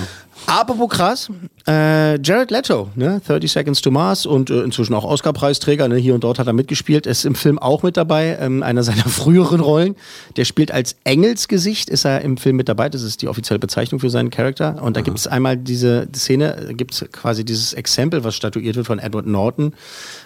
Apropos 0.45 0.89
krass, 0.89 1.29
äh, 1.67 2.19
Jared 2.21 2.51
Leto, 2.51 2.89
ne, 2.95 3.21
30 3.25 3.51
Seconds 3.51 3.81
to 3.81 3.91
Mars 3.91 4.25
und 4.25 4.49
äh, 4.49 4.61
inzwischen 4.61 4.93
auch 4.93 5.03
Oscar-Preisträger, 5.03 5.87
ne, 5.87 5.95
hier 5.95 6.13
und 6.13 6.23
dort 6.23 6.37
hat 6.37 6.47
er 6.47 6.53
mitgespielt, 6.53 7.07
ist 7.07 7.23
im 7.25 7.35
Film 7.35 7.59
auch 7.59 7.81
mit 7.83 7.97
dabei, 7.97 8.37
ähm, 8.39 8.61
einer 8.61 8.83
seiner 8.83 9.05
früheren 9.05 9.61
Rollen. 9.61 9.95
Der 10.35 10.45
spielt 10.45 10.71
als 10.71 10.95
Engelsgesicht, 11.03 11.89
ist 11.89 12.05
er 12.05 12.21
im 12.21 12.37
Film 12.37 12.57
mit 12.57 12.67
dabei, 12.67 12.89
das 12.89 13.03
ist 13.03 13.21
die 13.21 13.27
offizielle 13.27 13.59
Bezeichnung 13.59 13.99
für 13.99 14.09
seinen 14.09 14.31
Charakter. 14.31 14.81
Und 14.81 14.97
da 14.97 15.01
gibt 15.01 15.17
es 15.17 15.27
einmal 15.27 15.55
diese 15.55 16.07
Szene, 16.15 16.65
da 16.67 16.73
gibt 16.73 16.93
es 16.93 17.05
quasi 17.11 17.45
dieses 17.45 17.73
Exempel, 17.73 18.23
was 18.23 18.35
statuiert 18.35 18.75
wird 18.75 18.87
von 18.87 18.99
Edward 18.99 19.27
Norton, 19.27 19.73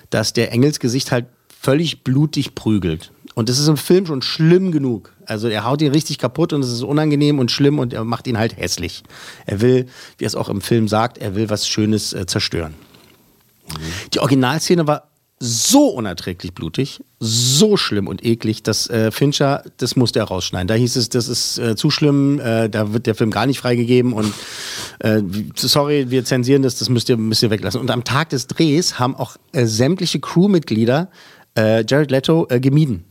dass 0.10 0.34
der 0.34 0.52
Engelsgesicht 0.52 1.12
halt 1.12 1.26
völlig 1.62 2.04
blutig 2.04 2.56
prügelt. 2.56 3.12
Und 3.38 3.50
das 3.50 3.60
ist 3.60 3.68
im 3.68 3.78
Film 3.78 4.08
schon 4.08 4.24
schlimm 4.24 4.72
genug. 4.72 5.14
Also 5.28 5.48
er 5.48 5.64
haut 5.64 5.84
ihn 5.84 5.92
richtig 5.92 6.18
kaputt 6.18 6.54
und 6.54 6.64
es 6.64 6.72
ist 6.72 6.82
unangenehm 6.82 7.38
und 7.38 7.52
schlimm 7.52 7.78
und 7.78 7.94
er 7.94 8.04
macht 8.04 8.26
ihn 8.26 8.40
halt 8.40 8.58
hässlich. 8.58 9.04
Er 9.46 9.62
will, 9.62 9.86
wie 10.18 10.24
er 10.24 10.28
es 10.28 10.34
auch 10.34 10.50
im 10.50 10.60
Film 10.60 10.88
sagt, 10.88 11.20
er 11.20 11.36
will 11.36 11.48
was 11.52 11.68
Schönes 11.68 12.14
äh, 12.14 12.26
zerstören. 12.26 12.74
Die 14.16 14.22
Originalszene 14.22 14.88
war 14.88 15.10
so 15.40 15.90
unerträglich 15.90 16.56
blutig, 16.56 17.00
so 17.20 17.78
schlimm 17.78 18.08
und 18.08 18.26
eklig, 18.26 18.64
dass 18.64 18.90
äh, 18.90 19.12
Fincher, 19.12 19.64
das 19.78 19.96
musste 19.96 20.18
er 20.18 20.26
rausschneiden. 20.26 20.68
Da 20.68 20.74
hieß 20.74 20.96
es, 20.96 21.10
das 21.10 21.28
ist 21.28 21.60
äh, 21.60 21.76
zu 21.76 21.92
schlimm, 21.92 22.40
äh, 22.40 22.70
da 22.70 22.92
wird 22.92 23.06
der 23.06 23.14
Film 23.14 23.30
gar 23.30 23.46
nicht 23.46 23.60
freigegeben 23.60 24.14
und 24.14 24.34
äh, 24.98 25.22
sorry, 25.54 26.10
wir 26.10 26.26
zensieren 26.26 26.64
das, 26.64 26.80
das 26.80 26.90
müsst 26.90 27.08
ihr, 27.08 27.18
müsst 27.18 27.44
ihr 27.44 27.52
weglassen. 27.52 27.82
Und 27.82 27.92
am 27.92 28.04
Tag 28.04 28.30
des 28.30 28.48
Drehs 28.48 28.98
haben 28.98 29.16
auch 29.16 29.38
äh, 29.52 29.68
sämtliche 29.68 30.20
Crewmitglieder 30.20 31.12
äh, 31.56 31.86
Jared 31.88 32.10
Leto 32.10 32.48
gemieden. 32.50 33.04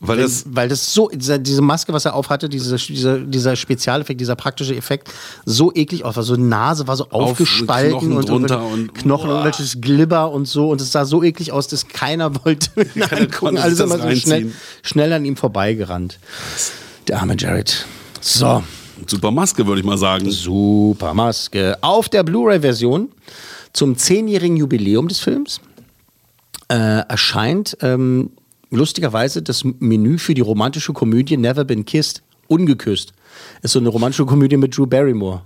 Weil 0.00 0.18
das, 0.18 0.44
weil 0.48 0.68
das 0.68 0.94
so, 0.94 1.10
diese 1.12 1.60
Maske, 1.60 1.92
was 1.92 2.04
er 2.04 2.14
aufhatte, 2.14 2.48
dieser, 2.48 2.76
dieser, 2.76 3.18
dieser 3.18 3.56
Spezialeffekt, 3.56 4.20
dieser 4.20 4.36
praktische 4.36 4.76
Effekt, 4.76 5.10
so 5.44 5.72
eklig 5.74 6.04
aus 6.04 6.16
war. 6.16 6.22
So 6.22 6.36
die 6.36 6.42
Nase 6.42 6.86
war 6.86 6.96
so 6.96 7.04
Auf- 7.10 7.30
aufgespalten 7.30 7.98
Knochen 7.98 8.16
und, 8.16 8.28
drunter 8.28 8.64
und, 8.64 8.94
Knochen 8.94 9.30
und 9.30 9.44
welches 9.44 9.80
Glibber 9.80 10.30
und 10.30 10.46
so. 10.46 10.70
Und 10.70 10.80
es 10.80 10.92
sah 10.92 11.04
so 11.04 11.22
eklig 11.22 11.50
aus, 11.50 11.66
dass 11.66 11.88
keiner 11.88 12.32
wollte 12.44 12.70
konnte 13.36 13.60
Alles 13.60 13.78
sich 13.78 13.86
immer 13.86 13.98
so 13.98 14.14
schnell, 14.16 14.52
schnell 14.82 15.12
an 15.12 15.24
ihm 15.24 15.36
vorbeigerannt. 15.36 16.18
Der 17.08 17.20
arme 17.20 17.34
Jared. 17.36 17.86
So. 18.20 18.62
super 19.06 19.30
Maske, 19.30 19.66
würde 19.66 19.80
ich 19.80 19.86
mal 19.86 19.98
sagen. 19.98 20.30
Super 20.30 21.12
Maske. 21.14 21.76
Auf 21.80 22.08
der 22.08 22.22
Blu-ray-Version 22.22 23.08
zum 23.72 23.96
zehnjährigen 23.96 24.56
Jubiläum 24.56 25.08
des 25.08 25.18
Films 25.18 25.60
äh, 26.68 27.00
erscheint 27.08 27.76
ähm, 27.80 28.30
lustigerweise 28.70 29.42
das 29.42 29.64
Menü 29.64 30.18
für 30.18 30.34
die 30.34 30.40
romantische 30.40 30.92
Komödie 30.92 31.36
Never 31.36 31.64
Been 31.64 31.84
Kissed. 31.84 32.22
Ungeküsst. 32.48 33.12
Ist 33.62 33.72
so 33.72 33.78
eine 33.78 33.88
romantische 33.88 34.24
Komödie 34.26 34.56
mit 34.56 34.76
Drew 34.76 34.86
Barrymore. 34.86 35.42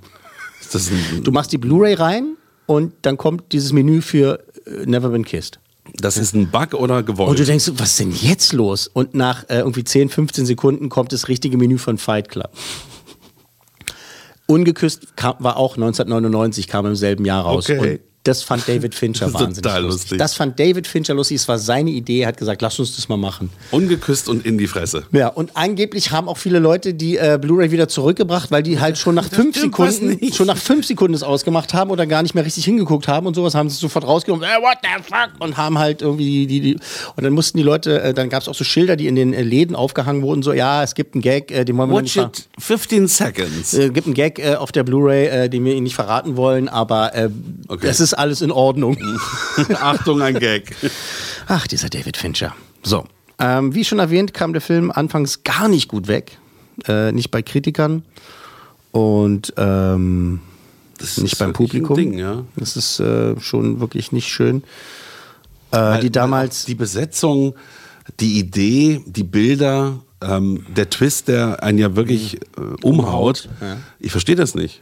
Du 1.23 1.33
machst 1.33 1.53
die 1.53 1.59
Blu-ray 1.59 1.95
rein 1.95 2.37
und 2.67 2.95
dann 3.03 3.17
kommt 3.17 3.53
dieses 3.53 3.73
Menü 3.73 4.01
für 4.01 4.45
äh, 4.67 4.87
Never 4.87 5.09
Been 5.11 5.25
Kissed. 5.25 5.59
das 5.95 6.17
ist 6.17 6.35
ein 6.35 6.51
Bug 6.51 6.75
oder 6.75 7.03
gewollt? 7.03 7.31
Und 7.31 7.39
du 7.39 7.45
denkst, 7.45 7.73
was 7.75 7.91
ist 7.91 8.01
denn 8.01 8.13
jetzt 8.13 8.53
los? 8.53 8.87
Und 8.87 9.15
nach 9.15 9.45
äh, 9.51 9.59
irgendwie 9.59 9.85
10, 9.85 10.09
15 10.09 10.47
Sekunden 10.47 10.89
kommt 10.89 11.13
das 11.13 11.29
richtige 11.29 11.59
Menü 11.59 11.79
von 11.79 11.99
Fight 11.99 12.29
Club. 12.29 12.51
Ungeküsst 14.47 15.17
kam, 15.17 15.37
war 15.41 15.57
auch 15.57 15.75
1999, 15.75 16.69
kam 16.69 16.87
im 16.87 16.95
selben 16.97 17.25
Jahr 17.25 17.43
raus. 17.43 17.69
Okay. 17.69 17.79
Und 17.95 18.01
das 18.25 18.43
fand 18.43 18.69
David 18.69 18.95
Fincher 18.95 19.27
Das 19.33 19.35
wahnsinnig 19.35 19.63
total 19.63 19.83
lustig. 19.83 20.03
lustig. 20.03 20.19
Das 20.19 20.35
fand 20.35 20.59
David 20.61 20.87
Fincher 20.87 21.15
lustig. 21.15 21.37
Es 21.37 21.49
war 21.49 21.59
seine 21.59 21.91
Idee. 21.91 22.21
Er 22.21 22.29
hat 22.29 22.37
gesagt, 22.37 22.63
lass 22.63 22.79
uns 22.79 22.95
das 22.97 23.09
mal 23.09 23.17
machen. 23.17 23.51
Ungeküsst 23.73 24.29
und 24.29 24.47
in 24.47 24.59
die 24.59 24.67
Fresse. 24.67 25.05
Ja, 25.13 25.29
und 25.29 25.57
angeblich 25.57 26.11
haben 26.13 26.29
auch 26.29 26.39
viele 26.39 26.59
Leute 26.59 26.95
die 26.95 27.17
äh, 27.17 27.39
Blu-ray 27.41 27.71
wieder 27.71 27.89
zurückgebracht, 27.89 28.51
weil 28.51 28.63
die 28.63 28.79
halt 28.79 28.99
schon 28.99 29.15
nach 29.15 29.29
fünf 29.29 29.57
Sekunden, 29.59 30.33
schon 30.33 30.47
nach 30.47 30.57
fünf 30.57 30.87
Sekunden 30.87 31.15
es 31.15 31.23
ausgemacht 31.23 31.75
haben 31.75 31.91
oder 31.91 32.07
gar 32.07 32.23
nicht 32.23 32.35
mehr 32.35 32.45
richtig 32.45 32.65
hingeguckt 32.65 33.09
haben 33.09 33.27
und 33.27 33.35
sowas, 33.35 33.55
haben 33.55 33.69
sie 33.69 33.75
es 33.75 33.81
sofort 33.81 34.07
rausgenommen, 34.07 34.45
äh, 34.49 34.63
what 34.63 34.79
the 34.83 35.03
fuck, 35.03 35.31
und 35.41 35.57
haben 35.57 35.79
halt 35.79 36.03
irgendwie 36.03 36.47
die, 36.47 36.47
die, 36.47 36.61
die 36.61 36.75
und 37.17 37.25
dann 37.25 37.33
mussten 37.33 37.57
die 37.59 37.63
Leute, 37.65 38.01
äh, 38.03 38.15
dann 38.15 38.29
gab 38.29 38.43
es 38.43 38.49
auch 38.49 38.55
so 38.55 38.65
Schilder, 38.65 38.97
die 38.97 39.07
in 39.09 39.17
den 39.17 39.33
äh, 39.35 39.43
Läden 39.43 39.75
aufgehangen 39.75 40.23
wurden, 40.23 40.43
so, 40.43 40.53
ja, 40.53 40.83
es 40.83 40.95
gibt 40.95 41.15
einen 41.15 41.23
Gag, 41.23 41.51
äh, 41.51 41.65
den 41.65 41.77
wollen 41.77 41.91
wir 41.91 41.97
Watch 41.99 42.17
nicht 42.17 42.39
it 42.39 42.49
15 42.63 43.09
seconds. 43.09 43.75
äh, 43.75 43.91
gibt 43.91 44.07
einen 44.07 44.15
Gag 44.15 44.41
auf 44.59 44.71
der 44.73 44.85
Blu-ray, 44.85 45.49
den 45.49 45.65
wir 45.65 45.75
Ihnen 45.75 45.85
nicht 45.85 45.95
verraten 45.97 46.37
wollen, 46.37 46.69
aber 46.69 47.13
Okay. 47.69 47.87
es 47.89 48.01
ist 48.01 48.12
alles 48.15 48.41
in 48.43 48.51
Ordnung. 48.51 48.97
Achtung, 49.81 50.21
ein 50.23 50.39
Gag. 50.39 50.75
Ach, 51.49 51.67
dieser 51.67 51.89
David 51.89 52.17
Fincher. 52.17 52.55
So, 52.83 53.05
ähm, 53.39 53.75
wie 53.75 53.85
schon 53.85 53.99
erwähnt, 53.99 54.35
kam 54.35 54.53
der 54.53 54.63
Film 54.63 54.91
anfangs 54.91 55.43
gar 55.45 55.69
nicht 55.69 55.89
gut 55.89 56.09
weg. 56.09 56.39
Äh, 56.89 57.13
nicht 57.13 57.31
bei 57.31 57.43
Kritikern 57.43 58.03
und 58.93 59.53
ähm, 59.57 60.41
Das 60.99 61.19
nicht 61.19 61.33
ist 61.35 61.39
beim 61.39 61.53
Publikum. 61.53 61.97
Ding, 61.97 62.19
ja. 62.19 62.45
Das 62.57 62.77
ist 62.77 62.99
äh, 63.01 63.39
schon 63.41 63.81
wirklich 63.81 64.13
nicht 64.13 64.29
schön. 64.29 64.63
Äh, 65.71 65.77
Weil- 65.77 66.01
die 66.01 66.11
damals. 66.11 66.65
Die 66.65 66.75
Besetzung, 66.75 67.55
die 68.21 68.39
Idee, 68.39 69.03
die 69.07 69.23
Bilder, 69.25 69.99
ähm, 70.23 70.65
der 70.75 70.89
Twist, 70.89 71.29
der 71.29 71.63
einen 71.63 71.79
ja 71.79 71.95
wirklich 71.97 72.37
äh, 72.37 72.41
umhaut. 72.83 73.49
Ja. 73.61 73.77
Ich 73.99 74.13
verstehe 74.13 74.37
das 74.37 74.55
nicht. 74.55 74.81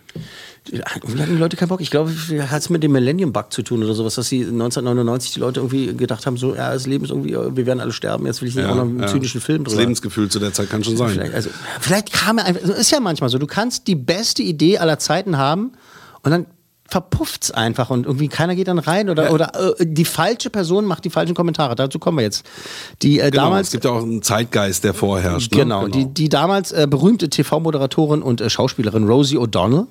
Wie 0.73 0.83
hatten 1.21 1.33
die 1.33 1.39
Leute 1.39 1.57
keinen 1.57 1.69
Bock? 1.69 1.81
Ich 1.81 1.91
glaube, 1.91 2.13
hat 2.13 2.61
es 2.63 2.71
mit 2.71 2.83
dem 2.83 2.93
Millennium 2.93 3.33
Bug 3.33 3.53
zu 3.53 3.63
tun 3.63 3.83
oder 3.83 3.95
sowas, 3.95 4.15
dass 4.15 4.29
sie 4.29 4.41
1999 4.43 5.35
die 5.35 5.41
Leute 5.41 5.61
irgendwie 5.61 5.95
gedacht 5.97 6.27
haben, 6.27 6.37
so, 6.37 6.55
ja, 6.55 6.73
das 6.73 6.87
Leben 6.87 7.05
ist 7.05 7.11
irgendwie, 7.11 7.33
wir 7.33 7.67
werden 7.67 7.81
alle 7.81 7.93
sterben, 7.93 8.27
jetzt 8.27 8.41
will 8.43 8.49
ich 8.49 8.55
nicht 8.55 8.67
auch 8.67 8.75
noch 8.75 8.83
einen 8.83 9.07
zynischen 9.09 9.41
Film 9.41 9.65
Das 9.65 9.73
drüber. 9.73 9.83
Lebensgefühl 9.83 10.29
zu 10.29 10.39
der 10.39 10.53
Zeit 10.53 10.71
kann 10.71 10.85
schon 10.85 10.97
sein. 10.97 11.11
Vielleicht, 11.11 11.35
also, 11.35 11.51
vielleicht 11.81 12.13
kam 12.13 12.39
er 12.39 12.45
einfach, 12.47 12.63
ist 12.63 12.91
ja 12.91 13.01
manchmal 13.01 13.31
so, 13.31 13.39
du 13.39 13.47
kannst 13.47 13.87
die 13.87 13.97
beste 13.97 14.43
Idee 14.43 14.79
aller 14.79 14.99
Zeiten 14.99 15.37
haben 15.37 15.73
und 16.23 16.31
dann 16.31 16.47
verpufft's 16.89 17.53
einfach 17.53 17.91
und 17.91 18.05
irgendwie 18.05 18.27
keiner 18.27 18.57
geht 18.57 18.67
dann 18.67 18.81
rein 18.81 19.11
oder, 19.11 19.33
oder 19.33 19.53
äh, 19.79 19.87
die 19.87 20.05
falsche 20.05 20.51
Person 20.51 20.85
macht 20.87 21.05
die 21.05 21.11
falschen 21.11 21.35
Kommentare. 21.37 21.77
Dazu 21.77 22.01
kommen 22.01 22.19
wir 22.19 22.25
jetzt. 22.25 22.45
Die 23.03 23.21
äh, 23.21 23.31
Genau, 23.31 23.45
damals 23.45 23.69
es 23.69 23.73
gibt 23.73 23.85
ja 23.85 23.93
auch 23.93 24.03
einen 24.03 24.23
Zeitgeist, 24.23 24.83
der 24.83 24.93
vorherrscht. 24.93 25.53
Ne? 25.53 25.59
Genau, 25.61 25.87
Die, 25.87 26.07
die 26.07 26.29
damals 26.29 26.73
äh, 26.73 26.89
berühmte 26.91 27.29
TV-Moderatorin 27.31 28.23
und 28.23 28.41
äh, 28.41 28.51
Schauspielerin 28.51 29.07
Rosie 29.07 29.39
O'Donnell, 29.39 29.87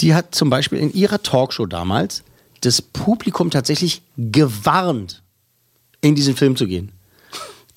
die 0.00 0.14
hat 0.14 0.34
zum 0.34 0.50
Beispiel 0.50 0.78
in 0.78 0.92
ihrer 0.92 1.22
Talkshow 1.22 1.66
damals 1.66 2.22
das 2.60 2.82
Publikum 2.82 3.50
tatsächlich 3.50 4.02
gewarnt, 4.16 5.22
in 6.00 6.14
diesen 6.14 6.36
Film 6.36 6.56
zu 6.56 6.66
gehen. 6.66 6.92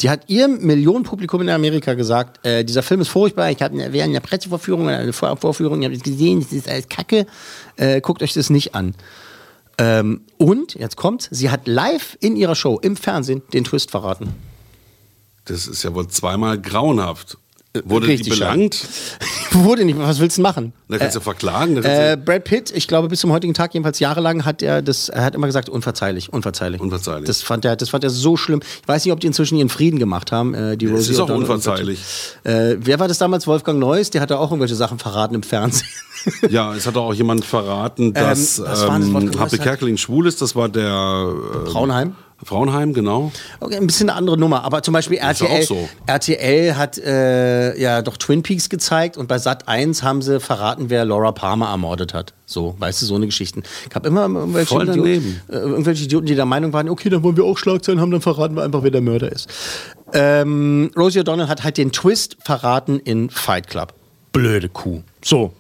Die 0.02 0.10
hat 0.10 0.30
ihrem 0.30 0.66
Millionenpublikum 0.66 1.42
in 1.42 1.50
Amerika 1.50 1.94
gesagt, 1.94 2.44
äh, 2.46 2.66
dieser 2.66 2.82
Film 2.82 3.02
ist 3.02 3.10
furchtbar, 3.10 3.52
ich 3.52 3.62
habe 3.62 3.78
während 3.94 4.16
der 4.16 4.20
Pressevorführung, 4.20 4.90
eine 4.90 5.14
Vor 5.14 5.38
Vorführung, 5.38 5.82
ich 5.82 5.86
habe 5.86 5.96
es 5.96 6.02
gesehen, 6.02 6.42
das 6.42 6.52
ist 6.52 6.68
alles 6.68 6.90
Kacke, 6.90 7.28
äh, 7.76 8.02
guckt 8.02 8.24
euch 8.24 8.34
das 8.34 8.50
nicht 8.50 8.74
an. 8.74 8.96
Ähm, 9.78 10.22
und, 10.38 10.74
jetzt 10.74 10.96
kommt, 10.96 11.28
sie 11.32 11.52
hat 11.52 11.68
live 11.68 12.18
in 12.20 12.36
ihrer 12.36 12.56
Show 12.56 12.80
im 12.82 12.96
Fernsehen 12.96 13.44
den 13.54 13.64
Twist 13.64 13.92
verraten. 13.92 14.34
Das 15.46 15.68
ist 15.68 15.84
ja 15.84 15.94
wohl 15.94 16.08
zweimal 16.08 16.60
grauenhaft. 16.60 17.38
Wurde 17.86 18.08
Richtig 18.08 18.26
die 18.26 18.30
belangt? 18.32 18.86
Wurde 19.52 19.86
nicht, 19.86 19.98
was 19.98 20.20
willst 20.20 20.38
du 20.38 20.42
machen? 20.42 20.74
Da 20.90 20.98
kannst 20.98 21.16
du 21.16 21.22
verklagen. 21.22 21.76
Da 21.76 21.82
kannst 21.82 21.98
Äh, 21.98 22.18
Brad 22.18 22.44
Pitt, 22.44 22.70
ich 22.76 22.86
glaube 22.86 23.08
bis 23.08 23.22
zum 23.22 23.32
heutigen 23.32 23.54
Tag, 23.54 23.74
jedenfalls 23.74 24.00
jahrelang, 24.00 24.44
hat 24.44 24.62
er 24.62 24.82
das, 24.82 25.08
er 25.08 25.24
hat 25.24 25.36
immer 25.36 25.48
gesagt, 25.48 25.70
unverzeihlich, 25.70 26.34
unverzeihlich. 26.34 26.82
Unverzeihlich. 26.82 27.28
Das 27.28 27.42
fand 27.42 27.64
er, 27.64 27.78
das 27.78 27.90
fand 27.90 28.04
er 28.04 28.10
so 28.10 28.36
schlimm. 28.36 28.60
Ich 28.82 28.88
weiß 28.88 29.06
nicht, 29.06 29.14
ob 29.14 29.22
die 29.22 29.28
inzwischen 29.28 29.58
ihren 29.58 29.70
Frieden 29.70 30.00
gemacht 30.00 30.34
haben. 30.34 30.54
Äh, 30.54 30.76
die 30.76 30.88
Rosie 30.88 31.14
ist 31.14 31.20
auch 31.22 31.30
unverzeihlich. 31.30 32.00
Äh, 32.44 32.76
wer 32.80 33.00
war 33.00 33.08
das 33.08 33.20
damals? 33.20 33.48
Wolfgang 33.48 33.80
Neuss, 33.80 34.10
der 34.10 34.20
hat 34.22 34.32
da 34.32 34.38
auch 34.38 34.52
irgendwelche 34.52 34.76
Sachen 34.76 35.00
verraten 35.00 35.36
im 35.36 35.44
Fernsehen. 35.44 35.88
ja, 36.50 36.76
es 36.76 36.86
hat 36.86 36.98
auch 36.98 37.14
jemand 37.14 37.46
verraten, 37.46 38.14
dass 38.14 38.60
Ähm, 38.60 38.66
was 38.68 38.88
war 38.88 39.00
das, 39.00 39.08
ähm, 39.08 39.14
Neuss 39.14 39.38
hat- 39.40 39.62
Kerkeling 39.62 39.96
schwul 39.96 40.28
ist. 40.28 40.42
Das 40.42 40.58
war 40.58 40.68
der 40.68 40.84
äh, 41.66 41.70
Braunheim? 41.72 42.16
Frauenheim, 42.44 42.94
genau. 42.94 43.32
Okay, 43.60 43.76
ein 43.78 43.86
bisschen 43.88 44.10
eine 44.10 44.18
andere 44.18 44.38
Nummer, 44.38 44.64
aber 44.64 44.82
zum 44.84 44.94
Beispiel 44.94 45.18
ja 45.18 45.28
RTL, 45.30 45.62
auch 45.62 45.68
so. 45.68 45.90
RTL 46.08 46.76
hat 46.76 46.98
äh, 46.98 47.80
ja 47.80 48.02
doch 48.02 48.18
Twin 48.18 48.42
Peaks 48.44 48.70
gezeigt 48.70 49.18
und 49.18 49.28
bei 49.28 49.38
Sat 49.38 49.68
1 49.68 50.04
haben 50.04 50.22
sie 50.22 50.40
verraten, 50.40 50.90
wer 50.90 51.06
Laura 51.06 51.32
Palmer 51.32 51.70
ermordet 51.70 52.14
hat. 52.14 52.34
So, 52.46 52.76
weißt 52.80 53.02
du, 53.02 53.06
so 53.06 53.16
eine 53.16 53.28
Geschichten. 53.28 53.64
Ich 53.90 53.96
habe 53.96 54.08
immer 54.08 54.24
irgendwelche 54.24 54.76
Idioten, 54.76 55.42
äh, 55.50 55.54
irgendwelche 55.56 56.04
Idioten, 56.06 56.26
die 56.26 56.36
der 56.36 56.46
Meinung 56.46 56.74
waren, 56.74 56.90
okay, 56.90 57.10
dann 57.10 57.24
wollen 57.24 57.38
wir 57.38 57.46
auch 57.46 57.58
Schlagzeilen 57.58 58.02
haben, 58.02 58.12
dann 58.12 58.22
verraten 58.22 58.56
wir 58.56 58.64
einfach, 58.64 58.84
wer 58.84 58.92
der 58.92 59.02
Mörder 59.02 59.32
ist. 59.32 59.48
Ähm, 60.14 60.92
Rosie 60.98 61.20
O'Donnell 61.22 61.48
hat 61.48 61.64
halt 61.64 61.78
den 61.78 61.92
Twist 61.92 62.38
verraten 62.44 63.00
in 63.00 63.30
Fight 63.30 63.68
Club. 63.68 63.94
Blöde 64.34 64.68
Kuh. 64.70 65.02
So. 65.24 65.54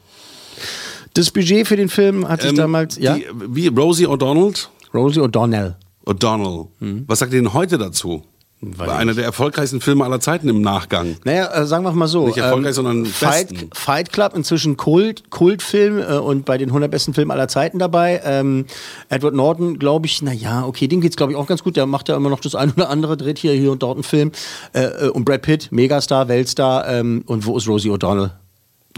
Das 1.13 1.29
Budget 1.31 1.67
für 1.67 1.75
den 1.75 1.89
Film 1.89 2.27
hat 2.27 2.41
sich 2.41 2.51
Ähm, 2.51 2.55
damals, 2.57 2.97
ja? 2.97 3.15
Die, 3.15 3.25
wie 3.49 3.67
Rosie 3.67 4.07
O'Donnell? 4.07 4.67
Rosie 4.93 5.19
O'Donnell. 5.21 5.75
O'Donnell. 6.05 6.67
Hm. 6.79 7.03
Was 7.07 7.19
sagt 7.19 7.33
ihr 7.33 7.41
denn 7.41 7.53
heute 7.53 7.77
dazu? 7.77 8.23
War 8.63 8.95
einer 8.95 9.15
der 9.15 9.25
erfolgreichsten 9.25 9.81
Filme 9.81 10.03
aller 10.03 10.19
Zeiten 10.19 10.47
im 10.47 10.61
Nachgang. 10.61 11.15
Naja, 11.23 11.51
äh, 11.51 11.65
sagen 11.65 11.83
wir 11.83 11.91
mal 11.93 12.05
so. 12.05 12.27
Nicht 12.27 12.37
erfolgreich, 12.37 12.75
sondern 12.75 13.07
Fight, 13.07 13.49
besten. 13.49 13.69
Fight 13.73 14.13
Club, 14.13 14.35
inzwischen 14.35 14.77
Kult, 14.77 15.31
Kultfilm 15.31 15.97
äh, 15.97 16.17
und 16.17 16.45
bei 16.45 16.59
den 16.59 16.69
100 16.69 16.91
besten 16.91 17.15
Filmen 17.15 17.31
aller 17.31 17.47
Zeiten 17.47 17.79
dabei. 17.79 18.21
Ähm, 18.23 18.65
Edward 19.09 19.33
Norton, 19.33 19.79
glaube 19.79 20.05
ich, 20.05 20.21
naja, 20.21 20.63
okay, 20.63 20.87
dem 20.87 21.01
geht's 21.01 21.15
glaube 21.15 21.31
ich 21.31 21.39
auch 21.39 21.47
ganz 21.47 21.63
gut. 21.63 21.75
Der 21.75 21.87
macht 21.87 22.07
ja 22.07 22.15
immer 22.15 22.29
noch 22.29 22.39
das 22.39 22.53
ein 22.53 22.71
oder 22.71 22.89
andere, 22.89 23.17
dreht 23.17 23.39
hier, 23.39 23.53
hier 23.53 23.71
und 23.71 23.81
dort 23.81 23.95
einen 23.95 24.03
Film. 24.03 24.31
Äh, 24.73 24.83
äh, 24.83 25.09
und 25.09 25.25
Brad 25.25 25.41
Pitt, 25.41 25.71
Megastar, 25.71 26.27
Weltstar. 26.27 26.87
Ähm, 26.87 27.23
und 27.25 27.47
wo 27.47 27.57
ist 27.57 27.67
Rosie 27.67 27.89
O'Donnell? 27.89 28.29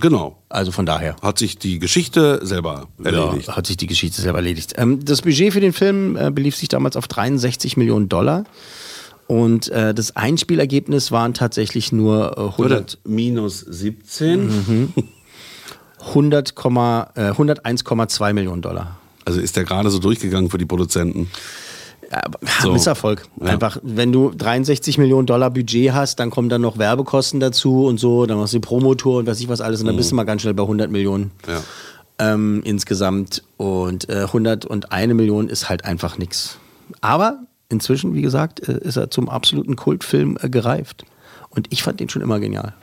Genau. 0.02 0.38
Also 0.50 0.72
von 0.72 0.86
daher. 0.86 1.16
Hat 1.22 1.38
sich 1.38 1.58
die 1.58 1.80
Geschichte 1.80 2.40
selber 2.44 2.88
erledigt. 3.04 3.48
Ja, 3.48 3.56
hat 3.56 3.68
sich 3.68 3.78
die 3.78 3.88
Geschichte 3.88 4.22
selber 4.22 4.40
erledigt. 4.40 4.74
Ähm, 4.78 5.04
das 5.04 5.22
Budget 5.22 5.54
für 5.54 5.60
den 5.60 5.74
Film 5.74 6.16
äh, 6.16 6.32
belief 6.32 6.56
sich 6.56 6.70
damals 6.70 6.96
auf 6.96 7.08
63 7.08 7.78
Millionen 7.78 8.10
Dollar. 8.10 8.44
Und 9.28 9.70
äh, 9.70 9.94
das 9.94 10.16
Einspielergebnis 10.16 11.12
waren 11.12 11.34
tatsächlich 11.34 11.92
nur 11.92 12.38
äh, 12.38 12.42
100, 12.42 12.58
Oder 12.60 12.86
minus 13.06 13.60
17. 13.60 14.48
Mhm. 14.48 14.94
100, 16.08 16.50
äh, 16.50 16.54
101,2 16.54 18.34
Millionen 18.34 18.62
Dollar. 18.62 19.00
Also 19.26 19.40
ist 19.40 19.56
der 19.56 19.64
gerade 19.64 19.90
so 19.90 20.00
durchgegangen 20.00 20.50
für 20.50 20.58
die 20.58 20.66
Produzenten. 20.66 21.30
So. 22.62 22.72
Misserfolg. 22.74 23.26
Ja. 23.42 23.48
Einfach, 23.48 23.78
wenn 23.84 24.12
du 24.12 24.32
63 24.32 24.98
Millionen 24.98 25.26
Dollar 25.26 25.50
Budget 25.50 25.94
hast, 25.94 26.20
dann 26.20 26.30
kommen 26.30 26.50
dann 26.50 26.62
noch 26.62 26.78
Werbekosten 26.78 27.40
dazu 27.40 27.86
und 27.86 28.00
so, 28.00 28.26
dann 28.26 28.38
machst 28.38 28.54
du 28.54 28.58
die 28.58 28.62
Promotour 28.68 29.20
und 29.20 29.28
weiß 29.28 29.40
ich 29.40 29.50
was 29.50 29.62
alles 29.62 29.82
und 29.82 29.88
dann 29.88 29.96
bist 29.98 30.12
du 30.12 30.16
mal 30.16 30.24
ganz 30.24 30.42
schnell 30.42 30.54
bei 30.54 30.64
100 30.64 30.92
Millionen 30.92 31.32
Ja. 31.48 32.34
ähm, 32.34 32.62
insgesamt. 32.66 33.44
Und 33.58 34.10
äh, 34.10 34.24
101 34.24 35.14
Millionen 35.14 35.50
ist 35.50 35.70
halt 35.70 35.86
einfach 35.86 36.18
nichts. 36.18 36.58
Aber 37.02 37.40
inzwischen, 37.70 38.14
wie 38.14 38.22
gesagt, 38.22 38.68
äh, 38.68 38.78
ist 38.80 38.98
er 38.98 39.10
zum 39.10 39.30
absoluten 39.30 39.76
Kultfilm 39.76 40.38
äh, 40.42 40.50
gereift. 40.50 41.06
Und 41.50 41.68
ich 41.72 41.84
fand 41.84 42.00
den 42.00 42.10
schon 42.10 42.22
immer 42.22 42.40
genial. 42.40 42.74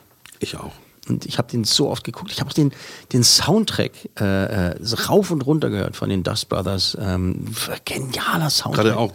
Ich 0.41 0.57
auch. 0.57 0.73
Und 1.11 1.27
ich 1.27 1.39
habe 1.39 1.51
den 1.51 1.65
so 1.65 1.91
oft 1.91 2.05
geguckt. 2.05 2.31
Ich 2.33 2.41
habe 2.41 2.49
auch 2.49 2.55
den, 2.55 2.73
den 3.13 3.25
Soundtrack 3.25 3.93
äh, 4.21 4.71
äh, 4.71 4.75
rauf 5.09 5.31
und 5.31 5.43
runter 5.43 5.69
gehört 5.69 5.97
von 5.97 6.09
den 6.09 6.23
Dust 6.23 6.49
Brothers. 6.49 6.97
Ähm, 7.01 7.47
genialer 7.85 8.49
Soundtrack. 8.49 8.85
Gerade 8.85 8.97
auch. 8.97 9.13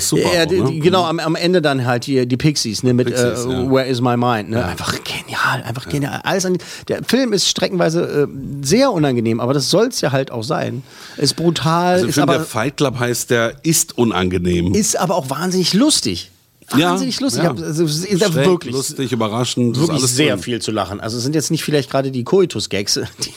Super. 0.00 0.22
Ja, 0.34 0.44
auch, 0.44 0.70
ne? 0.70 0.78
genau, 0.80 1.04
am, 1.04 1.18
am 1.18 1.34
Ende 1.34 1.62
dann 1.62 1.86
halt 1.86 2.06
die, 2.06 2.26
die 2.26 2.36
Pixies, 2.36 2.82
ne, 2.82 2.92
mit 2.92 3.08
Pixies, 3.08 3.44
äh, 3.44 3.50
ja. 3.50 3.70
Where 3.70 3.86
is 3.86 4.00
my 4.00 4.16
mind, 4.16 4.50
ne? 4.50 4.64
Einfach 4.64 4.92
genial, 5.02 5.62
einfach 5.62 5.88
genial. 5.88 6.20
Alles 6.24 6.44
an, 6.44 6.58
der 6.88 7.02
Film 7.04 7.32
ist 7.32 7.48
streckenweise 7.48 8.02
äh, 8.02 8.26
sehr 8.62 8.92
unangenehm, 8.92 9.40
aber 9.40 9.54
das 9.54 9.70
soll 9.70 9.86
es 9.86 10.00
ja 10.00 10.12
halt 10.12 10.30
auch 10.30 10.44
sein. 10.44 10.82
Ist 11.16 11.34
brutal, 11.34 11.94
Also 11.94 12.06
ist, 12.06 12.14
Film, 12.14 12.26
der 12.26 12.36
aber, 12.36 12.44
Fight 12.44 12.76
Club 12.76 12.98
heißt, 12.98 13.30
der 13.30 13.54
ist 13.62 13.96
unangenehm. 13.96 14.74
ist 14.74 14.98
aber 14.98 15.14
auch 15.14 15.30
wahnsinnig 15.30 15.72
lustig. 15.74 16.30
Ja, 16.76 16.90
Wahnsinnig 16.90 17.18
lustig. 17.20 17.42
ja. 17.42 17.48
Hab- 17.48 17.60
Also, 17.60 17.84
es 17.84 18.04
ist 18.04 18.20
Schräg, 18.22 18.34
wirklich, 18.46 18.74
lustig, 18.74 19.10
überraschend. 19.12 19.76
wirklich 19.78 19.98
alles 20.00 20.14
sehr 20.16 20.34
drin. 20.34 20.42
viel 20.42 20.60
zu 20.60 20.70
lachen. 20.70 21.00
Also 21.00 21.16
es 21.16 21.22
sind 21.22 21.34
jetzt 21.34 21.50
nicht 21.50 21.64
vielleicht 21.64 21.90
gerade 21.90 22.10
die 22.10 22.24
Coitus-Gags, 22.24 23.00
die 23.24 23.32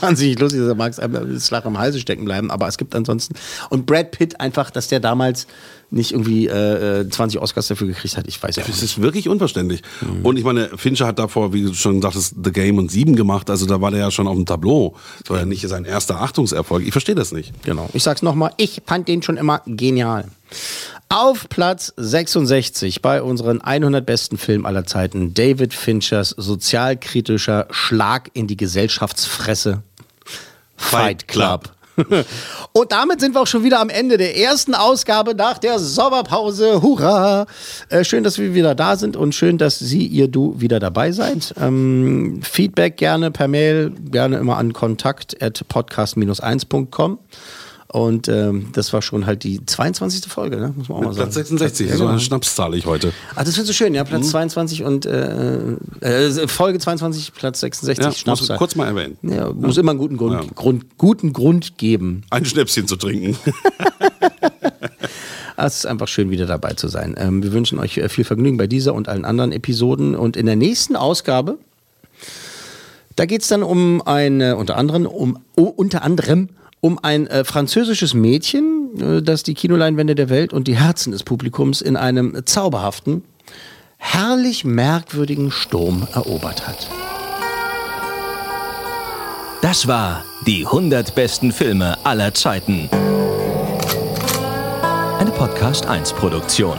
wahnsinnig 0.00 0.38
lustig 0.38 0.58
sind, 0.60 0.68
da 0.68 0.74
mag 0.74 0.92
es 0.92 0.98
einem 0.98 1.32
das 1.32 1.50
Lachen 1.50 1.68
im 1.68 1.78
Halse 1.78 1.98
stecken 1.98 2.24
bleiben, 2.26 2.50
aber 2.50 2.68
es 2.68 2.76
gibt 2.76 2.94
ansonsten. 2.94 3.34
Und 3.70 3.86
Brad 3.86 4.10
Pitt 4.10 4.40
einfach, 4.40 4.70
dass 4.70 4.88
der 4.88 5.00
damals 5.00 5.46
nicht 5.90 6.12
irgendwie 6.12 6.46
äh, 6.48 7.00
äh, 7.00 7.08
20 7.08 7.40
Oscars 7.40 7.68
dafür 7.68 7.86
gekriegt 7.86 8.18
hat, 8.18 8.26
ich 8.28 8.42
weiß 8.42 8.56
ja 8.56 8.64
Es 8.68 8.82
ist 8.82 9.00
wirklich 9.00 9.26
unverständlich. 9.30 9.80
Mhm. 10.02 10.26
Und 10.26 10.36
ich 10.36 10.44
meine, 10.44 10.68
Fincher 10.76 11.06
hat 11.06 11.18
davor, 11.18 11.54
wie 11.54 11.62
du 11.62 11.72
schon 11.72 12.02
sagtest, 12.02 12.34
The 12.44 12.52
Game 12.52 12.76
und 12.76 12.90
Sieben 12.90 13.16
gemacht. 13.16 13.48
Also 13.48 13.64
da 13.64 13.80
war 13.80 13.90
der 13.90 14.00
ja 14.00 14.10
schon 14.10 14.26
auf 14.28 14.34
dem 14.36 14.44
Tableau. 14.44 14.94
Das 15.22 15.30
war 15.30 15.38
ja 15.38 15.46
nicht 15.46 15.66
sein 15.66 15.86
erster 15.86 16.20
Achtungserfolg. 16.20 16.84
Ich 16.86 16.92
verstehe 16.92 17.14
das 17.14 17.32
nicht. 17.32 17.52
Genau. 17.64 17.88
Ich 17.94 18.02
sag's 18.02 18.20
nochmal, 18.20 18.50
ich 18.58 18.82
fand 18.84 19.08
den 19.08 19.22
schon 19.22 19.38
immer 19.38 19.62
genial. 19.64 20.26
Auf 21.10 21.48
Platz 21.48 21.94
66 21.96 23.00
bei 23.00 23.22
unseren 23.22 23.62
100 23.62 24.04
besten 24.04 24.36
Filmen 24.36 24.66
aller 24.66 24.84
Zeiten 24.84 25.32
David 25.32 25.72
Finchers 25.72 26.34
sozialkritischer 26.36 27.66
Schlag 27.70 28.30
in 28.34 28.46
die 28.46 28.58
Gesellschaftsfresse 28.58 29.82
Fight 30.76 31.26
Club. 31.26 31.70
Und 32.72 32.92
damit 32.92 33.20
sind 33.20 33.34
wir 33.34 33.40
auch 33.40 33.46
schon 33.46 33.64
wieder 33.64 33.80
am 33.80 33.88
Ende 33.88 34.18
der 34.18 34.36
ersten 34.36 34.74
Ausgabe 34.74 35.34
nach 35.34 35.56
der 35.56 35.78
Sommerpause. 35.78 36.82
Hurra! 36.82 37.46
Äh, 37.88 38.04
schön, 38.04 38.22
dass 38.22 38.38
wir 38.38 38.54
wieder 38.54 38.74
da 38.74 38.96
sind 38.96 39.16
und 39.16 39.34
schön, 39.34 39.58
dass 39.58 39.78
Sie, 39.78 40.06
ihr, 40.06 40.28
du 40.28 40.60
wieder 40.60 40.78
dabei 40.78 41.10
seid. 41.12 41.54
Ähm, 41.60 42.40
Feedback 42.42 42.98
gerne 42.98 43.30
per 43.30 43.48
Mail, 43.48 43.92
gerne 44.10 44.36
immer 44.36 44.58
an 44.58 44.74
kontakt 44.74 45.42
at 45.42 45.64
podcast-1.com. 45.68 47.18
Und 47.90 48.28
ähm, 48.28 48.68
das 48.74 48.92
war 48.92 49.00
schon 49.00 49.24
halt 49.24 49.44
die 49.44 49.64
22. 49.64 50.30
Folge, 50.30 50.58
ne? 50.58 50.74
muss 50.76 50.90
man 50.90 50.98
auch 50.98 51.02
mal 51.04 51.12
sagen. 51.14 51.30
Platz 51.32 51.34
66, 51.48 51.86
Ja, 51.88 51.92
so 51.94 52.00
genau. 52.00 52.10
eine 52.10 52.20
Schnapszahl 52.20 52.74
ich 52.74 52.84
heute. 52.84 53.14
Ach, 53.34 53.44
das 53.44 53.54
findest 53.54 53.70
du 53.70 53.72
schön, 53.72 53.94
ja? 53.94 54.04
Platz 54.04 54.28
22 54.28 54.84
und 54.84 55.06
äh, 55.06 55.72
äh, 56.00 56.48
Folge 56.48 56.78
22, 56.80 57.32
Platz 57.32 57.60
66, 57.60 58.02
Ja, 58.04 58.08
muss 58.10 58.18
Schnapszahl. 58.18 58.58
kurz 58.58 58.74
mal 58.74 58.86
erwähnen. 58.88 59.16
Ja, 59.22 59.50
muss 59.54 59.78
immer 59.78 59.92
einen 59.92 59.98
guten 60.00 60.18
Grund, 60.18 60.34
Ja. 60.34 60.50
Grund, 60.54 60.98
guten 60.98 61.32
Grund 61.32 61.78
geben. 61.78 62.24
Ein 62.28 62.44
Schnäpschen 62.44 62.86
zu 62.86 62.96
trinken. 62.96 63.36
Ah, 65.56 65.66
Es 65.66 65.78
ist 65.78 65.86
einfach 65.86 66.06
schön, 66.06 66.30
wieder 66.30 66.46
dabei 66.46 66.74
zu 66.74 66.86
sein. 66.86 67.16
Ähm, 67.18 67.42
wir 67.42 67.52
wünschen 67.52 67.80
euch 67.80 67.98
äh, 67.98 68.08
viel 68.08 68.22
Vergnügen 68.24 68.56
bei 68.58 68.68
dieser 68.68 68.94
und 68.94 69.08
allen 69.08 69.24
anderen 69.24 69.50
Episoden. 69.50 70.14
Und 70.14 70.36
in 70.36 70.46
der 70.46 70.54
nächsten 70.54 70.94
Ausgabe, 70.94 71.58
da 73.16 73.26
geht 73.26 73.42
es 73.42 73.48
dann 73.48 73.64
um 73.64 74.00
ein, 74.02 74.40
äh, 74.40 74.54
unter 74.56 74.76
anderem, 74.76 75.04
um, 75.06 75.40
unter 75.56 76.02
anderem 76.02 76.50
um 76.80 76.98
ein 77.02 77.26
äh, 77.26 77.44
französisches 77.44 78.14
Mädchen, 78.14 78.90
äh, 79.00 79.22
das 79.22 79.42
die 79.42 79.54
Kinoleinwände 79.54 80.14
der 80.14 80.28
Welt 80.28 80.52
und 80.52 80.68
die 80.68 80.76
Herzen 80.76 81.12
des 81.12 81.22
Publikums 81.22 81.80
in 81.80 81.96
einem 81.96 82.42
zauberhaften 82.44 83.22
herrlich 83.98 84.64
merkwürdigen 84.64 85.50
Sturm 85.50 86.06
erobert 86.14 86.66
hat. 86.66 86.88
Das 89.60 89.88
war 89.88 90.24
die 90.46 90.64
100 90.64 91.14
besten 91.14 91.52
Filme 91.52 91.98
aller 92.04 92.32
Zeiten. 92.32 92.88
Eine 95.18 95.32
Podcast 95.32 95.86
1 95.86 96.12
Produktion. 96.12 96.78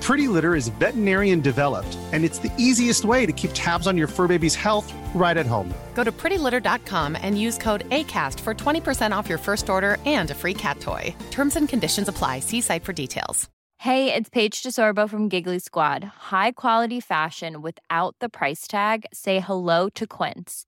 Pretty 0.01 0.27
Litter 0.27 0.55
is 0.55 0.69
veterinarian 0.79 1.41
developed, 1.41 1.95
and 2.11 2.23
it's 2.23 2.39
the 2.39 2.51
easiest 2.57 3.05
way 3.05 3.27
to 3.27 3.31
keep 3.31 3.51
tabs 3.53 3.85
on 3.85 3.95
your 3.97 4.07
fur 4.07 4.27
baby's 4.27 4.55
health 4.55 4.91
right 5.13 5.37
at 5.37 5.45
home. 5.45 5.71
Go 5.93 6.03
to 6.03 6.11
prettylitter.com 6.11 7.15
and 7.21 7.39
use 7.39 7.57
code 7.59 7.87
ACAST 7.89 8.39
for 8.39 8.53
20% 8.53 9.15
off 9.15 9.29
your 9.29 9.37
first 9.37 9.69
order 9.69 9.97
and 10.07 10.31
a 10.31 10.35
free 10.35 10.55
cat 10.55 10.79
toy. 10.79 11.13
Terms 11.29 11.55
and 11.55 11.69
conditions 11.69 12.07
apply. 12.07 12.39
See 12.39 12.61
site 12.61 12.83
for 12.83 12.93
details. 12.93 13.47
Hey, 13.77 14.13
it's 14.13 14.29
Paige 14.29 14.61
DeSorbo 14.61 15.09
from 15.09 15.27
Giggly 15.27 15.57
Squad. 15.57 16.03
High 16.03 16.51
quality 16.51 16.99
fashion 16.99 17.63
without 17.63 18.15
the 18.19 18.29
price 18.29 18.67
tag? 18.67 19.05
Say 19.11 19.39
hello 19.39 19.89
to 19.95 20.05
Quince. 20.05 20.67